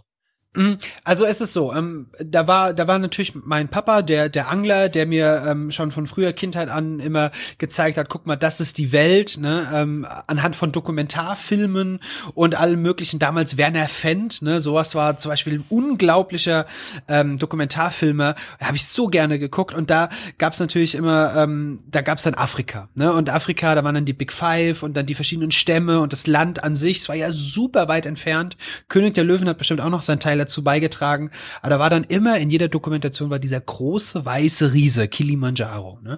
Mhm. 0.56 0.78
Also 1.04 1.26
es 1.26 1.42
ist 1.42 1.54
so, 1.54 1.74
ähm, 1.74 2.08
da 2.20 2.48
war, 2.48 2.74
da 2.74 2.88
war 2.88 2.98
natürlich 3.00 3.34
mein 3.36 3.68
Papa, 3.68 4.02
der, 4.02 4.30
der 4.30 4.50
Angler, 4.50 4.90
der 4.90 5.06
mir 5.06 5.44
ähm, 5.48 5.72
schon 5.72 5.92
von 5.92 6.08
früher 6.08 6.34
Kindheit 6.34 6.70
an 6.70 7.00
immer 7.00 7.32
gezeigt 7.58 7.98
hat, 7.98 8.10
guck 8.10 8.26
mal, 8.26 8.36
das 8.36 8.62
ist 8.62 8.78
die 8.78 8.92
Welt, 8.92 9.38
ne, 9.38 9.68
ähm, 9.74 10.08
anhand 10.28 10.56
von 10.56 10.72
Dokumentarfilmen 10.72 12.00
und 12.34 12.56
allem 12.56 12.82
möglichen. 12.82 13.20
Damals 13.20 13.58
Werner 13.58 13.88
Fendt, 13.88 14.42
ne, 14.42 14.60
sowas 14.60 14.96
war 14.96 15.18
zum 15.18 15.30
Beispiel 15.30 15.56
ein 15.56 15.66
unglaublicher 15.70 16.66
ähm, 17.08 17.38
Dokumentarfilmer, 17.38 18.36
habe 18.62 18.76
ich 18.78 18.88
so 18.88 19.08
gerne 19.08 19.40
geguckt. 19.40 19.76
Und 19.76 19.90
da 19.90 20.10
gab's 20.38 20.60
natürlich 20.60 20.96
immer, 20.96 21.36
ähm, 21.36 21.84
da 21.88 22.02
gab's 22.02 22.24
dann 22.24 22.36
Afrika, 22.36 22.90
ne, 22.96 23.12
und 23.14 23.30
Afrika, 23.30 23.76
da 23.76 23.84
waren 23.84 23.96
dann 23.96 24.06
die 24.06 24.14
Big 24.14 24.32
Five 24.32 24.84
und 24.84 24.96
dann 24.96 25.06
die 25.06 25.16
verschiedenen 25.16 25.52
Stämme 25.52 26.00
und 26.00 26.14
das 26.14 26.28
Land 26.28 26.64
an 26.64 26.76
sich, 26.76 26.98
es 27.00 27.10
war 27.10 27.16
ja 27.16 27.32
super 27.32 27.88
weit 27.88 28.06
entfernt. 28.06 28.58
König 28.88 29.14
der 29.16 29.24
Löwen 29.24 29.48
hat 29.50 29.58
bestimmt 29.58 29.82
auch 29.82 29.90
noch 29.90 30.02
seinen 30.02 30.20
Teil 30.20 30.40
dazu 30.46 30.64
beigetragen. 30.64 31.32
Aber 31.62 31.70
da 31.72 31.80
war 31.80 31.90
dann 31.90 32.04
immer 32.04 32.38
in 32.38 32.50
jeder 32.50 32.68
Dokumentation 32.68 33.30
war 33.30 33.40
dieser 33.40 33.60
große 33.60 34.26
weiße 34.26 34.74
Riese 34.74 35.08
Kilimanjaro. 35.08 36.00
Ne? 36.02 36.18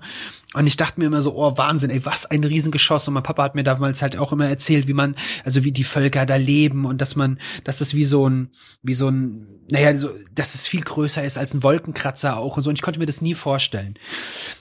Und 0.58 0.66
ich 0.68 0.76
dachte 0.76 1.00
mir 1.00 1.06
immer 1.06 1.22
so, 1.22 1.36
oh 1.36 1.56
Wahnsinn, 1.56 1.92
ey, 1.92 2.04
was 2.04 2.26
ein 2.26 2.44
Riesengeschoss. 2.44 3.08
Und 3.08 3.14
mein 3.14 3.22
Papa 3.22 3.44
hat 3.44 3.54
mir 3.54 3.64
damals 3.64 4.02
halt 4.02 4.18
auch 4.18 4.32
immer 4.32 4.48
erzählt, 4.48 4.88
wie 4.88 4.94
man, 4.94 5.16
also 5.46 5.64
wie 5.64 5.72
die 5.72 5.84
Völker 5.84 6.26
da 6.26 6.36
leben 6.36 6.86
und 6.86 7.00
dass 7.00 7.16
man, 7.16 7.40
dass 7.64 7.78
das 7.78 7.94
wie 7.94 8.06
so 8.06 8.28
ein, 8.28 8.50
wie 8.82 8.96
so 8.96 9.08
ein, 9.08 9.48
naja, 9.70 9.94
so, 9.94 10.10
dass 10.34 10.56
es 10.56 10.66
viel 10.66 10.82
größer 10.82 11.24
ist 11.24 11.38
als 11.38 11.54
ein 11.54 11.62
Wolkenkratzer 11.62 12.38
auch 12.38 12.58
und 12.58 12.64
so. 12.64 12.70
Und 12.70 12.76
ich 12.76 12.82
konnte 12.82 13.00
mir 13.00 13.06
das 13.06 13.22
nie 13.22 13.36
vorstellen. 13.36 14.00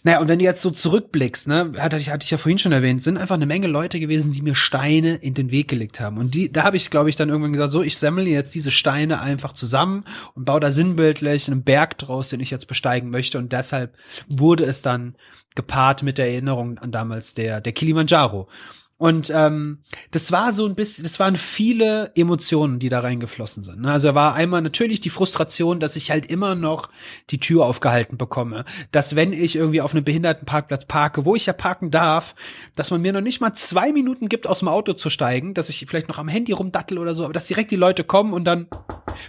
Naja, 0.02 0.20
und 0.20 0.28
wenn 0.28 0.38
du 0.38 0.44
jetzt 0.44 0.60
so 0.60 0.70
zurückblickst, 0.70 1.48
ne, 1.48 1.72
hatte 1.78 1.96
ich, 1.96 2.10
hatte 2.10 2.24
ich 2.24 2.30
ja 2.30 2.36
vorhin 2.36 2.58
schon 2.58 2.72
erwähnt, 2.72 3.02
sind 3.02 3.16
einfach 3.16 3.36
eine 3.36 3.46
Menge 3.46 3.66
Leute 3.66 3.98
gewesen, 3.98 4.32
die 4.32 4.42
mir 4.42 4.54
Steine 4.54 5.14
in 5.14 5.32
den 5.32 5.50
Weg 5.50 5.68
gelegt 5.68 6.00
haben. 6.00 6.18
Und 6.18 6.34
die, 6.34 6.52
da 6.52 6.64
habe 6.64 6.76
ich, 6.76 6.90
glaube 6.90 7.08
ich, 7.08 7.16
dann 7.16 7.30
irgendwann 7.30 7.52
gesagt, 7.52 7.72
so, 7.72 7.82
ich 7.82 7.96
sammle 7.96 8.28
jetzt 8.28 8.54
diese 8.54 8.70
Steine 8.70 9.22
einfach 9.22 9.54
zusammen 9.54 10.04
und 10.34 10.44
baue 10.44 10.60
da 10.60 10.70
sinnbildlich 10.70 11.50
einen 11.50 11.62
Berg 11.62 11.96
draus, 11.96 12.28
den 12.28 12.40
ich 12.40 12.50
jetzt 12.50 12.66
besteigen 12.66 13.08
möchte. 13.08 13.38
Und 13.38 13.52
deshalb 13.52 13.94
wurde 14.28 14.64
es 14.64 14.82
dann 14.82 15.16
gepaart 15.56 16.04
mit 16.04 16.18
der 16.18 16.28
Erinnerung 16.28 16.78
an 16.78 16.92
damals 16.92 17.34
der, 17.34 17.60
der 17.60 17.72
Kilimanjaro. 17.72 18.46
Und 18.98 19.30
ähm, 19.34 19.80
das 20.10 20.32
war 20.32 20.54
so 20.54 20.64
ein 20.64 20.74
bisschen, 20.74 21.04
das 21.04 21.20
waren 21.20 21.36
viele 21.36 22.12
Emotionen, 22.14 22.78
die 22.78 22.88
da 22.88 23.00
reingeflossen 23.00 23.62
sind. 23.62 23.82
Ne? 23.82 23.92
Also 23.92 24.14
war 24.14 24.34
einmal 24.34 24.62
natürlich 24.62 25.00
die 25.00 25.10
Frustration, 25.10 25.80
dass 25.80 25.96
ich 25.96 26.10
halt 26.10 26.26
immer 26.26 26.54
noch 26.54 26.88
die 27.28 27.38
Tür 27.38 27.66
aufgehalten 27.66 28.16
bekomme. 28.16 28.64
Dass 28.92 29.14
wenn 29.14 29.34
ich 29.34 29.56
irgendwie 29.56 29.82
auf 29.82 29.92
einem 29.92 30.04
Behindertenparkplatz 30.04 30.86
parke, 30.86 31.26
wo 31.26 31.34
ich 31.34 31.44
ja 31.44 31.52
parken 31.52 31.90
darf, 31.90 32.34
dass 32.74 32.90
man 32.90 33.02
mir 33.02 33.12
noch 33.12 33.20
nicht 33.20 33.42
mal 33.42 33.52
zwei 33.52 33.92
Minuten 33.92 34.30
gibt, 34.30 34.46
aus 34.46 34.60
dem 34.60 34.68
Auto 34.68 34.94
zu 34.94 35.10
steigen, 35.10 35.52
dass 35.52 35.68
ich 35.68 35.84
vielleicht 35.86 36.08
noch 36.08 36.18
am 36.18 36.28
Handy 36.28 36.52
rumdattel 36.52 36.98
oder 36.98 37.14
so, 37.14 37.24
aber 37.24 37.34
dass 37.34 37.44
direkt 37.44 37.72
die 37.72 37.76
Leute 37.76 38.02
kommen 38.02 38.32
und 38.32 38.44
dann 38.44 38.66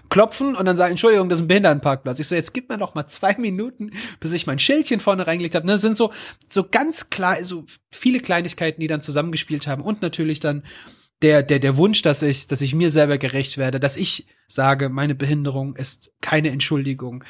klopfen 0.09 0.55
und 0.55 0.65
dann 0.65 0.77
sagen, 0.77 0.91
Entschuldigung, 0.91 1.27
das 1.27 1.39
ist 1.39 1.43
ein 1.43 1.47
Behindertenparkplatz. 1.49 2.19
Ich 2.19 2.27
so, 2.27 2.35
jetzt 2.35 2.53
gib 2.53 2.69
mir 2.69 2.77
noch 2.77 2.95
mal 2.95 3.07
zwei 3.07 3.35
Minuten, 3.37 3.91
bis 4.19 4.31
ich 4.31 4.47
mein 4.47 4.59
Schildchen 4.59 5.01
vorne 5.01 5.27
reingelegt 5.27 5.55
habe. 5.55 5.65
Ne? 5.65 5.73
Das 5.73 5.81
sind 5.81 5.97
so, 5.97 6.11
so 6.49 6.63
ganz 6.63 7.09
klar, 7.09 7.43
so 7.43 7.65
viele 7.91 8.19
Kleinigkeiten, 8.19 8.79
die 8.81 8.87
dann 8.87 9.01
zusammengespielt 9.01 9.56
gespielt 9.57 9.67
haben 9.67 9.83
und 9.83 10.01
natürlich 10.01 10.39
dann 10.39 10.63
der, 11.21 11.41
der, 11.41 11.59
der 11.59 11.77
Wunsch, 11.77 12.01
dass 12.03 12.21
ich, 12.21 12.47
dass 12.47 12.61
ich 12.61 12.75
mir 12.75 12.91
selber 12.91 13.17
gerecht 13.17 13.57
werde, 13.57 13.79
dass 13.79 13.97
ich 13.97 14.27
sage, 14.47 14.89
meine 14.89 15.15
Behinderung 15.15 15.75
ist 15.75 16.11
keine 16.21 16.49
Entschuldigung. 16.49 17.23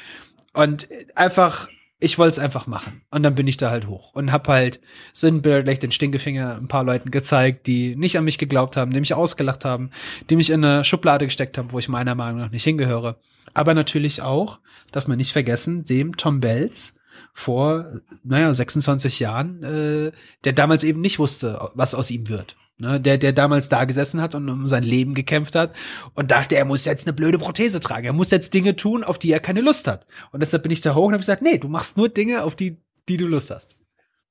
Und 0.52 0.88
einfach, 1.14 1.68
ich 1.98 2.18
wollte 2.18 2.32
es 2.32 2.38
einfach 2.38 2.66
machen. 2.66 3.02
Und 3.10 3.22
dann 3.22 3.34
bin 3.34 3.46
ich 3.46 3.56
da 3.56 3.70
halt 3.70 3.86
hoch 3.86 4.14
und 4.14 4.30
hab 4.30 4.46
halt 4.46 4.80
sinnbildlich 5.14 5.78
den 5.78 5.90
Stinkefinger 5.90 6.56
ein 6.56 6.68
paar 6.68 6.84
Leuten 6.84 7.10
gezeigt, 7.10 7.66
die 7.66 7.96
nicht 7.96 8.18
an 8.18 8.24
mich 8.24 8.38
geglaubt 8.38 8.76
haben, 8.76 8.92
die 8.92 9.00
mich 9.00 9.14
ausgelacht 9.14 9.64
haben, 9.64 9.90
die 10.28 10.36
mich 10.36 10.50
in 10.50 10.62
eine 10.62 10.84
Schublade 10.84 11.24
gesteckt 11.24 11.56
haben, 11.56 11.72
wo 11.72 11.78
ich 11.78 11.88
meiner 11.88 12.14
Meinung 12.14 12.40
nach 12.40 12.50
nicht 12.50 12.64
hingehöre. 12.64 13.18
Aber 13.54 13.72
natürlich 13.72 14.20
auch, 14.20 14.60
darf 14.92 15.08
man 15.08 15.16
nicht 15.16 15.32
vergessen, 15.32 15.86
dem 15.86 16.16
Tom 16.16 16.40
Bells, 16.40 16.97
vor, 17.32 18.00
naja, 18.24 18.52
26 18.52 19.20
Jahren, 19.20 19.62
äh, 19.62 20.12
der 20.44 20.52
damals 20.52 20.84
eben 20.84 21.00
nicht 21.00 21.18
wusste, 21.18 21.70
was 21.74 21.94
aus 21.94 22.10
ihm 22.10 22.28
wird. 22.28 22.56
Ne, 22.80 23.00
der, 23.00 23.18
der 23.18 23.32
damals 23.32 23.68
da 23.68 23.84
gesessen 23.86 24.22
hat 24.22 24.36
und 24.36 24.48
um 24.48 24.68
sein 24.68 24.84
Leben 24.84 25.14
gekämpft 25.14 25.56
hat 25.56 25.74
und 26.14 26.30
dachte, 26.30 26.56
er 26.56 26.64
muss 26.64 26.84
jetzt 26.84 27.08
eine 27.08 27.12
blöde 27.12 27.36
Prothese 27.36 27.80
tragen. 27.80 28.06
Er 28.06 28.12
muss 28.12 28.30
jetzt 28.30 28.54
Dinge 28.54 28.76
tun, 28.76 29.02
auf 29.02 29.18
die 29.18 29.32
er 29.32 29.40
keine 29.40 29.62
Lust 29.62 29.88
hat. 29.88 30.06
Und 30.30 30.44
deshalb 30.44 30.62
bin 30.62 30.70
ich 30.70 30.80
da 30.80 30.94
hoch 30.94 31.06
und 31.06 31.12
habe 31.12 31.20
gesagt, 31.20 31.42
nee, 31.42 31.58
du 31.58 31.66
machst 31.66 31.96
nur 31.96 32.08
Dinge, 32.08 32.44
auf 32.44 32.54
die, 32.54 32.80
die 33.08 33.16
du 33.16 33.26
Lust 33.26 33.50
hast. 33.50 33.80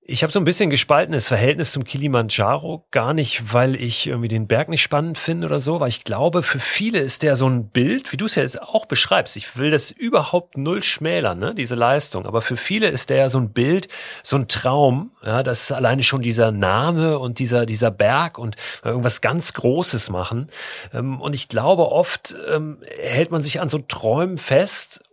Ich 0.09 0.23
habe 0.23 0.31
so 0.31 0.39
ein 0.39 0.45
bisschen 0.45 0.69
gespaltenes 0.69 1.27
Verhältnis 1.27 1.73
zum 1.73 1.83
Kilimanjaro, 1.83 2.85
gar 2.91 3.13
nicht, 3.13 3.53
weil 3.53 3.75
ich 3.75 4.07
irgendwie 4.07 4.29
den 4.29 4.47
Berg 4.47 4.69
nicht 4.69 4.81
spannend 4.81 5.17
finde 5.17 5.47
oder 5.47 5.59
so, 5.59 5.81
weil 5.81 5.89
ich 5.89 6.05
glaube, 6.05 6.43
für 6.43 6.61
viele 6.61 6.99
ist 6.99 7.23
der 7.23 7.35
so 7.35 7.45
ein 7.45 7.67
Bild, 7.67 8.13
wie 8.13 8.17
du 8.17 8.25
es 8.25 8.35
ja 8.35 8.43
jetzt 8.43 8.61
auch 8.61 8.85
beschreibst. 8.85 9.35
Ich 9.35 9.57
will 9.57 9.69
das 9.69 9.91
überhaupt 9.91 10.57
null 10.57 10.81
schmälern, 10.81 11.39
ne, 11.39 11.53
diese 11.53 11.75
Leistung, 11.75 12.25
aber 12.25 12.39
für 12.39 12.55
viele 12.55 12.87
ist 12.87 13.09
der 13.09 13.17
ja 13.17 13.27
so 13.27 13.37
ein 13.37 13.51
Bild, 13.51 13.89
so 14.23 14.37
ein 14.37 14.47
Traum, 14.47 15.11
ja, 15.25 15.43
das 15.43 15.63
ist 15.63 15.71
alleine 15.73 16.03
schon 16.03 16.21
dieser 16.21 16.53
Name 16.53 17.19
und 17.19 17.39
dieser 17.39 17.65
dieser 17.65 17.91
Berg 17.91 18.37
und 18.37 18.55
irgendwas 18.85 19.19
ganz 19.19 19.51
Großes 19.51 20.09
machen. 20.09 20.47
Ähm, 20.93 21.19
und 21.19 21.35
ich 21.35 21.49
glaube, 21.49 21.91
oft 21.91 22.33
ähm, 22.49 22.77
hält 22.97 23.31
man 23.31 23.43
sich 23.43 23.59
an 23.59 23.67
so 23.67 23.79
Träumen 23.79 24.37
fest 24.37 25.03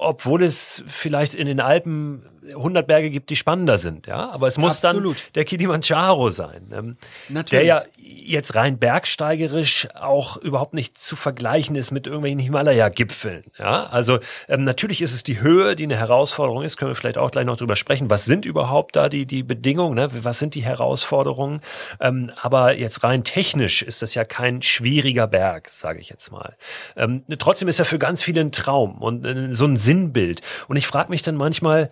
obwohl 0.00 0.44
es 0.44 0.84
vielleicht 0.86 1.34
in 1.34 1.46
den 1.48 1.58
Alpen 1.58 2.22
100 2.50 2.86
Berge 2.86 3.10
gibt, 3.10 3.30
die 3.30 3.36
spannender 3.36 3.78
sind, 3.78 4.06
ja. 4.06 4.30
Aber 4.30 4.46
es 4.46 4.58
muss 4.58 4.84
Absolut. 4.84 5.16
dann 5.16 5.22
der 5.34 5.44
Kilimanjaro 5.44 6.30
sein, 6.30 6.70
ähm, 6.72 6.96
Natürlich. 7.28 7.50
der 7.50 7.62
ja 7.64 7.82
jetzt 7.98 8.54
rein 8.54 8.78
bergsteigerisch 8.78 9.88
auch 9.94 10.36
überhaupt 10.36 10.74
nicht 10.74 11.00
zu 11.00 11.16
vergleichen 11.16 11.76
ist 11.76 11.90
mit 11.90 12.06
irgendwelchen 12.06 12.40
Himalaya-Gipfeln, 12.40 13.44
ja. 13.58 13.86
Also 13.86 14.18
ähm, 14.48 14.64
natürlich 14.64 15.02
ist 15.02 15.12
es 15.12 15.22
die 15.22 15.40
Höhe, 15.40 15.76
die 15.76 15.84
eine 15.84 15.96
Herausforderung 15.96 16.62
ist. 16.62 16.76
Können 16.76 16.90
wir 16.90 16.96
vielleicht 16.96 17.18
auch 17.18 17.30
gleich 17.30 17.46
noch 17.46 17.56
drüber 17.56 17.76
sprechen. 17.76 18.10
Was 18.10 18.24
sind 18.24 18.44
überhaupt 18.44 18.96
da 18.96 19.08
die 19.08 19.26
die 19.26 19.42
Bedingungen? 19.42 19.94
Ne? 19.94 20.08
Was 20.24 20.38
sind 20.38 20.54
die 20.54 20.62
Herausforderungen? 20.62 21.60
Ähm, 22.00 22.30
aber 22.40 22.76
jetzt 22.76 23.02
rein 23.04 23.24
technisch 23.24 23.82
ist 23.82 24.02
das 24.02 24.14
ja 24.14 24.24
kein 24.24 24.62
schwieriger 24.62 25.26
Berg, 25.26 25.68
sage 25.70 26.00
ich 26.00 26.08
jetzt 26.08 26.30
mal. 26.30 26.56
Ähm, 26.96 27.22
trotzdem 27.38 27.68
ist 27.68 27.78
er 27.78 27.84
für 27.84 27.98
ganz 27.98 28.22
viele 28.22 28.40
ein 28.40 28.52
Traum 28.52 28.98
und 28.98 29.24
äh, 29.24 29.54
so 29.54 29.64
ein 29.64 29.76
Sinnbild. 29.76 30.42
Und 30.68 30.76
ich 30.76 30.86
frage 30.86 31.10
mich 31.10 31.22
dann 31.22 31.36
manchmal 31.36 31.90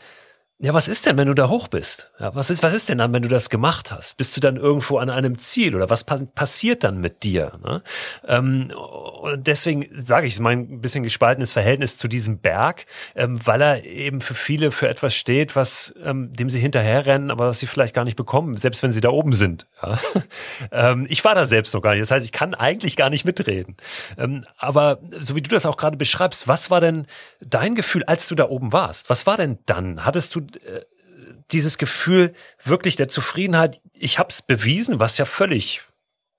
ja, 0.59 0.73
was 0.73 0.89
ist 0.89 1.05
denn, 1.05 1.19
wenn 1.19 1.29
du 1.29 1.35
da 1.35 1.51
hoch 1.51 1.69
bist? 1.69 2.11
Ja, 2.19 2.35
was 2.35 2.49
ist, 2.49 2.63
was 2.63 2.73
ist 2.73 2.89
denn 2.89 2.97
dann, 2.97 3.13
wenn 3.13 3.21
du 3.21 3.29
das 3.29 3.51
gemacht 3.51 3.91
hast? 3.91 4.17
Bist 4.17 4.35
du 4.35 4.41
dann 4.41 4.57
irgendwo 4.57 4.97
an 4.97 5.11
einem 5.11 5.37
Ziel 5.37 5.77
oder 5.77 5.91
was 5.91 6.05
pa 6.05 6.19
passiert 6.35 6.83
dann 6.83 6.99
mit 6.99 7.25
dir? 7.25 7.53
Ne? 7.63 7.83
Ähm, 8.27 8.71
und 8.71 9.47
deswegen 9.47 9.87
sage 9.93 10.27
ich, 10.27 10.41
mein 10.41 10.81
bisschen 10.81 11.03
gespaltenes 11.03 11.53
Verhältnis 11.53 11.99
zu 11.99 12.09
diesem 12.09 12.39
Berg, 12.39 12.87
ähm, 13.15 13.39
weil 13.45 13.61
er 13.61 13.85
eben 13.85 14.23
für 14.23 14.33
viele 14.33 14.71
für 14.71 14.89
etwas 14.89 15.15
steht, 15.15 15.57
was 15.57 15.95
ähm, 16.03 16.33
dem 16.33 16.49
sie 16.49 16.59
hinterherrennen, 16.59 17.31
aber 17.31 17.49
was 17.49 17.59
sie 17.59 17.67
vielleicht 17.67 17.95
gar 17.95 18.05
nicht 18.05 18.17
bekommen, 18.17 18.55
selbst 18.55 18.83
wenn 18.83 18.93
sie 18.93 19.03
da 19.03 19.11
oben 19.11 19.35
sind. 19.35 19.67
Ja? 19.83 19.99
ähm, 20.73 21.05
ich 21.11 21.23
war 21.23 21.35
da 21.35 21.45
selbst 21.45 21.75
noch 21.75 21.83
gar 21.83 21.91
nicht. 21.91 22.01
Das 22.01 22.11
heißt, 22.11 22.25
ich 22.25 22.33
kann 22.33 22.55
eigentlich 22.55 22.97
gar 22.97 23.11
nicht 23.11 23.27
mitreden. 23.27 23.77
Ähm, 24.17 24.47
aber 24.57 25.01
so 25.19 25.37
wie 25.37 25.43
du 25.43 25.51
das 25.51 25.67
auch 25.67 25.77
gerade 25.77 25.99
beschreibst, 25.99 26.49
was 26.49 26.71
war 26.71 26.81
denn 26.81 27.07
dein 27.41 27.75
Gefühl, 27.75 28.05
als 28.05 28.27
du 28.27 28.35
da 28.35 28.49
oben 28.49 28.73
warst? 28.73 29.11
Was 29.11 29.27
war 29.27 29.37
denn 29.37 29.59
dann? 29.67 30.07
Hattest 30.07 30.35
du 30.35 30.46
äh, 30.65 30.85
dieses 31.51 31.79
Gefühl 31.79 32.35
wirklich 32.63 32.97
der 32.97 33.09
Zufriedenheit, 33.09 33.81
ich 33.93 34.19
habe 34.19 34.31
es 34.31 34.43
bewiesen, 34.43 35.01
was 35.01 35.19
ja 35.19 35.25
völlig 35.25 35.83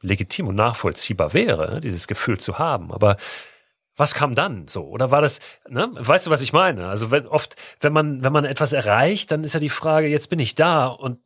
legitim 0.02 0.48
und 0.48 0.56
nachvollziehbar 0.56 1.34
wäre, 1.34 1.74
ne, 1.74 1.82
dieses 1.82 2.08
Gefühl 2.08 2.38
zu 2.40 2.60
haben. 2.60 2.92
Aber 2.92 3.18
was 3.96 4.14
kam 4.14 4.36
dann 4.36 4.68
so? 4.68 4.84
Oder 4.84 5.10
war 5.10 5.22
das, 5.22 5.40
ne? 5.68 5.90
weißt 5.94 6.28
du, 6.28 6.30
was 6.30 6.42
ich 6.42 6.54
meine? 6.54 6.88
Also 6.88 7.10
wenn, 7.10 7.28
oft, 7.28 7.56
wenn 7.80 7.94
man, 7.94 8.24
wenn 8.24 8.32
man 8.32 8.46
etwas 8.46 8.74
erreicht, 8.74 9.32
dann 9.32 9.44
ist 9.44 9.54
ja 9.54 9.60
die 9.60 9.70
Frage, 9.70 10.08
jetzt 10.08 10.30
bin 10.30 10.40
ich 10.40 10.54
da 10.54 10.88
und 10.88 11.20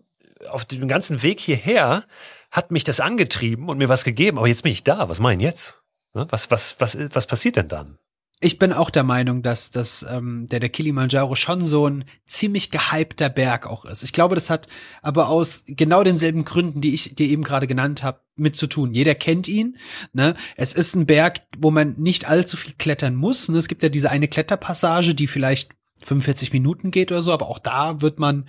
auf 0.47 0.65
dem 0.65 0.87
ganzen 0.87 1.21
Weg 1.21 1.39
hierher 1.39 2.05
hat 2.49 2.71
mich 2.71 2.83
das 2.83 2.99
angetrieben 2.99 3.69
und 3.69 3.77
mir 3.77 3.89
was 3.89 4.03
gegeben, 4.03 4.37
aber 4.37 4.47
jetzt 4.47 4.63
bin 4.63 4.71
ich 4.71 4.83
da, 4.83 5.09
was 5.09 5.19
meinen 5.19 5.41
jetzt? 5.41 5.83
Ne? 6.13 6.25
Was, 6.29 6.49
was, 6.49 6.77
was, 6.79 6.97
was 7.13 7.27
passiert 7.27 7.57
denn 7.57 7.67
dann? 7.67 7.97
Ich 8.43 8.57
bin 8.57 8.73
auch 8.73 8.89
der 8.89 9.03
Meinung, 9.03 9.43
dass, 9.43 9.69
dass 9.69 10.03
ähm, 10.09 10.47
der, 10.47 10.59
der 10.59 10.69
Kilimanjaro 10.69 11.35
schon 11.35 11.63
so 11.63 11.87
ein 11.87 12.05
ziemlich 12.25 12.71
gehypter 12.71 13.29
Berg 13.29 13.67
auch 13.67 13.85
ist. 13.85 14.01
Ich 14.01 14.13
glaube, 14.13 14.33
das 14.33 14.49
hat 14.49 14.67
aber 15.03 15.29
aus 15.29 15.63
genau 15.67 16.03
denselben 16.03 16.43
Gründen, 16.43 16.81
die 16.81 16.95
ich 16.95 17.13
dir 17.13 17.27
eben 17.27 17.43
gerade 17.43 17.67
genannt 17.67 18.01
habe, 18.01 18.21
mit 18.35 18.55
zu 18.55 18.65
tun. 18.65 18.95
Jeder 18.95 19.13
kennt 19.13 19.47
ihn. 19.47 19.77
Ne? 20.13 20.33
Es 20.55 20.73
ist 20.73 20.95
ein 20.95 21.05
Berg, 21.05 21.41
wo 21.59 21.69
man 21.69 21.93
nicht 21.99 22.27
allzu 22.27 22.57
viel 22.57 22.73
klettern 22.73 23.13
muss. 23.13 23.47
Ne? 23.47 23.59
Es 23.59 23.67
gibt 23.67 23.83
ja 23.83 23.89
diese 23.89 24.09
eine 24.09 24.27
Kletterpassage, 24.27 25.13
die 25.13 25.27
vielleicht 25.27 25.75
45 26.03 26.51
Minuten 26.51 26.89
geht 26.89 27.11
oder 27.11 27.21
so, 27.21 27.31
aber 27.31 27.47
auch 27.47 27.59
da 27.59 28.01
wird 28.01 28.17
man, 28.17 28.47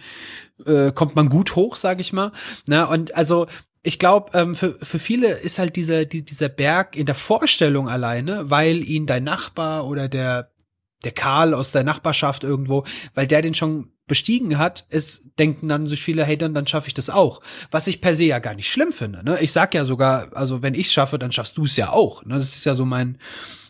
äh, 0.64 0.90
kommt 0.92 1.16
man 1.16 1.28
gut 1.28 1.54
hoch, 1.54 1.76
sage 1.76 2.00
ich 2.00 2.14
mal. 2.14 2.32
Ne? 2.66 2.88
Und 2.88 3.14
also 3.14 3.46
ich 3.82 3.98
glaube, 3.98 4.30
ähm, 4.38 4.54
für, 4.54 4.74
für 4.74 4.98
viele 4.98 5.28
ist 5.28 5.58
halt 5.58 5.76
dieser, 5.76 6.04
die, 6.04 6.24
dieser 6.24 6.48
Berg 6.48 6.96
in 6.96 7.06
der 7.06 7.14
Vorstellung 7.14 7.88
alleine, 7.88 8.48
weil 8.50 8.82
ihn 8.82 9.06
dein 9.06 9.24
Nachbar 9.24 9.86
oder 9.86 10.08
der, 10.08 10.52
der 11.04 11.12
Karl 11.12 11.52
aus 11.52 11.72
der 11.72 11.82
Nachbarschaft 11.82 12.44
irgendwo, 12.44 12.84
weil 13.14 13.26
der 13.26 13.42
den 13.42 13.54
schon 13.54 13.92
bestiegen 14.06 14.58
hat, 14.58 14.84
es 14.88 15.30
denken 15.38 15.68
dann 15.68 15.86
so 15.86 15.96
viele, 15.96 16.24
hey, 16.24 16.36
dann, 16.36 16.54
dann 16.54 16.66
schaffe 16.66 16.88
ich 16.88 16.94
das 16.94 17.10
auch. 17.10 17.40
Was 17.70 17.86
ich 17.86 18.00
per 18.00 18.14
se 18.14 18.24
ja 18.24 18.38
gar 18.38 18.54
nicht 18.54 18.70
schlimm 18.70 18.92
finde. 18.92 19.24
Ne? 19.24 19.38
Ich 19.40 19.52
sag 19.52 19.74
ja 19.74 19.84
sogar, 19.84 20.28
also 20.36 20.62
wenn 20.62 20.74
ich 20.74 20.92
schaffe, 20.92 21.18
dann 21.18 21.32
schaffst 21.32 21.56
du 21.56 21.64
es 21.64 21.76
ja 21.76 21.90
auch. 21.90 22.24
Ne? 22.24 22.34
Das 22.34 22.56
ist 22.56 22.64
ja 22.64 22.74
so 22.74 22.84
mein, 22.84 23.18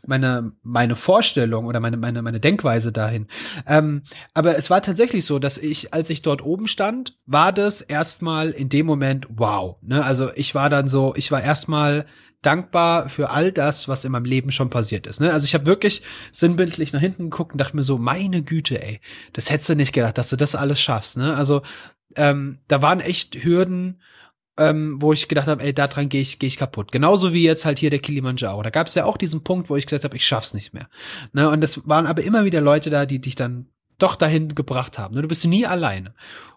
meine, 0.07 0.53
meine 0.63 0.97
Vorstellung 0.97 1.67
oder 1.67 1.81
meine, 1.81 1.97
meine, 1.97 2.23
meine 2.23 2.41
Denkweise 2.41 2.93
dahin. 2.93 3.27
Ähm, 3.67 4.03
aber 4.35 4.57
es 4.57 4.71
war 4.71 4.83
tatsächlich 4.83 5.25
so, 5.25 5.39
dass 5.39 5.59
ich, 5.59 5.95
als 5.95 6.11
ich 6.11 6.23
dort 6.23 6.45
oben 6.45 6.67
stand, 6.67 7.17
war 7.27 7.53
das 7.53 7.81
erstmal 7.81 8.51
in 8.51 8.69
dem 8.69 8.87
Moment 8.87 9.27
wow. 9.31 9.77
Ne? 9.83 10.05
Also 10.05 10.31
ich 10.35 10.55
war 10.55 10.71
dann 10.71 10.89
so, 10.89 11.15
ich 11.17 11.31
war 11.31 11.43
erstmal 11.43 12.07
dankbar 12.43 13.09
für 13.09 13.31
all 13.31 13.53
das, 13.53 13.87
was 13.87 14.05
in 14.05 14.13
meinem 14.13 14.25
Leben 14.25 14.51
schon 14.51 14.69
passiert 14.69 15.07
ist. 15.07 15.21
Ne? 15.21 15.33
Also 15.33 15.45
ich 15.45 15.55
habe 15.55 15.67
wirklich 15.67 16.03
sinnbildlich 16.33 16.93
nach 16.93 17.01
hinten 17.01 17.31
geguckt 17.31 17.53
und 17.53 17.61
dachte 17.61 17.77
mir 17.77 17.85
so, 17.85 17.99
meine 17.99 18.43
Güte, 18.43 18.83
ey, 18.83 19.01
das 19.33 19.51
hättest 19.51 19.71
du 19.71 19.77
nicht 19.77 19.93
gedacht, 19.93 20.19
dass 20.19 20.31
du 20.31 20.37
das 20.37 20.57
alles 20.57 20.81
schaffst. 20.81 21.17
Ne? 21.17 21.35
Also 21.37 21.63
ähm, 22.17 22.59
da 22.69 22.83
waren 22.83 23.01
echt 23.01 23.45
Hürden 23.45 24.01
ähm, 24.59 24.97
wo 25.01 25.13
ich 25.13 25.29
gedacht 25.29 25.47
habe, 25.47 25.63
ey, 25.63 25.73
da 25.73 25.87
dran 25.87 26.09
gehe 26.09 26.21
ich, 26.21 26.39
geh 26.39 26.47
ich 26.47 26.57
kaputt. 26.57 26.93
Genauso 26.93 27.33
wie 27.33 27.45
jetzt 27.45 27.65
halt 27.65 27.79
hier 27.79 27.91
der 27.91 28.01
Kilimanjaro. 28.01 28.63
Da 28.63 28.71
gab 28.71 28.87
es 28.87 28.95
ja 28.95 29.05
auch 29.05 29.17
diesen 29.17 29.43
Punkt, 29.43 29.71
wo 29.71 29.77
ich 29.77 29.87
gesagt 29.87 30.05
habe, 30.05 30.17
ich 30.17 30.27
schaff's 30.27 30.55
nicht 30.55 30.75
mehr. 30.75 30.89
Ne? 31.33 31.49
Und 31.49 31.63
das 31.63 31.89
waren 31.89 32.07
aber 32.07 32.23
immer 32.23 32.45
wieder 32.45 32.61
Leute 32.61 32.91
da, 32.91 33.07
die 33.07 33.21
dich 33.21 33.35
dann 33.35 33.67
doch 33.99 34.17
dahin 34.17 34.55
gebracht 34.55 34.99
haben. 34.99 35.15
Ne? 35.15 35.23
Du 35.23 35.29
bist 35.29 35.45
nie 35.47 35.67
alleine 35.67 36.15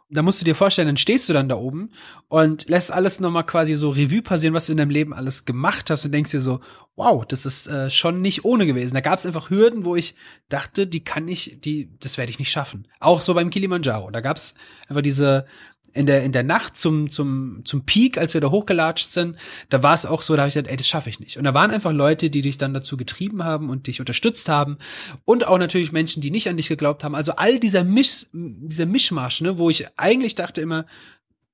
da 0.10 0.22
musst 0.22 0.40
du 0.40 0.46
dir 0.46 0.56
vorstellen, 0.56 0.88
dann 0.88 0.98
stehst 0.98 1.28
du 1.28 1.34
dann 1.34 1.50
da 1.50 1.56
oben 1.56 1.92
und 2.28 2.70
lässt 2.70 2.92
alles 2.92 3.20
nochmal 3.20 3.46
quasi 3.46 3.74
so 3.74 3.90
Revue 3.90 4.22
passieren, 4.22 4.54
was 4.54 4.68
du 4.68 4.74
in 4.74 4.78
deinem 4.78 4.92
Leben 4.92 5.14
alles 5.14 5.46
gemacht 5.46 5.90
hast 5.90 6.06
und 6.06 6.12
denkst 6.12 6.32
dir 6.32 6.42
so, 6.42 6.60
wow, 6.96 7.26
das 7.26 7.46
ist 7.46 7.68
äh, 7.68 7.90
schon 7.90 8.22
nicht 8.22 8.46
ohne 8.46 8.68
gewesen. 8.68 8.94
Da 8.94 9.02
gab 9.02 9.18
es 9.18 9.26
einfach 9.26 9.50
Hürden, 9.50 9.84
wo 9.84 9.96
ich 9.96 10.16
dachte, 10.48 10.86
die 10.86 11.04
kann 11.04 11.28
ich, 11.28 11.60
die, 11.60 11.98
das 12.00 12.18
werde 12.18 12.30
ich 12.30 12.40
nicht 12.40 12.52
schaffen. 12.52 12.88
Auch 13.00 13.22
so 13.22 13.34
beim 13.34 13.50
Kilimanjaro. 13.50 14.12
Da 14.12 14.22
gab 14.22 14.38
es 14.38 14.54
einfach 14.88 15.02
diese 15.02 15.48
in 15.96 16.06
der, 16.06 16.24
in 16.24 16.34
der 16.34 16.44
Nacht 16.44 16.78
zum, 16.78 17.10
zum, 17.10 17.62
zum 17.64 17.86
Peak, 17.86 18.18
als 18.18 18.34
wir 18.34 18.42
da 18.42 18.52
hochgelatscht 18.52 19.14
sind, 19.14 19.38
da 19.70 19.82
war 19.82 19.94
es 19.94 20.06
auch 20.06 20.22
so, 20.22 20.36
da 20.36 20.42
habe 20.42 20.50
ich 20.50 20.56
gesagt, 20.56 20.70
ey, 20.70 20.76
das 20.76 20.88
schaffe 20.88 21.10
ich 21.10 21.22
nicht. 21.22 21.38
Und 21.38 21.46
da 21.46 21.54
waren 21.54 21.72
einfach 21.72 21.94
Leute, 21.94 22.30
die 22.30 22.42
dich 22.42 22.58
dann 22.58 22.74
dazu 22.74 22.98
getrieben 22.98 23.46
haben 23.46 23.70
und 23.70 23.88
dich 23.88 24.02
unterstützt 24.02 24.50
haben. 24.50 24.78
Und 25.24 25.48
auch 25.48 25.58
natürlich 25.58 25.94
Menschen, 25.94 26.22
die 26.22 26.32
nicht 26.32 26.50
an 26.50 26.58
dich 26.58 26.68
geglaubt 26.68 27.06
haben. 27.06 27.16
Also 27.16 27.34
all 27.38 27.60
dieser 27.60 27.86
Misch, 27.86 28.28
dieser 28.34 28.86
Mischmasch, 28.86 29.40
ne, 29.40 29.58
wo 29.58 29.70
ich 29.70 29.88
eigentlich 29.96 30.36
dachte 30.36 30.60
immer, 30.60 30.86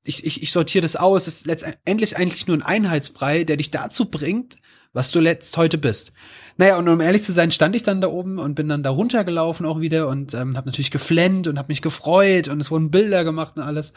ich, 0.04 0.26
ich, 0.26 0.42
ich 0.42 0.52
sortiere 0.52 0.82
das 0.82 0.96
aus, 0.96 1.28
ist 1.28 1.46
letztendlich 1.46 2.18
eigentlich 2.18 2.48
nur 2.48 2.58
ein 2.58 2.64
Einheitsbrei, 2.64 3.44
der 3.44 3.58
dich 3.58 3.70
dazu 3.70 4.06
bringt, 4.06 4.58
was 4.92 5.12
du 5.12 5.20
letzt 5.20 5.56
heute 5.56 5.78
bist. 5.78 6.14
Naja, 6.58 6.78
und 6.78 6.88
um 6.90 7.00
ehrlich 7.00 7.24
zu 7.24 7.32
sein, 7.32 7.52
stand 7.52 7.76
ich 7.76 7.84
dann 7.84 8.02
da 8.02 8.08
oben 8.08 8.40
und 8.40 8.56
bin 8.56 8.68
dann 8.68 8.84
da 8.84 8.90
runtergelaufen 8.90 9.66
auch 9.66 9.80
wieder 9.80 10.08
und 10.08 10.34
ähm, 10.34 10.58
habe 10.58 10.68
natürlich 10.68 10.92
geflennt 10.92 11.48
und 11.48 11.58
habe 11.58 11.68
mich 11.70 11.82
gefreut 11.82 12.48
und 12.48 12.60
es 12.60 12.72
wurden 12.72 12.92
Bilder 12.92 13.24
gemacht 13.24 13.56
und 13.56 13.64
alles. 13.64 13.94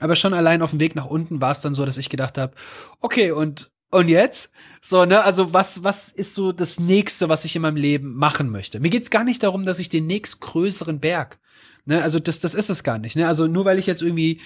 Aber 0.00 0.16
schon 0.16 0.34
allein 0.34 0.62
auf 0.62 0.70
dem 0.70 0.80
Weg 0.80 0.96
nach 0.96 1.06
unten 1.06 1.40
war 1.40 1.52
es 1.52 1.60
dann 1.60 1.74
so, 1.74 1.84
dass 1.84 1.98
ich 1.98 2.08
gedacht 2.08 2.38
habe, 2.38 2.54
okay, 3.00 3.30
und 3.30 3.70
und 3.90 4.08
jetzt? 4.08 4.52
So, 4.80 5.04
ne, 5.04 5.24
also 5.24 5.52
was, 5.52 5.82
was 5.82 6.08
ist 6.10 6.34
so 6.34 6.52
das 6.52 6.78
nächste, 6.78 7.28
was 7.28 7.44
ich 7.44 7.56
in 7.56 7.62
meinem 7.62 7.76
Leben 7.76 8.14
machen 8.14 8.50
möchte? 8.50 8.80
Mir 8.80 8.90
geht's 8.90 9.10
gar 9.10 9.24
nicht 9.24 9.42
darum, 9.42 9.64
dass 9.64 9.78
ich 9.78 9.88
den 9.88 10.06
nächstgrößeren 10.06 11.00
Berg, 11.00 11.38
ne, 11.84 12.02
also 12.02 12.18
das, 12.18 12.38
das 12.38 12.54
ist 12.54 12.70
es 12.70 12.84
gar 12.84 12.98
nicht, 12.98 13.16
ne, 13.16 13.26
also 13.26 13.46
nur 13.46 13.64
weil 13.64 13.78
ich 13.78 13.86
jetzt 13.86 14.00
irgendwie, 14.00 14.40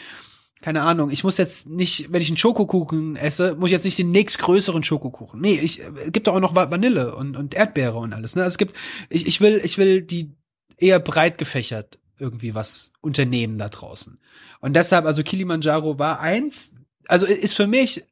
keine 0.63 0.83
Ahnung, 0.83 1.11
ich 1.11 1.25
muss 1.25 1.37
jetzt 1.37 1.69
nicht, 1.69 2.11
wenn 2.11 2.23
ich 2.23 2.29
einen 2.29 2.39
Schokokuchen 2.39 3.17
esse, 3.17 3.55
muss 3.55 3.69
ich 3.69 3.73
jetzt 3.73 3.85
nicht 3.85 3.99
den 3.99 4.13
nächstgrößeren 4.13 4.83
Schokokuchen. 4.83 5.41
Nee, 5.41 5.61
ich, 5.61 5.83
es 6.03 6.13
gibt 6.13 6.27
doch 6.27 6.35
auch 6.35 6.41
noch 6.41 6.55
Vanille 6.55 7.15
und, 7.15 7.37
und 7.37 7.55
Erdbeere 7.55 7.99
und 7.99 8.15
alles, 8.15 8.35
ne, 8.35 8.43
also 8.43 8.55
es 8.55 8.59
gibt, 8.59 8.75
ich, 9.11 9.27
ich 9.27 9.41
will, 9.43 9.61
ich 9.63 9.77
will 9.77 10.01
die 10.01 10.33
eher 10.79 11.01
breit 11.01 11.37
gefächert 11.39 11.99
irgendwie 12.19 12.55
was 12.55 12.93
unternehmen 13.01 13.59
da 13.59 13.69
draußen. 13.69 14.19
Und 14.61 14.75
deshalb, 14.75 15.05
also 15.05 15.23
Kilimanjaro 15.23 15.99
war 15.99 16.21
eins, 16.21 16.77
also 17.07 17.27
ist 17.27 17.55
für 17.55 17.67
mich 17.67 18.05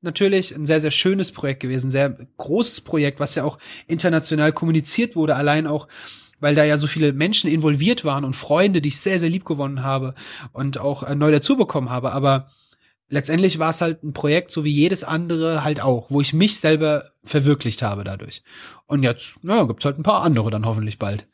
natürlich 0.00 0.54
ein 0.54 0.66
sehr, 0.66 0.80
sehr 0.80 0.90
schönes 0.90 1.32
Projekt 1.32 1.60
gewesen, 1.60 1.90
sehr 1.90 2.16
großes 2.36 2.82
Projekt, 2.82 3.20
was 3.20 3.34
ja 3.34 3.44
auch 3.44 3.58
international 3.86 4.52
kommuniziert 4.52 5.16
wurde, 5.16 5.34
allein 5.36 5.66
auch, 5.66 5.88
weil 6.40 6.54
da 6.54 6.64
ja 6.64 6.76
so 6.76 6.86
viele 6.86 7.12
Menschen 7.12 7.50
involviert 7.50 8.04
waren 8.04 8.24
und 8.24 8.34
Freunde, 8.34 8.80
die 8.80 8.88
ich 8.88 9.00
sehr, 9.00 9.18
sehr 9.18 9.30
lieb 9.30 9.44
gewonnen 9.44 9.82
habe 9.82 10.14
und 10.52 10.78
auch 10.78 11.02
äh, 11.02 11.14
neu 11.14 11.32
dazu 11.32 11.56
bekommen 11.56 11.90
habe. 11.90 12.12
Aber 12.12 12.50
letztendlich 13.08 13.58
war 13.58 13.70
es 13.70 13.80
halt 13.80 14.04
ein 14.04 14.12
Projekt, 14.12 14.52
so 14.52 14.64
wie 14.64 14.72
jedes 14.72 15.02
andere 15.02 15.64
halt 15.64 15.80
auch, 15.80 16.10
wo 16.10 16.20
ich 16.20 16.32
mich 16.32 16.60
selber 16.60 17.10
verwirklicht 17.24 17.82
habe 17.82 18.04
dadurch. 18.04 18.42
Und 18.86 19.02
jetzt, 19.02 19.42
naja, 19.42 19.64
gibt's 19.64 19.84
halt 19.84 19.98
ein 19.98 20.04
paar 20.04 20.22
andere 20.22 20.50
dann 20.50 20.64
hoffentlich 20.64 20.98
bald. 20.98 21.26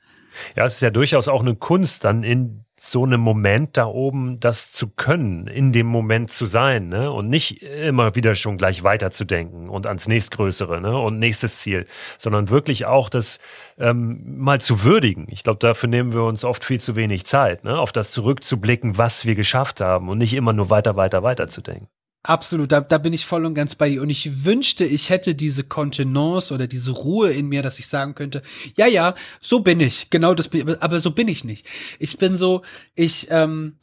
Ja, 0.56 0.64
es 0.64 0.74
ist 0.74 0.82
ja 0.82 0.90
durchaus 0.90 1.28
auch 1.28 1.40
eine 1.40 1.56
Kunst, 1.56 2.04
dann 2.04 2.22
in 2.22 2.64
so 2.90 3.04
einem 3.04 3.20
Moment 3.20 3.76
da 3.76 3.86
oben 3.86 4.40
das 4.40 4.72
zu 4.72 4.88
können, 4.88 5.46
in 5.46 5.72
dem 5.72 5.86
Moment 5.86 6.30
zu 6.30 6.46
sein, 6.46 6.88
ne? 6.88 7.10
Und 7.10 7.28
nicht 7.28 7.62
immer 7.62 8.14
wieder 8.14 8.34
schon 8.34 8.58
gleich 8.58 8.82
weiterzudenken 8.82 9.68
und 9.68 9.86
ans 9.86 10.06
nächstgrößere, 10.06 10.80
ne? 10.80 10.98
Und 10.98 11.18
nächstes 11.18 11.60
Ziel, 11.60 11.86
sondern 12.18 12.50
wirklich 12.50 12.86
auch 12.86 13.08
das 13.08 13.38
ähm, 13.78 14.38
mal 14.38 14.60
zu 14.60 14.84
würdigen. 14.84 15.26
Ich 15.30 15.42
glaube, 15.42 15.58
dafür 15.60 15.88
nehmen 15.88 16.12
wir 16.12 16.24
uns 16.24 16.44
oft 16.44 16.64
viel 16.64 16.80
zu 16.80 16.94
wenig 16.96 17.24
Zeit, 17.24 17.64
ne? 17.64 17.78
Auf 17.78 17.92
das 17.92 18.10
zurückzublicken, 18.10 18.98
was 18.98 19.24
wir 19.24 19.34
geschafft 19.34 19.80
haben 19.80 20.08
und 20.08 20.18
nicht 20.18 20.34
immer 20.34 20.52
nur 20.52 20.70
weiter, 20.70 20.96
weiter, 20.96 21.22
weiter 21.22 21.48
zu 21.48 21.62
denken. 21.62 21.88
Absolut, 22.26 22.72
da, 22.72 22.80
da 22.80 22.96
bin 22.96 23.12
ich 23.12 23.26
voll 23.26 23.44
und 23.44 23.52
ganz 23.52 23.74
bei 23.74 23.90
dir. 23.90 24.00
Und 24.00 24.08
ich 24.08 24.46
wünschte, 24.46 24.86
ich 24.86 25.10
hätte 25.10 25.34
diese 25.34 25.62
Kontenance 25.62 26.54
oder 26.54 26.66
diese 26.66 26.90
Ruhe 26.90 27.30
in 27.30 27.48
mir, 27.48 27.60
dass 27.60 27.78
ich 27.78 27.86
sagen 27.86 28.14
könnte, 28.14 28.42
ja, 28.78 28.86
ja, 28.86 29.14
so 29.42 29.60
bin 29.60 29.78
ich. 29.78 30.08
Genau 30.08 30.32
das 30.32 30.48
bin 30.48 30.66
ich, 30.66 30.82
aber 30.82 31.00
so 31.00 31.10
bin 31.10 31.28
ich 31.28 31.44
nicht. 31.44 31.66
Ich 31.98 32.16
bin 32.16 32.38
so, 32.38 32.62
ich, 32.94 33.30
ähm, 33.30 33.76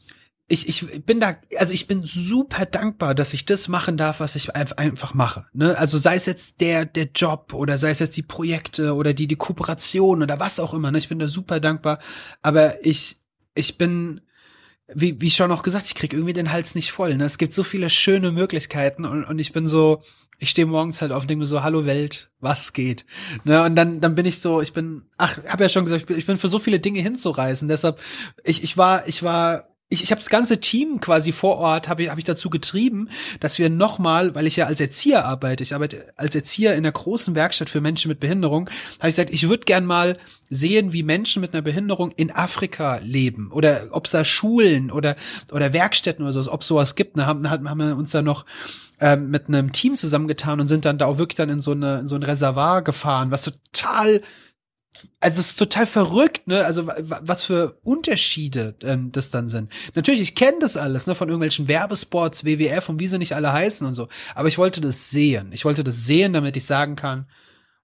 ich, 0.47 0.67
ich 0.67 1.05
bin 1.05 1.19
da, 1.19 1.35
also 1.59 1.71
ich 1.71 1.85
bin 1.85 2.03
super 2.03 2.65
dankbar, 2.65 3.13
dass 3.13 3.35
ich 3.35 3.45
das 3.45 3.67
machen 3.67 3.95
darf, 3.95 4.21
was 4.21 4.35
ich 4.35 4.55
einfach 4.55 5.13
mache. 5.13 5.45
Ne? 5.53 5.77
Also 5.77 5.99
sei 5.99 6.15
es 6.15 6.25
jetzt 6.25 6.61
der, 6.61 6.85
der 6.85 7.09
Job 7.13 7.53
oder 7.53 7.77
sei 7.77 7.91
es 7.91 7.99
jetzt 7.99 8.17
die 8.17 8.23
Projekte 8.23 8.95
oder 8.95 9.13
die, 9.13 9.27
die 9.27 9.35
Kooperation 9.35 10.23
oder 10.23 10.39
was 10.39 10.59
auch 10.59 10.73
immer. 10.73 10.89
Ne? 10.89 10.97
Ich 10.97 11.09
bin 11.09 11.19
da 11.19 11.27
super 11.27 11.59
dankbar. 11.59 11.99
Aber 12.41 12.83
ich, 12.83 13.17
ich 13.53 13.77
bin, 13.77 14.19
wie, 14.93 15.21
wie 15.21 15.29
schon 15.29 15.51
auch 15.51 15.63
gesagt, 15.63 15.85
ich 15.87 15.95
krieg 15.95 16.13
irgendwie 16.13 16.33
den 16.33 16.51
Hals 16.51 16.75
nicht 16.75 16.91
voll. 16.91 17.15
Ne? 17.15 17.25
Es 17.25 17.37
gibt 17.37 17.53
so 17.53 17.63
viele 17.63 17.89
schöne 17.89 18.31
Möglichkeiten 18.31 19.05
und, 19.05 19.23
und 19.23 19.39
ich 19.39 19.53
bin 19.53 19.67
so, 19.67 20.03
ich 20.39 20.49
stehe 20.49 20.65
morgens 20.65 21.01
halt 21.01 21.11
auf 21.11 21.23
und 21.23 21.29
denke 21.29 21.41
mir 21.41 21.45
so, 21.45 21.63
hallo 21.63 21.85
Welt, 21.85 22.31
was 22.39 22.73
geht? 22.73 23.05
Ne? 23.43 23.63
Und 23.63 23.75
dann, 23.75 24.01
dann 24.01 24.15
bin 24.15 24.25
ich 24.25 24.39
so, 24.39 24.61
ich 24.61 24.73
bin, 24.73 25.03
ach, 25.17 25.37
habe 25.47 25.63
ja 25.63 25.69
schon 25.69 25.85
gesagt, 25.85 26.01
ich 26.01 26.07
bin, 26.07 26.17
ich 26.17 26.25
bin 26.25 26.37
für 26.37 26.47
so 26.47 26.59
viele 26.59 26.79
Dinge 26.79 26.99
hinzureisen. 26.99 27.67
Deshalb, 27.67 27.99
ich, 28.43 28.63
ich 28.63 28.75
war, 28.75 29.07
ich 29.07 29.23
war 29.23 29.70
ich, 29.91 30.03
ich 30.03 30.11
habe 30.11 30.19
das 30.19 30.29
ganze 30.29 30.59
Team 30.59 31.01
quasi 31.01 31.33
vor 31.33 31.57
Ort, 31.57 31.89
habe 31.89 32.03
ich, 32.03 32.09
hab 32.09 32.17
ich 32.17 32.23
dazu 32.23 32.49
getrieben, 32.49 33.09
dass 33.41 33.59
wir 33.59 33.69
nochmal, 33.69 34.33
weil 34.33 34.47
ich 34.47 34.55
ja 34.55 34.65
als 34.65 34.79
Erzieher 34.79 35.25
arbeite, 35.25 35.63
ich 35.63 35.75
arbeite 35.75 36.13
als 36.15 36.33
Erzieher 36.33 36.71
in 36.71 36.79
einer 36.79 36.93
großen 36.93 37.35
Werkstatt 37.35 37.69
für 37.69 37.81
Menschen 37.81 38.07
mit 38.07 38.21
Behinderung, 38.21 38.69
habe 38.99 39.09
ich 39.09 39.15
gesagt, 39.15 39.29
ich 39.31 39.49
würde 39.49 39.65
gern 39.65 39.85
mal 39.85 40.17
sehen, 40.49 40.93
wie 40.93 41.03
Menschen 41.03 41.41
mit 41.41 41.53
einer 41.53 41.61
Behinderung 41.61 42.11
in 42.11 42.31
Afrika 42.31 42.99
leben 43.03 43.51
oder 43.51 43.89
ob 43.91 44.05
es 44.05 44.11
da 44.11 44.23
Schulen 44.23 44.91
oder 44.91 45.17
oder 45.51 45.73
Werkstätten 45.73 46.23
oder 46.23 46.33
so, 46.33 46.51
ob 46.51 46.63
sowas 46.63 46.95
gibt. 46.95 47.17
Da 47.17 47.25
haben, 47.25 47.49
haben 47.49 47.79
wir 47.79 47.97
uns 47.97 48.11
da 48.11 48.21
noch 48.21 48.45
ähm, 49.01 49.29
mit 49.29 49.49
einem 49.49 49.73
Team 49.73 49.97
zusammengetan 49.97 50.61
und 50.61 50.67
sind 50.67 50.85
dann 50.85 50.97
da 50.97 51.05
auch 51.05 51.17
wirklich 51.17 51.35
dann 51.35 51.49
in 51.49 51.59
so 51.59 51.71
eine 51.71 51.99
in 51.99 52.07
so 52.07 52.15
ein 52.15 52.23
Reservoir 52.23 52.81
gefahren, 52.81 53.31
was 53.31 53.43
total 53.43 54.21
also 55.19 55.39
es 55.39 55.51
ist 55.51 55.55
total 55.59 55.87
verrückt, 55.87 56.47
ne? 56.47 56.65
Also 56.65 56.87
was 56.87 57.43
für 57.45 57.79
Unterschiede 57.83 58.75
ähm, 58.83 59.11
das 59.11 59.29
dann 59.29 59.47
sind. 59.47 59.71
Natürlich, 59.95 60.21
ich 60.21 60.35
kenne 60.35 60.57
das 60.59 60.77
alles, 60.77 61.07
ne, 61.07 61.15
von 61.15 61.29
irgendwelchen 61.29 61.67
Werbespots, 61.67 62.43
WWF 62.45 62.89
und 62.89 62.99
wie 62.99 63.07
sie 63.07 63.17
nicht 63.17 63.35
alle 63.35 63.53
heißen 63.53 63.87
und 63.87 63.93
so. 63.93 64.09
Aber 64.35 64.47
ich 64.47 64.57
wollte 64.57 64.81
das 64.81 65.09
sehen. 65.09 65.51
Ich 65.53 65.63
wollte 65.63 65.83
das 65.83 66.05
sehen, 66.05 66.33
damit 66.33 66.57
ich 66.57 66.65
sagen 66.65 66.95
kann, 66.95 67.25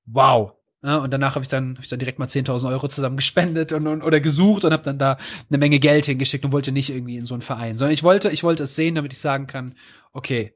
wow. 0.05 0.53
Ja, 0.83 0.97
und 0.97 1.11
danach 1.11 1.35
habe 1.35 1.43
ich 1.43 1.49
dann 1.49 1.75
hab 1.75 1.83
ich 1.83 1.89
dann 1.89 1.99
direkt 1.99 2.19
mal 2.19 2.27
10.000 2.27 2.69
Euro 2.69 2.87
zusammen 2.87 3.17
gespendet 3.17 3.71
und, 3.71 3.87
und 3.87 4.03
oder 4.03 4.19
gesucht 4.19 4.63
und 4.63 4.73
habe 4.73 4.83
dann 4.83 4.99
da 4.99 5.17
eine 5.49 5.57
Menge 5.57 5.79
Geld 5.79 6.05
hingeschickt 6.05 6.45
und 6.45 6.51
wollte 6.51 6.71
nicht 6.71 6.89
irgendwie 6.89 7.17
in 7.17 7.25
so 7.25 7.33
einen 7.33 7.41
Verein, 7.41 7.77
sondern 7.77 7.93
ich 7.93 8.03
wollte 8.03 8.29
ich 8.29 8.43
wollte 8.43 8.63
es 8.63 8.75
sehen, 8.75 8.95
damit 8.95 9.11
ich 9.11 9.19
sagen 9.19 9.47
kann, 9.47 9.75
okay, 10.13 10.53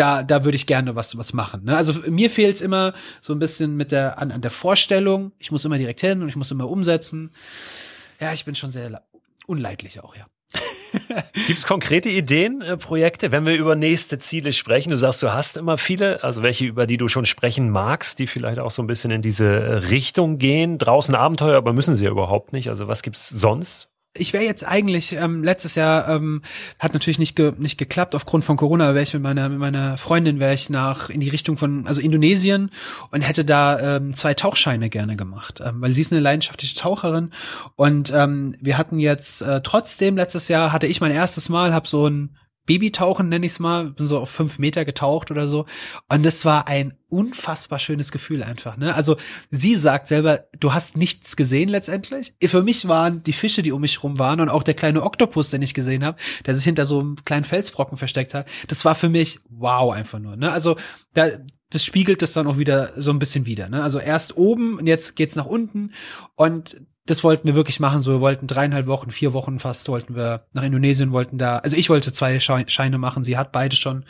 da, 0.00 0.22
da 0.22 0.44
würde 0.44 0.56
ich 0.56 0.66
gerne 0.66 0.96
was, 0.96 1.18
was 1.18 1.34
machen. 1.34 1.64
Ne? 1.64 1.76
Also 1.76 1.92
mir 2.08 2.30
fehlt 2.30 2.56
es 2.56 2.62
immer 2.62 2.94
so 3.20 3.34
ein 3.34 3.38
bisschen 3.38 3.76
mit 3.76 3.92
der, 3.92 4.18
an, 4.18 4.32
an 4.32 4.40
der 4.40 4.50
Vorstellung. 4.50 5.32
Ich 5.38 5.52
muss 5.52 5.66
immer 5.66 5.76
direkt 5.76 6.00
hin 6.00 6.22
und 6.22 6.28
ich 6.30 6.36
muss 6.36 6.50
immer 6.50 6.70
umsetzen. 6.70 7.30
Ja, 8.18 8.32
ich 8.32 8.46
bin 8.46 8.54
schon 8.54 8.70
sehr 8.70 9.02
unleidlich 9.46 10.02
auch, 10.02 10.16
ja. 10.16 10.24
Gibt 11.46 11.58
es 11.58 11.66
konkrete 11.66 12.08
Ideen, 12.08 12.62
äh, 12.62 12.78
Projekte, 12.78 13.30
wenn 13.30 13.44
wir 13.44 13.54
über 13.54 13.76
nächste 13.76 14.18
Ziele 14.18 14.52
sprechen? 14.52 14.88
Du 14.88 14.96
sagst, 14.96 15.22
du 15.22 15.34
hast 15.34 15.58
immer 15.58 15.76
viele, 15.76 16.24
also 16.24 16.42
welche, 16.42 16.64
über 16.64 16.86
die 16.86 16.96
du 16.96 17.08
schon 17.08 17.26
sprechen 17.26 17.68
magst, 17.68 18.18
die 18.18 18.26
vielleicht 18.26 18.58
auch 18.58 18.70
so 18.70 18.82
ein 18.82 18.86
bisschen 18.86 19.10
in 19.10 19.20
diese 19.20 19.90
Richtung 19.90 20.38
gehen. 20.38 20.78
Draußen 20.78 21.14
Abenteuer, 21.14 21.58
aber 21.58 21.74
müssen 21.74 21.94
sie 21.94 22.06
ja 22.06 22.10
überhaupt 22.10 22.54
nicht. 22.54 22.70
Also 22.70 22.88
was 22.88 23.02
gibt's 23.02 23.28
sonst? 23.28 23.89
Ich 24.14 24.32
wäre 24.32 24.44
jetzt 24.44 24.66
eigentlich 24.66 25.12
ähm, 25.12 25.44
letztes 25.44 25.76
Jahr 25.76 26.08
ähm, 26.08 26.42
hat 26.80 26.94
natürlich 26.94 27.20
nicht 27.20 27.36
ge 27.36 27.52
nicht 27.58 27.78
geklappt 27.78 28.16
aufgrund 28.16 28.44
von 28.44 28.56
Corona. 28.56 28.94
Wäre 28.94 29.04
ich 29.04 29.14
mit 29.14 29.22
meiner 29.22 29.48
mit 29.48 29.58
meiner 29.58 29.98
Freundin 29.98 30.40
wäre 30.40 30.52
ich 30.52 30.68
nach 30.68 31.10
in 31.10 31.20
die 31.20 31.28
Richtung 31.28 31.56
von 31.56 31.86
also 31.86 32.00
Indonesien 32.00 32.70
und 33.12 33.20
hätte 33.20 33.44
da 33.44 33.96
ähm, 33.96 34.12
zwei 34.14 34.34
Tauchscheine 34.34 34.90
gerne 34.90 35.14
gemacht, 35.14 35.62
ähm, 35.64 35.80
weil 35.80 35.92
sie 35.92 36.00
ist 36.00 36.12
eine 36.12 36.20
leidenschaftliche 36.20 36.74
Taucherin 36.74 37.30
und 37.76 38.12
ähm, 38.12 38.56
wir 38.60 38.78
hatten 38.78 38.98
jetzt 38.98 39.42
äh, 39.42 39.60
trotzdem 39.62 40.16
letztes 40.16 40.48
Jahr 40.48 40.72
hatte 40.72 40.88
ich 40.88 41.00
mein 41.00 41.12
erstes 41.12 41.48
Mal, 41.48 41.72
habe 41.72 41.86
so 41.86 42.08
ein 42.08 42.36
Babytauchen 42.70 43.28
nenne 43.28 43.46
ich 43.46 43.52
es 43.52 43.58
mal, 43.58 43.90
bin 43.90 44.06
so 44.06 44.20
auf 44.20 44.30
fünf 44.30 44.60
Meter 44.60 44.84
getaucht 44.84 45.32
oder 45.32 45.48
so. 45.48 45.66
Und 46.08 46.24
das 46.24 46.44
war 46.44 46.68
ein 46.68 46.94
unfassbar 47.08 47.80
schönes 47.80 48.12
Gefühl 48.12 48.44
einfach. 48.44 48.76
Ne? 48.76 48.94
Also 48.94 49.16
sie 49.50 49.74
sagt 49.74 50.06
selber, 50.06 50.44
du 50.60 50.72
hast 50.72 50.96
nichts 50.96 51.34
gesehen 51.34 51.68
letztendlich. 51.68 52.32
Für 52.40 52.62
mich 52.62 52.86
waren 52.86 53.24
die 53.24 53.32
Fische, 53.32 53.62
die 53.62 53.72
um 53.72 53.80
mich 53.80 54.04
rum 54.04 54.20
waren 54.20 54.40
und 54.40 54.50
auch 54.50 54.62
der 54.62 54.74
kleine 54.74 55.02
Oktopus, 55.02 55.50
den 55.50 55.62
ich 55.62 55.74
gesehen 55.74 56.04
habe, 56.04 56.16
der 56.46 56.54
sich 56.54 56.62
hinter 56.62 56.86
so 56.86 57.00
einem 57.00 57.16
kleinen 57.24 57.42
Felsbrocken 57.42 57.98
versteckt 57.98 58.34
hat. 58.34 58.46
Das 58.68 58.84
war 58.84 58.94
für 58.94 59.08
mich 59.08 59.40
wow 59.48 59.92
einfach 59.92 60.20
nur. 60.20 60.36
Ne? 60.36 60.52
Also 60.52 60.76
da, 61.12 61.26
das 61.70 61.84
spiegelt 61.84 62.22
das 62.22 62.34
dann 62.34 62.46
auch 62.46 62.58
wieder 62.58 62.92
so 62.96 63.10
ein 63.10 63.18
bisschen 63.18 63.46
wieder. 63.46 63.68
Ne? 63.68 63.82
Also 63.82 63.98
erst 63.98 64.36
oben 64.36 64.78
und 64.78 64.86
jetzt 64.86 65.16
geht's 65.16 65.34
nach 65.34 65.46
unten 65.46 65.90
und 66.36 66.80
das 67.10 67.24
wollten 67.24 67.46
wir 67.46 67.54
wirklich 67.54 67.80
machen. 67.80 68.00
So, 68.00 68.12
wir 68.12 68.20
wollten 68.20 68.46
dreieinhalb 68.46 68.86
Wochen, 68.86 69.10
vier 69.10 69.32
Wochen 69.32 69.58
fast, 69.58 69.88
wollten 69.88 70.14
wir 70.14 70.46
nach 70.52 70.62
Indonesien, 70.62 71.12
wollten 71.12 71.38
da, 71.38 71.58
also 71.58 71.76
ich 71.76 71.90
wollte 71.90 72.12
zwei 72.12 72.40
Scheine 72.40 72.98
machen, 72.98 73.24
sie 73.24 73.36
hat 73.36 73.52
beide 73.52 73.76
schon. 73.76 74.04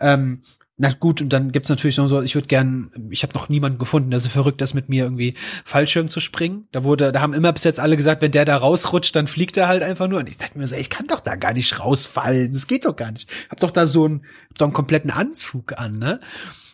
Ähm, 0.00 0.42
na 0.76 0.90
gut, 0.92 1.20
und 1.20 1.32
dann 1.32 1.52
gibt's 1.52 1.68
natürlich 1.70 1.98
noch 1.98 2.08
so, 2.08 2.20
ich 2.20 2.34
würde 2.34 2.48
gern, 2.48 2.90
ich 3.10 3.22
habe 3.22 3.32
noch 3.34 3.48
niemanden 3.48 3.78
gefunden, 3.78 4.10
der 4.10 4.18
so 4.18 4.28
verrückt 4.28 4.60
ist, 4.60 4.74
mit 4.74 4.88
mir 4.88 5.04
irgendwie 5.04 5.34
Fallschirm 5.64 6.08
zu 6.08 6.18
springen. 6.18 6.66
Da 6.72 6.82
wurde, 6.82 7.12
da 7.12 7.20
haben 7.20 7.32
immer 7.32 7.52
bis 7.52 7.62
jetzt 7.62 7.78
alle 7.78 7.96
gesagt, 7.96 8.22
wenn 8.22 8.32
der 8.32 8.44
da 8.44 8.56
rausrutscht, 8.56 9.14
dann 9.14 9.28
fliegt 9.28 9.56
er 9.56 9.68
halt 9.68 9.84
einfach 9.84 10.08
nur. 10.08 10.18
Und 10.18 10.28
ich 10.28 10.36
dachte 10.36 10.58
mir 10.58 10.66
so, 10.66 10.74
ich 10.74 10.90
kann 10.90 11.06
doch 11.06 11.20
da 11.20 11.36
gar 11.36 11.52
nicht 11.52 11.78
rausfallen. 11.78 12.52
Das 12.52 12.66
geht 12.66 12.86
doch 12.86 12.96
gar 12.96 13.12
nicht. 13.12 13.30
Hab 13.50 13.60
doch 13.60 13.70
da 13.70 13.86
so 13.86 14.06
einen, 14.06 14.24
so 14.58 14.64
einen 14.64 14.72
kompletten 14.72 15.12
Anzug 15.12 15.78
an, 15.78 15.92
ne? 15.92 16.20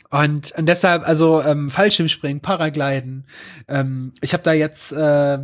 Und, 0.09 0.53
und 0.57 0.67
deshalb, 0.67 1.07
also 1.07 1.43
ähm, 1.43 1.71
Fallschirmspringen, 1.71 2.41
Paragliden. 2.41 3.27
Ähm, 3.69 4.13
ich 4.23 4.33
habe 4.33 4.43
da 4.43 4.53
jetzt 4.53 4.93
äh, 4.93 5.41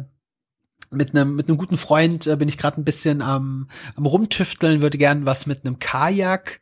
mit 0.97 1.15
einem 1.15 1.37
mit 1.37 1.49
einem 1.49 1.59
guten 1.59 1.77
Freund 1.77 2.27
äh, 2.27 2.37
bin 2.37 2.49
ich 2.49 2.59
gerade 2.59 2.81
ein 2.81 2.85
bisschen 2.85 3.23
am, 3.23 3.69
am 3.95 4.07
rumtüfteln, 4.07 4.81
würde 4.81 4.99
gern 4.99 5.27
was 5.27 5.47
mit 5.47 5.65
einem 5.65 5.79
Kajak 5.79 6.61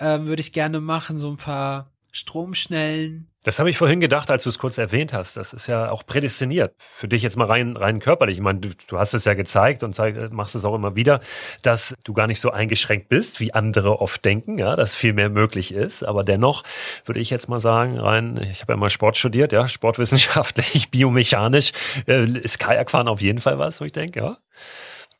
ähm, 0.00 0.26
würde 0.26 0.40
ich 0.40 0.52
gerne 0.52 0.80
machen, 0.80 1.18
so 1.18 1.30
ein 1.30 1.36
paar 1.36 1.89
Stromschnellen. 2.12 3.28
Das 3.42 3.58
habe 3.58 3.70
ich 3.70 3.78
vorhin 3.78 4.00
gedacht, 4.00 4.30
als 4.30 4.42
du 4.42 4.50
es 4.50 4.58
kurz 4.58 4.76
erwähnt 4.76 5.14
hast. 5.14 5.38
Das 5.38 5.54
ist 5.54 5.66
ja 5.66 5.90
auch 5.90 6.04
prädestiniert 6.04 6.74
für 6.78 7.08
dich 7.08 7.22
jetzt 7.22 7.38
mal 7.38 7.46
rein, 7.46 7.74
rein 7.76 7.98
körperlich. 7.98 8.36
Ich 8.36 8.42
meine, 8.42 8.60
du, 8.60 8.68
du 8.86 8.98
hast 8.98 9.14
es 9.14 9.24
ja 9.24 9.32
gezeigt 9.32 9.82
und 9.82 9.94
zeig, 9.94 10.30
machst 10.32 10.54
es 10.54 10.66
auch 10.66 10.74
immer 10.74 10.94
wieder, 10.94 11.20
dass 11.62 11.94
du 12.04 12.12
gar 12.12 12.26
nicht 12.26 12.40
so 12.40 12.50
eingeschränkt 12.50 13.08
bist, 13.08 13.40
wie 13.40 13.54
andere 13.54 14.00
oft 14.00 14.22
denken, 14.24 14.58
ja, 14.58 14.76
dass 14.76 14.94
viel 14.94 15.14
mehr 15.14 15.30
möglich 15.30 15.72
ist. 15.72 16.02
Aber 16.02 16.22
dennoch 16.22 16.64
würde 17.06 17.20
ich 17.20 17.30
jetzt 17.30 17.48
mal 17.48 17.60
sagen, 17.60 17.98
rein, 17.98 18.38
ich 18.50 18.60
habe 18.60 18.74
ja 18.74 18.76
mal 18.76 18.90
Sport 18.90 19.16
studiert, 19.16 19.52
ja, 19.52 19.68
sportwissenschaftlich, 19.68 20.90
biomechanisch, 20.90 21.72
äh, 22.06 22.24
ist 22.24 22.58
Kajakfahren 22.58 23.08
auf 23.08 23.22
jeden 23.22 23.40
Fall 23.40 23.58
was, 23.58 23.80
wo 23.80 23.86
ich 23.86 23.92
denke, 23.92 24.20
ja, 24.20 24.38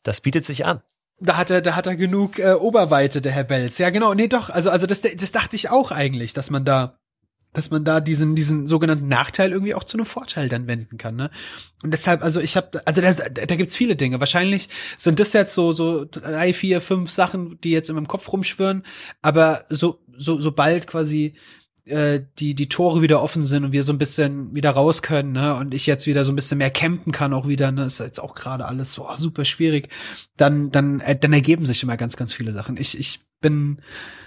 das 0.03 0.21
bietet 0.21 0.45
sich 0.45 0.65
an 0.65 0.81
da 1.21 1.37
hat 1.37 1.49
er, 1.51 1.61
da 1.61 1.75
hat 1.75 1.87
er 1.87 1.95
genug 1.95 2.39
äh, 2.39 2.53
Oberweite, 2.53 3.21
der 3.21 3.31
Herr 3.31 3.43
Belz. 3.43 3.77
Ja, 3.77 3.89
genau. 3.91 4.13
Nee, 4.13 4.27
doch. 4.27 4.49
Also, 4.49 4.69
also 4.69 4.87
das, 4.87 5.01
das 5.01 5.31
dachte 5.31 5.55
ich 5.55 5.69
auch 5.69 5.91
eigentlich, 5.91 6.33
dass 6.33 6.49
man 6.49 6.65
da, 6.65 6.97
dass 7.53 7.69
man 7.69 7.85
da 7.85 7.99
diesen, 7.99 8.33
diesen 8.33 8.65
sogenannten 8.65 9.07
Nachteil 9.07 9.51
irgendwie 9.51 9.75
auch 9.75 9.83
zu 9.83 9.97
einem 9.97 10.05
Vorteil 10.05 10.49
dann 10.49 10.67
wenden 10.67 10.97
kann. 10.97 11.15
Ne? 11.15 11.29
Und 11.83 11.91
deshalb, 11.91 12.23
also 12.23 12.39
ich 12.39 12.57
habe, 12.57 12.81
also 12.85 13.01
da, 13.01 13.11
da 13.11 13.55
gibt's 13.55 13.75
viele 13.75 13.95
Dinge. 13.95 14.19
Wahrscheinlich 14.19 14.69
sind 14.97 15.19
das 15.19 15.33
jetzt 15.33 15.53
so 15.53 15.73
so 15.73 16.05
drei, 16.09 16.53
vier, 16.53 16.81
fünf 16.81 17.11
Sachen, 17.11 17.59
die 17.61 17.71
jetzt 17.71 17.89
in 17.89 17.95
meinem 17.95 18.07
Kopf 18.07 18.31
rumschwirren. 18.31 18.83
Aber 19.21 19.63
so 19.69 19.99
so 20.17 20.39
sobald 20.39 20.87
quasi 20.87 21.35
äh, 21.85 22.21
die 22.39 22.55
die 22.55 22.69
Tore 22.69 23.01
wieder 23.01 23.21
offen 23.21 23.43
sind 23.43 23.63
und 23.63 23.71
wir 23.71 23.83
so 23.83 23.91
ein 23.91 23.97
bisschen 23.97 24.53
wieder 24.55 24.71
raus 24.71 25.01
können, 25.01 25.33
ne, 25.33 25.55
und 25.55 25.73
ich 25.73 25.85
jetzt 25.85 26.07
wieder 26.07 26.25
so 26.25 26.31
ein 26.31 26.35
bisschen 26.35 26.57
mehr 26.57 26.71
campen 26.71 27.11
kann 27.11 27.33
auch 27.33 27.47
wieder, 27.47 27.71
ne, 27.71 27.85
ist 27.85 27.99
jetzt 27.99 28.19
auch 28.19 28.35
gerade 28.35 28.65
alles 28.65 28.93
so 28.93 29.07
oh, 29.09 29.15
super 29.15 29.45
schwierig, 29.45 29.89
dann 30.37 30.71
dann 30.71 30.99
äh, 31.01 31.17
dann 31.17 31.33
ergeben 31.33 31.65
sich 31.65 31.83
immer 31.83 31.97
ganz 31.97 32.17
ganz 32.17 32.33
viele 32.33 32.51
Sachen. 32.51 32.77
Ich 32.77 32.97
ich 32.99 33.21
bin 33.41 33.81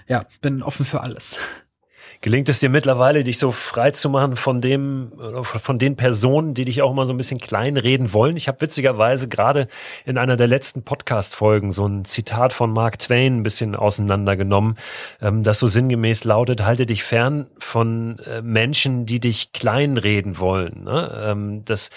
ja 0.09 0.27
bin 0.41 0.63
offen 0.63 0.87
für 0.87 1.01
alles. 1.01 1.39
Gelingt 2.25 2.49
es 2.49 2.59
dir 2.59 2.71
mittlerweile, 2.71 3.23
dich 3.23 3.37
so 3.37 3.53
frei 3.53 3.91
zu 3.91 4.09
machen 4.09 4.37
von 4.37 4.63
dem, 4.63 5.13
von 5.43 5.79
den 5.79 5.95
Personen, 5.95 6.55
die 6.55 6.65
dich 6.65 6.81
auch 6.81 6.91
immer 6.91 7.05
so 7.05 7.13
ein 7.13 7.19
bisschen 7.19 7.37
kleinreden 7.37 8.15
wollen? 8.15 8.39
Ich 8.39 8.49
habe 8.49 8.63
witzigerweise 8.63 9.29
gerade 9.29 9.69
in 10.07 10.17
einer 10.17 10.39
der 10.39 10.47
letzten 10.47 10.85
Podcast-Folgen 10.85 11.71
so 11.71 11.87
ein 11.87 12.07
Zitat 12.07 12.55
von 12.55 12.73
Mark 12.73 12.99
Twain 12.99 13.35
ein 13.35 13.43
bisschen 13.43 13.77
auseinandergenommen, 13.77 14.79
ähm, 15.21 15.43
das 15.43 15.59
so 15.59 15.67
sinngemäß 15.67 16.25
lautet, 16.25 16.65
halte 16.65 16.87
dich 16.87 17.05
fern 17.05 17.47
von 17.59 18.19
äh, 18.21 18.41
Menschen, 18.41 19.05
die 19.05 19.21
dich 19.21 19.53
kleinreden 19.53 20.39
wollen. 20.39 20.85
Ne? 20.85 21.25
Ähm, 21.27 21.67
das 21.67 21.91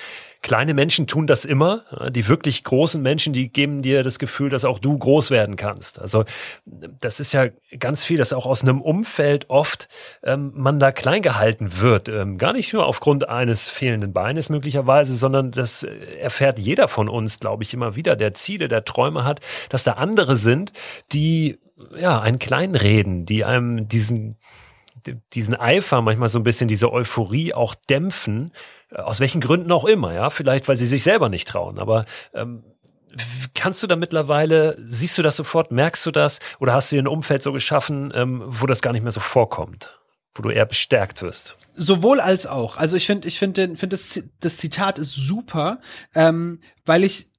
Kleine 0.48 0.74
Menschen 0.74 1.08
tun 1.08 1.28
das 1.28 1.44
immer. 1.44 1.84
Die 2.10 2.30
wirklich 2.30 2.64
großen 2.64 3.02
Menschen, 3.02 3.34
die 3.34 3.52
geben 3.52 3.82
dir 3.82 4.02
das 4.02 4.18
Gefühl, 4.18 4.50
dass 4.50 4.64
auch 4.64 4.80
du 4.80 4.98
groß 4.98 5.30
werden 5.30 5.58
kannst. 5.58 6.00
Also 6.00 6.24
das 6.66 7.20
ist 7.20 7.34
ja 7.34 7.48
ganz 7.78 8.06
viel, 8.06 8.18
dass 8.18 8.32
auch 8.32 8.46
aus 8.46 8.62
einem 8.64 8.80
Umfeld 8.80 9.50
oft 9.50 9.90
ähm, 10.24 10.54
man 10.56 10.80
da 10.80 10.94
klein 10.94 11.22
gehalten 11.22 11.82
wird. 11.82 12.08
Ähm, 12.08 12.38
gar 12.38 12.54
nicht 12.54 12.72
nur 12.72 12.86
aufgrund 12.86 13.28
eines 13.28 13.68
fehlenden 13.68 14.14
Beines 14.14 14.48
möglicherweise, 14.48 15.18
sondern 15.18 15.52
das 15.52 15.84
erfährt 15.84 16.60
jeder 16.60 16.88
von 16.88 17.10
uns, 17.10 17.42
glaube 17.42 17.64
ich, 17.64 17.74
immer 17.74 17.98
wieder, 17.98 18.16
der 18.16 18.34
Ziele, 18.34 18.70
der 18.70 18.86
Träume 18.86 19.26
hat, 19.26 19.42
dass 19.68 19.84
da 19.84 19.96
andere 19.96 20.38
sind, 20.38 20.72
die 21.12 21.60
ja 22.00 22.22
einen 22.22 22.40
kleinreden, 22.40 23.26
die 23.26 23.44
einem 23.44 23.90
diesen 23.90 24.38
diesen 25.34 25.56
Eifer, 25.56 26.02
manchmal 26.02 26.28
so 26.28 26.40
ein 26.40 26.44
bisschen 26.44 26.68
diese 26.68 26.92
Euphorie 26.92 27.54
auch 27.54 27.76
dämpfen 27.76 28.52
aus 28.94 29.20
welchen 29.20 29.42
Gründen 29.42 29.72
auch 29.72 29.86
immer, 29.86 30.14
ja, 30.14 30.30
vielleicht 30.30 30.68
weil 30.68 30.76
sie 30.76 30.86
sich 30.86 31.04
selber 31.04 31.30
nicht 31.30 31.48
trauen, 31.48 31.80
aber 31.80 32.06
ähm, 32.34 32.64
kannst 33.54 33.84
du 33.84 33.88
da 33.88 33.96
mittlerweile, 33.96 34.78
siehst 34.86 35.18
du 35.18 35.22
das 35.22 35.36
sofort, 35.36 35.72
merkst 35.72 36.06
du 36.06 36.12
das 36.12 36.40
oder 36.60 36.74
hast 36.74 36.92
du 36.92 36.96
dir 36.96 37.04
ein 37.04 37.08
Umfeld 37.08 37.44
so 37.44 37.52
geschaffen, 37.52 38.12
ähm, 38.16 38.44
wo 38.46 38.66
das 38.66 38.82
gar 38.82 38.94
nicht 38.94 39.04
mehr 39.04 39.12
so 39.12 39.20
vorkommt? 39.20 39.98
wo 40.38 40.44
du 40.44 40.50
eher 40.50 40.66
bestärkt 40.66 41.22
wirst. 41.22 41.58
Sowohl 41.74 42.20
als 42.20 42.46
auch. 42.46 42.78
Also 42.78 42.96
ich 42.96 43.06
finde, 43.06 43.28
ich 43.28 43.40
finde, 43.40 43.76
finde 43.76 43.96
das, 43.96 44.24
das 44.40 44.58
Zitat 44.58 45.00
ist 45.00 45.16
super, 45.16 45.80
ähm, 46.14 46.62
weil 46.86 47.04
ich, 47.04 47.32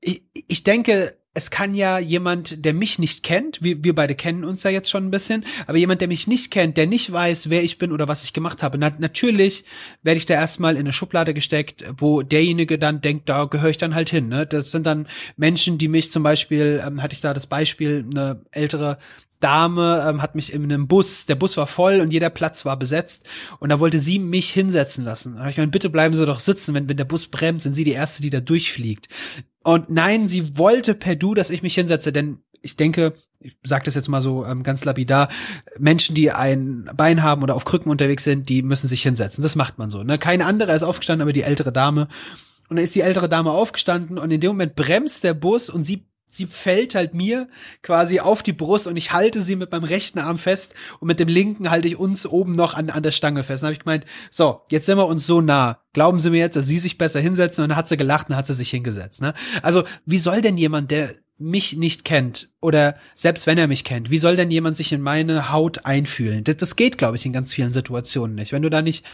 ich, 0.00 0.24
ich 0.32 0.62
denke, 0.62 1.16
es 1.34 1.50
kann 1.50 1.74
ja 1.74 1.98
jemand, 1.98 2.64
der 2.64 2.72
mich 2.72 3.00
nicht 3.00 3.24
kennt, 3.24 3.62
wir, 3.62 3.82
wir 3.82 3.94
beide 3.94 4.14
kennen 4.14 4.44
uns 4.44 4.62
ja 4.62 4.70
jetzt 4.70 4.88
schon 4.88 5.06
ein 5.06 5.10
bisschen, 5.10 5.44
aber 5.66 5.76
jemand, 5.76 6.00
der 6.00 6.08
mich 6.08 6.28
nicht 6.28 6.52
kennt, 6.52 6.76
der 6.76 6.86
nicht 6.86 7.10
weiß, 7.10 7.50
wer 7.50 7.64
ich 7.64 7.78
bin 7.78 7.90
oder 7.90 8.06
was 8.06 8.22
ich 8.22 8.32
gemacht 8.32 8.62
habe, 8.62 8.78
na, 8.78 8.92
natürlich 8.98 9.64
werde 10.04 10.18
ich 10.18 10.26
da 10.26 10.34
erstmal 10.34 10.74
in 10.74 10.80
eine 10.80 10.92
Schublade 10.92 11.34
gesteckt, 11.34 11.84
wo 11.98 12.22
derjenige 12.22 12.78
dann 12.78 13.00
denkt, 13.00 13.28
da 13.28 13.46
gehöre 13.46 13.70
ich 13.70 13.78
dann 13.78 13.96
halt 13.96 14.10
hin. 14.10 14.28
Ne? 14.28 14.46
Das 14.46 14.70
sind 14.70 14.86
dann 14.86 15.08
Menschen, 15.36 15.76
die 15.76 15.88
mich 15.88 16.12
zum 16.12 16.22
Beispiel, 16.22 16.80
ähm, 16.86 17.02
hatte 17.02 17.14
ich 17.14 17.20
da 17.20 17.34
das 17.34 17.48
Beispiel, 17.48 18.06
eine 18.08 18.40
ältere 18.52 18.98
Dame 19.44 20.02
ähm, 20.08 20.22
hat 20.22 20.34
mich 20.34 20.54
in 20.54 20.64
einem 20.64 20.88
Bus, 20.88 21.26
der 21.26 21.34
Bus 21.34 21.58
war 21.58 21.66
voll 21.66 22.00
und 22.00 22.14
jeder 22.14 22.30
Platz 22.30 22.64
war 22.64 22.78
besetzt 22.78 23.26
und 23.60 23.68
da 23.68 23.78
wollte 23.78 23.98
sie 23.98 24.18
mich 24.18 24.50
hinsetzen 24.50 25.04
lassen. 25.04 25.36
Da 25.36 25.46
ich 25.48 25.58
meine, 25.58 25.70
bitte 25.70 25.90
bleiben 25.90 26.14
Sie 26.14 26.24
doch 26.24 26.40
sitzen, 26.40 26.74
wenn, 26.74 26.88
wenn 26.88 26.96
der 26.96 27.04
Bus 27.04 27.26
bremst, 27.26 27.64
sind 27.64 27.74
Sie 27.74 27.84
die 27.84 27.92
Erste, 27.92 28.22
die 28.22 28.30
da 28.30 28.40
durchfliegt. 28.40 29.10
Und 29.62 29.90
nein, 29.90 30.28
sie 30.28 30.56
wollte 30.56 30.94
per 30.94 31.14
Du, 31.14 31.34
dass 31.34 31.50
ich 31.50 31.62
mich 31.62 31.74
hinsetze, 31.74 32.10
denn 32.10 32.38
ich 32.62 32.76
denke, 32.76 33.12
ich 33.40 33.54
sage 33.62 33.84
das 33.84 33.94
jetzt 33.94 34.08
mal 34.08 34.22
so 34.22 34.46
ähm, 34.46 34.62
ganz 34.62 34.84
lapidar, 34.84 35.28
Menschen, 35.78 36.14
die 36.14 36.30
ein 36.30 36.90
Bein 36.96 37.22
haben 37.22 37.42
oder 37.42 37.54
auf 37.54 37.66
Krücken 37.66 37.90
unterwegs 37.90 38.24
sind, 38.24 38.48
die 38.48 38.62
müssen 38.62 38.88
sich 38.88 39.02
hinsetzen. 39.02 39.42
Das 39.42 39.56
macht 39.56 39.76
man 39.76 39.90
so. 39.90 40.02
Ne? 40.02 40.18
Keine 40.18 40.46
andere 40.46 40.74
ist 40.74 40.82
aufgestanden, 40.82 41.22
aber 41.22 41.34
die 41.34 41.42
ältere 41.42 41.72
Dame. 41.72 42.08
Und 42.70 42.76
dann 42.76 42.84
ist 42.84 42.94
die 42.94 43.02
ältere 43.02 43.28
Dame 43.28 43.50
aufgestanden 43.50 44.16
und 44.18 44.30
in 44.30 44.40
dem 44.40 44.52
Moment 44.52 44.74
bremst 44.74 45.22
der 45.22 45.34
Bus 45.34 45.68
und 45.68 45.84
sie 45.84 46.06
sie 46.34 46.46
fällt 46.46 46.94
halt 46.94 47.14
mir 47.14 47.48
quasi 47.82 48.20
auf 48.20 48.42
die 48.42 48.52
Brust 48.52 48.86
und 48.86 48.96
ich 48.96 49.12
halte 49.12 49.40
sie 49.40 49.56
mit 49.56 49.70
meinem 49.72 49.84
rechten 49.84 50.18
Arm 50.18 50.38
fest 50.38 50.74
und 51.00 51.08
mit 51.08 51.20
dem 51.20 51.28
linken 51.28 51.70
halte 51.70 51.88
ich 51.88 51.96
uns 51.96 52.26
oben 52.26 52.52
noch 52.52 52.74
an, 52.74 52.90
an 52.90 53.02
der 53.02 53.12
Stange 53.12 53.44
fest. 53.44 53.62
Dann 53.62 53.68
habe 53.68 53.74
ich 53.74 53.84
gemeint, 53.84 54.04
so, 54.30 54.62
jetzt 54.70 54.86
sind 54.86 54.98
wir 54.98 55.06
uns 55.06 55.26
so 55.26 55.40
nah. 55.40 55.78
Glauben 55.92 56.18
Sie 56.18 56.30
mir 56.30 56.38
jetzt, 56.38 56.56
dass 56.56 56.66
Sie 56.66 56.78
sich 56.78 56.98
besser 56.98 57.20
hinsetzen? 57.20 57.62
Und 57.62 57.70
dann 57.70 57.78
hat 57.78 57.88
sie 57.88 57.96
gelacht 57.96 58.28
und 58.28 58.36
hat 58.36 58.46
sie 58.46 58.54
sich 58.54 58.70
hingesetzt. 58.70 59.22
Ne? 59.22 59.32
Also, 59.62 59.84
wie 60.06 60.18
soll 60.18 60.40
denn 60.40 60.58
jemand, 60.58 60.90
der 60.90 61.14
mich 61.38 61.76
nicht 61.76 62.04
kennt 62.04 62.48
oder 62.60 62.96
selbst 63.14 63.46
wenn 63.46 63.58
er 63.58 63.66
mich 63.66 63.84
kennt, 63.84 64.10
wie 64.10 64.18
soll 64.18 64.36
denn 64.36 64.50
jemand 64.50 64.76
sich 64.76 64.92
in 64.92 65.00
meine 65.00 65.52
Haut 65.52 65.84
einfühlen? 65.84 66.44
Das, 66.44 66.56
das 66.56 66.76
geht, 66.76 66.98
glaube 66.98 67.16
ich, 67.16 67.26
in 67.26 67.32
ganz 67.32 67.52
vielen 67.52 67.72
Situationen 67.72 68.34
nicht. 68.34 68.52
Wenn 68.52 68.62
du 68.62 68.70
da 68.70 68.82
nicht 68.82 69.04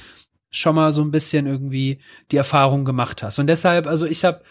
schon 0.50 0.74
mal 0.74 0.92
so 0.92 1.02
ein 1.02 1.10
bisschen 1.10 1.46
irgendwie 1.46 2.00
die 2.30 2.36
Erfahrung 2.36 2.84
gemacht 2.84 3.22
hast. 3.22 3.38
Und 3.38 3.46
deshalb, 3.46 3.86
also 3.86 4.04
ich 4.04 4.24
habe 4.24 4.42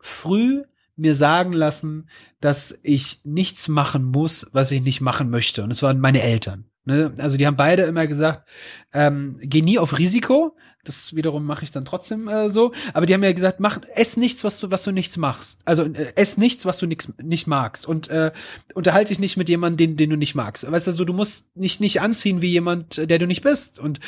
früh 0.00 0.62
mir 0.96 1.14
sagen 1.16 1.52
lassen, 1.52 2.08
dass 2.40 2.78
ich 2.82 3.20
nichts 3.24 3.68
machen 3.68 4.04
muss, 4.04 4.46
was 4.52 4.70
ich 4.70 4.82
nicht 4.82 5.00
machen 5.00 5.30
möchte. 5.30 5.62
Und 5.62 5.70
es 5.70 5.82
waren 5.82 6.00
meine 6.00 6.22
Eltern. 6.22 6.66
Ne? 6.84 7.12
Also 7.18 7.36
die 7.36 7.46
haben 7.46 7.56
beide 7.56 7.82
immer 7.82 8.06
gesagt, 8.06 8.48
ähm, 8.92 9.38
geh 9.42 9.62
nie 9.62 9.78
auf 9.78 9.98
Risiko. 9.98 10.56
Das 10.84 11.14
wiederum 11.14 11.44
mache 11.44 11.62
ich 11.62 11.70
dann 11.70 11.84
trotzdem 11.84 12.26
äh, 12.26 12.50
so. 12.50 12.72
Aber 12.92 13.06
die 13.06 13.14
haben 13.14 13.22
ja 13.22 13.32
gesagt, 13.32 13.60
mach, 13.60 13.80
ess 13.94 14.16
nichts, 14.16 14.42
was 14.42 14.58
du, 14.58 14.72
was 14.72 14.82
du 14.82 14.90
nichts 14.90 15.16
machst. 15.16 15.60
Also 15.64 15.84
äh, 15.84 16.12
ess 16.16 16.36
nichts, 16.36 16.66
was 16.66 16.78
du 16.78 16.86
nix, 16.86 17.12
nicht 17.22 17.46
magst. 17.46 17.86
Und 17.86 18.10
äh, 18.10 18.32
unterhalte 18.74 19.10
dich 19.10 19.20
nicht 19.20 19.36
mit 19.36 19.48
jemandem, 19.48 19.90
den, 19.90 19.96
den 19.96 20.10
du 20.10 20.16
nicht 20.16 20.34
magst. 20.34 20.68
Weißt 20.68 20.88
du, 20.88 20.92
so, 20.92 21.04
du 21.04 21.12
musst 21.12 21.56
nicht, 21.56 21.80
nicht 21.80 22.00
anziehen 22.00 22.42
wie 22.42 22.50
jemand, 22.50 22.96
der 23.08 23.18
du 23.18 23.26
nicht 23.28 23.42
bist. 23.42 23.78
Und 23.78 24.00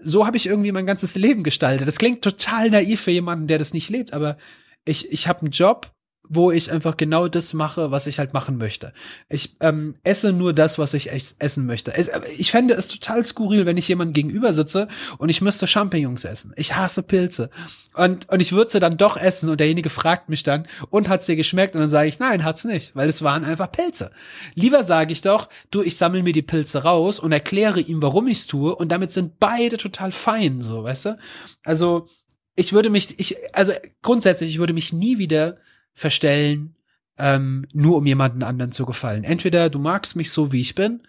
so 0.00 0.26
habe 0.26 0.36
ich 0.36 0.46
irgendwie 0.46 0.72
mein 0.72 0.86
ganzes 0.86 1.16
Leben 1.16 1.42
gestaltet. 1.42 1.88
Das 1.88 1.98
klingt 1.98 2.22
total 2.22 2.70
naiv 2.70 3.00
für 3.00 3.10
jemanden, 3.10 3.48
der 3.48 3.58
das 3.58 3.72
nicht 3.72 3.90
lebt, 3.90 4.12
aber 4.12 4.36
ich, 4.84 5.10
ich 5.12 5.28
habe 5.28 5.40
einen 5.40 5.50
Job, 5.50 5.92
wo 6.28 6.50
ich 6.50 6.70
einfach 6.70 6.96
genau 6.96 7.28
das 7.28 7.52
mache, 7.52 7.90
was 7.90 8.06
ich 8.06 8.18
halt 8.18 8.32
machen 8.32 8.56
möchte. 8.56 8.92
Ich 9.28 9.56
ähm, 9.60 9.96
esse 10.02 10.32
nur 10.32 10.52
das, 10.52 10.78
was 10.78 10.94
ich 10.94 11.10
essen 11.10 11.66
möchte. 11.66 11.94
Es, 11.94 12.10
ich 12.38 12.50
fände 12.50 12.74
es 12.74 12.88
total 12.88 13.24
skurril, 13.24 13.66
wenn 13.66 13.76
ich 13.76 13.88
jemandem 13.88 14.14
gegenüber 14.14 14.52
sitze 14.52 14.88
und 15.18 15.28
ich 15.28 15.42
müsste 15.42 15.66
Champignons 15.66 16.24
essen. 16.24 16.52
Ich 16.56 16.74
hasse 16.74 17.02
Pilze. 17.02 17.50
Und, 17.94 18.30
und 18.30 18.40
ich 18.40 18.52
würde 18.52 18.70
sie 18.70 18.80
dann 18.80 18.96
doch 18.96 19.16
essen 19.16 19.50
und 19.50 19.60
derjenige 19.60 19.90
fragt 19.90 20.28
mich 20.28 20.42
dann, 20.42 20.66
und 20.88 21.08
hat's 21.08 21.26
dir 21.26 21.36
geschmeckt? 21.36 21.74
Und 21.74 21.80
dann 21.80 21.90
sage 21.90 22.08
ich, 22.08 22.18
nein, 22.18 22.44
hat's 22.44 22.64
nicht, 22.64 22.96
weil 22.96 23.08
es 23.08 23.22
waren 23.22 23.44
einfach 23.44 23.70
Pilze. 23.70 24.10
Lieber 24.54 24.84
sage 24.84 25.12
ich 25.12 25.20
doch, 25.20 25.48
du, 25.70 25.82
ich 25.82 25.96
sammle 25.96 26.22
mir 26.22 26.32
die 26.32 26.40
Pilze 26.40 26.84
raus 26.84 27.18
und 27.18 27.32
erkläre 27.32 27.80
ihm, 27.80 28.00
warum 28.00 28.28
ich's 28.28 28.46
tue 28.46 28.74
und 28.74 28.90
damit 28.90 29.12
sind 29.12 29.38
beide 29.38 29.76
total 29.76 30.12
fein, 30.12 30.62
so, 30.62 30.84
weißt 30.84 31.06
du? 31.06 31.18
Also, 31.64 32.08
ich 32.54 32.72
würde 32.72 32.90
mich, 32.90 33.18
ich, 33.18 33.36
also 33.52 33.72
grundsätzlich, 34.02 34.50
ich 34.50 34.58
würde 34.58 34.74
mich 34.74 34.92
nie 34.92 35.18
wieder 35.18 35.58
verstellen, 35.92 36.76
ähm, 37.18 37.66
nur 37.72 37.98
um 37.98 38.06
jemanden 38.06 38.42
anderen 38.42 38.72
zu 38.72 38.86
gefallen. 38.86 39.24
Entweder 39.24 39.70
du 39.70 39.78
magst 39.78 40.16
mich 40.16 40.30
so, 40.30 40.52
wie 40.52 40.60
ich 40.60 40.74
bin, 40.74 41.02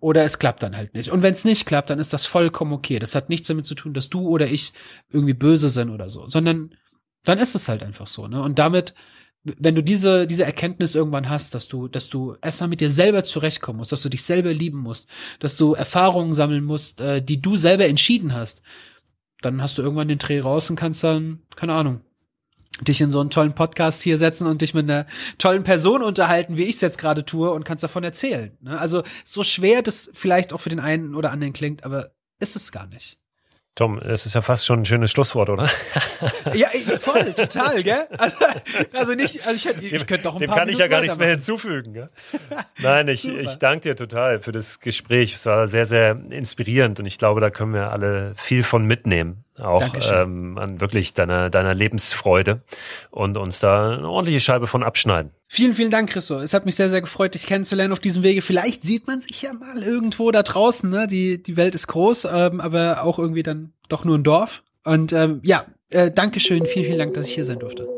oder 0.00 0.24
es 0.24 0.38
klappt 0.38 0.62
dann 0.62 0.76
halt 0.76 0.94
nicht. 0.94 1.10
Und 1.10 1.22
wenn 1.22 1.34
es 1.34 1.44
nicht 1.44 1.66
klappt, 1.66 1.90
dann 1.90 1.98
ist 1.98 2.12
das 2.12 2.26
vollkommen 2.26 2.72
okay. 2.72 2.98
Das 2.98 3.14
hat 3.14 3.28
nichts 3.28 3.48
damit 3.48 3.66
zu 3.66 3.74
tun, 3.74 3.94
dass 3.94 4.08
du 4.08 4.20
oder 4.28 4.46
ich 4.46 4.72
irgendwie 5.10 5.34
böse 5.34 5.68
sind 5.68 5.90
oder 5.90 6.08
so, 6.08 6.26
sondern 6.26 6.74
dann 7.24 7.38
ist 7.38 7.54
es 7.54 7.68
halt 7.68 7.82
einfach 7.82 8.06
so. 8.06 8.28
Ne? 8.28 8.40
Und 8.40 8.58
damit, 8.58 8.94
wenn 9.42 9.74
du 9.74 9.82
diese, 9.82 10.26
diese 10.26 10.44
Erkenntnis 10.44 10.94
irgendwann 10.94 11.28
hast, 11.28 11.54
dass 11.54 11.68
du, 11.68 11.88
dass 11.88 12.08
du 12.08 12.36
erstmal 12.40 12.68
mit 12.68 12.80
dir 12.80 12.90
selber 12.90 13.24
zurechtkommen 13.24 13.78
musst, 13.78 13.92
dass 13.92 14.02
du 14.02 14.08
dich 14.08 14.22
selber 14.22 14.52
lieben 14.52 14.78
musst, 14.78 15.08
dass 15.40 15.56
du 15.56 15.74
Erfahrungen 15.74 16.32
sammeln 16.32 16.64
musst, 16.64 17.00
äh, 17.00 17.20
die 17.20 17.40
du 17.40 17.56
selber 17.56 17.86
entschieden 17.86 18.34
hast, 18.34 18.62
dann 19.40 19.62
hast 19.62 19.78
du 19.78 19.82
irgendwann 19.82 20.08
den 20.08 20.18
Dreh 20.18 20.40
raus 20.40 20.70
und 20.70 20.76
kannst 20.76 21.02
dann, 21.04 21.42
keine 21.56 21.74
Ahnung, 21.74 22.00
dich 22.80 23.00
in 23.00 23.10
so 23.10 23.20
einen 23.20 23.30
tollen 23.30 23.54
Podcast 23.54 24.02
hier 24.02 24.18
setzen 24.18 24.46
und 24.46 24.62
dich 24.62 24.74
mit 24.74 24.90
einer 24.90 25.06
tollen 25.38 25.64
Person 25.64 26.02
unterhalten, 26.02 26.56
wie 26.56 26.64
ich 26.64 26.76
es 26.76 26.80
jetzt 26.80 26.98
gerade 26.98 27.24
tue 27.24 27.50
und 27.50 27.64
kannst 27.64 27.84
davon 27.84 28.04
erzählen. 28.04 28.56
Ne? 28.60 28.78
Also 28.78 29.02
so 29.24 29.42
schwer 29.42 29.82
das 29.82 30.10
vielleicht 30.12 30.52
auch 30.52 30.58
für 30.58 30.70
den 30.70 30.80
einen 30.80 31.14
oder 31.14 31.30
anderen 31.32 31.52
klingt, 31.52 31.84
aber 31.84 32.10
ist 32.40 32.56
es 32.56 32.72
gar 32.72 32.86
nicht. 32.86 33.18
Tom, 33.78 34.00
das 34.02 34.26
ist 34.26 34.34
ja 34.34 34.40
fast 34.40 34.66
schon 34.66 34.80
ein 34.80 34.84
schönes 34.84 35.12
Schlusswort, 35.12 35.50
oder? 35.50 35.70
ja, 36.52 36.68
voll, 36.98 37.32
total, 37.32 37.84
gell? 37.84 38.08
Also, 38.18 38.36
also 38.92 39.14
nicht, 39.14 39.46
also 39.46 39.54
ich, 39.54 39.64
hätte, 39.66 39.84
ich 39.84 40.04
könnte 40.04 40.24
noch 40.24 40.34
ein 40.34 40.40
dem 40.40 40.50
paar 40.50 40.58
kann 40.58 40.68
ich 40.68 40.78
ja 40.78 40.88
gar 40.88 41.00
nichts 41.00 41.16
mehr 41.16 41.30
hinzufügen. 41.30 41.92
Gell? 41.92 42.10
Nein, 42.78 43.06
ich, 43.06 43.28
ich 43.28 43.54
danke 43.54 43.82
dir 43.82 43.94
total 43.94 44.40
für 44.40 44.50
das 44.50 44.80
Gespräch. 44.80 45.34
Es 45.34 45.46
war 45.46 45.68
sehr, 45.68 45.86
sehr 45.86 46.18
inspirierend 46.30 46.98
und 46.98 47.06
ich 47.06 47.18
glaube, 47.18 47.40
da 47.40 47.50
können 47.50 47.72
wir 47.72 47.92
alle 47.92 48.32
viel 48.34 48.64
von 48.64 48.84
mitnehmen 48.84 49.44
auch 49.60 49.82
ähm, 50.12 50.58
an 50.58 50.80
wirklich 50.80 51.14
deiner, 51.14 51.50
deiner 51.50 51.74
Lebensfreude 51.74 52.62
und 53.10 53.36
uns 53.36 53.60
da 53.60 53.94
eine 53.94 54.08
ordentliche 54.08 54.40
Scheibe 54.40 54.66
von 54.66 54.82
abschneiden. 54.82 55.32
Vielen, 55.46 55.74
vielen 55.74 55.90
Dank, 55.90 56.10
Christo. 56.10 56.38
Es 56.40 56.52
hat 56.52 56.66
mich 56.66 56.76
sehr, 56.76 56.90
sehr 56.90 57.00
gefreut, 57.00 57.34
dich 57.34 57.46
kennenzulernen 57.46 57.92
auf 57.92 58.00
diesem 58.00 58.22
Wege. 58.22 58.42
Vielleicht 58.42 58.84
sieht 58.84 59.06
man 59.06 59.20
sich 59.20 59.42
ja 59.42 59.52
mal 59.52 59.82
irgendwo 59.82 60.30
da 60.30 60.42
draußen. 60.42 60.88
Ne? 60.90 61.06
Die, 61.06 61.42
die 61.42 61.56
Welt 61.56 61.74
ist 61.74 61.86
groß, 61.86 62.26
ähm, 62.30 62.60
aber 62.60 63.02
auch 63.02 63.18
irgendwie 63.18 63.42
dann 63.42 63.72
doch 63.88 64.04
nur 64.04 64.18
ein 64.18 64.24
Dorf. 64.24 64.62
Und 64.84 65.12
ähm, 65.12 65.40
ja, 65.42 65.64
äh, 65.90 66.10
Dankeschön. 66.10 66.66
Vielen, 66.66 66.84
vielen 66.84 66.98
Dank, 66.98 67.14
dass 67.14 67.26
ich 67.26 67.34
hier 67.34 67.44
sein 67.44 67.58
durfte. 67.58 67.97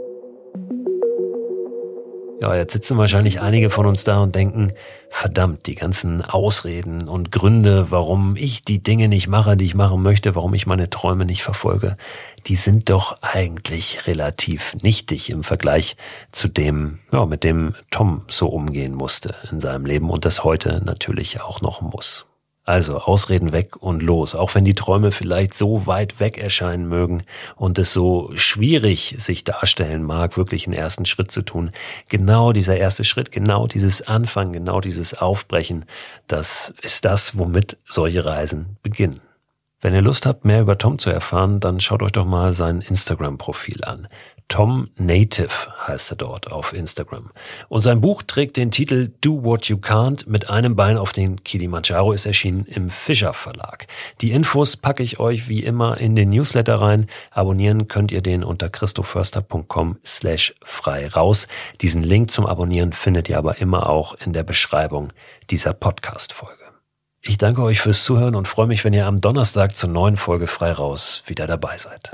Ja, 2.41 2.55
jetzt 2.55 2.73
sitzen 2.73 2.97
wahrscheinlich 2.97 3.43
einige 3.43 3.69
von 3.69 3.85
uns 3.85 4.05
da 4.05 4.19
und 4.21 4.35
denken, 4.35 4.73
verdammt, 5.11 5.67
die 5.67 5.75
ganzen 5.75 6.23
Ausreden 6.25 7.07
und 7.07 7.31
Gründe, 7.33 7.91
warum 7.91 8.35
ich 8.35 8.65
die 8.65 8.83
Dinge 8.83 9.09
nicht 9.09 9.29
mache, 9.29 9.59
die 9.59 9.67
ich 9.67 9.75
machen 9.75 10.01
möchte, 10.01 10.35
warum 10.35 10.55
ich 10.55 10.67
meine 10.67 10.89
Träume 10.89 11.27
nicht 11.27 11.43
verfolge, 11.43 11.99
die 12.47 12.57
sind 12.57 12.89
doch 12.89 13.21
eigentlich 13.21 14.07
relativ 14.07 14.75
nichtig 14.83 15.29
im 15.29 15.43
Vergleich 15.43 15.97
zu 16.33 16.49
dem, 16.49 17.01
ja, 17.13 17.27
mit 17.27 17.45
dem 17.45 17.75
Tom 17.91 18.23
so 18.29 18.49
umgehen 18.49 18.95
musste 18.95 19.35
in 19.53 19.61
seinem 19.61 19.85
Leben 19.85 20.09
und 20.09 20.25
das 20.25 20.43
heute 20.43 20.81
natürlich 20.83 21.43
auch 21.43 21.61
noch 21.61 21.83
muss. 21.83 22.25
Also 22.65 22.99
Ausreden 22.99 23.53
weg 23.53 23.77
und 23.77 24.03
los, 24.03 24.35
auch 24.35 24.55
wenn 24.55 24.65
die 24.65 24.75
Träume 24.75 25.13
vielleicht 25.13 25.55
so 25.55 25.87
weit 25.87 26.21
weg 26.21 26.39
erscheinen 26.39 26.89
mögen 26.89 27.25
und 27.57 27.79
es 27.79 27.93
so 27.93 28.31
schwierig 28.35 29.17
sich 29.19 29.45
darstellen 29.45 30.05
mag, 30.05 30.37
wirklich 30.37 30.67
einen 30.67 30.77
ersten 30.77 31.07
Schritt 31.07 31.31
zu 31.33 31.43
tun. 31.43 31.71
Genau 32.09 32.53
dieser 32.53 32.77
erste 32.77 33.03
Schritt, 33.03 33.33
genau 33.33 33.67
dieses 33.67 34.03
Anfangen, 34.07 34.53
genau 34.53 34.81
dieses 34.81 35.15
Aufbrechen, 35.15 35.87
das 36.29 36.75
ist 36.83 37.05
das, 37.05 37.37
womit 37.37 37.77
solche 37.89 38.25
Reisen 38.25 38.77
beginnen. 38.83 39.19
Wenn 39.81 39.95
ihr 39.95 40.03
Lust 40.03 40.27
habt, 40.27 40.45
mehr 40.45 40.61
über 40.61 40.77
Tom 40.77 40.99
zu 40.99 41.09
erfahren, 41.09 41.59
dann 41.59 41.81
schaut 41.81 42.03
euch 42.03 42.13
doch 42.13 42.27
mal 42.27 42.53
sein 42.53 42.83
Instagram-Profil 42.83 43.83
an. 43.85 44.09
Tom 44.51 44.89
Native 44.97 45.49
heißt 45.87 46.11
er 46.11 46.17
dort 46.17 46.51
auf 46.51 46.73
Instagram. 46.73 47.31
Und 47.69 47.83
sein 47.83 48.01
Buch 48.01 48.25
trägt 48.25 48.57
den 48.57 48.73
Titel 48.73 49.13
Do 49.21 49.45
What 49.45 49.67
You 49.67 49.77
Can't 49.77 50.29
mit 50.29 50.51
einem 50.51 50.75
Bein 50.75 50.99
auf 50.99 51.13
den 51.13 51.43
Kilimanjaro 51.45 52.13
ist 52.13 52.27
erschienen 52.27 52.67
im 52.67 52.91
Fischer 52.91 53.33
Verlag. 53.33 53.87
Die 54.21 54.33
Infos 54.33 54.77
packe 54.77 55.05
ich 55.05 55.21
euch 55.21 55.49
wie 55.49 55.63
immer 55.63 55.99
in 55.99 56.17
den 56.17 56.31
Newsletter 56.31 56.75
rein. 56.75 57.07
Abonnieren 57.31 57.87
könnt 57.87 58.11
ihr 58.11 58.23
den 58.23 58.43
unter 58.43 58.69
christoförster.com 58.69 59.99
slash 60.05 60.55
frei 60.65 61.07
raus. 61.07 61.47
Diesen 61.81 62.03
Link 62.03 62.33
zum 62.33 62.45
Abonnieren 62.45 62.93
findet 62.93 63.29
ihr 63.29 63.39
aber 63.39 63.59
immer 63.59 63.89
auch 63.89 64.15
in 64.15 64.33
der 64.33 64.43
Beschreibung 64.43 65.13
dieser 65.49 65.75
Podcast-Folge. 65.75 66.57
Ich 67.23 67.39
danke 67.39 67.63
euch 67.63 67.81
fürs 67.81 68.03
Zuhören 68.03 68.35
und 68.35 68.49
freue 68.49 68.67
mich, 68.67 68.85
wenn 68.85 68.95
ihr 68.95 69.07
am 69.07 69.21
Donnerstag 69.21 69.77
zur 69.77 69.91
neuen 69.91 70.17
Folge 70.17 70.49
frei 70.49 70.73
raus 70.73 71.23
wieder 71.27 71.47
dabei 71.47 71.79
seid. 71.79 72.11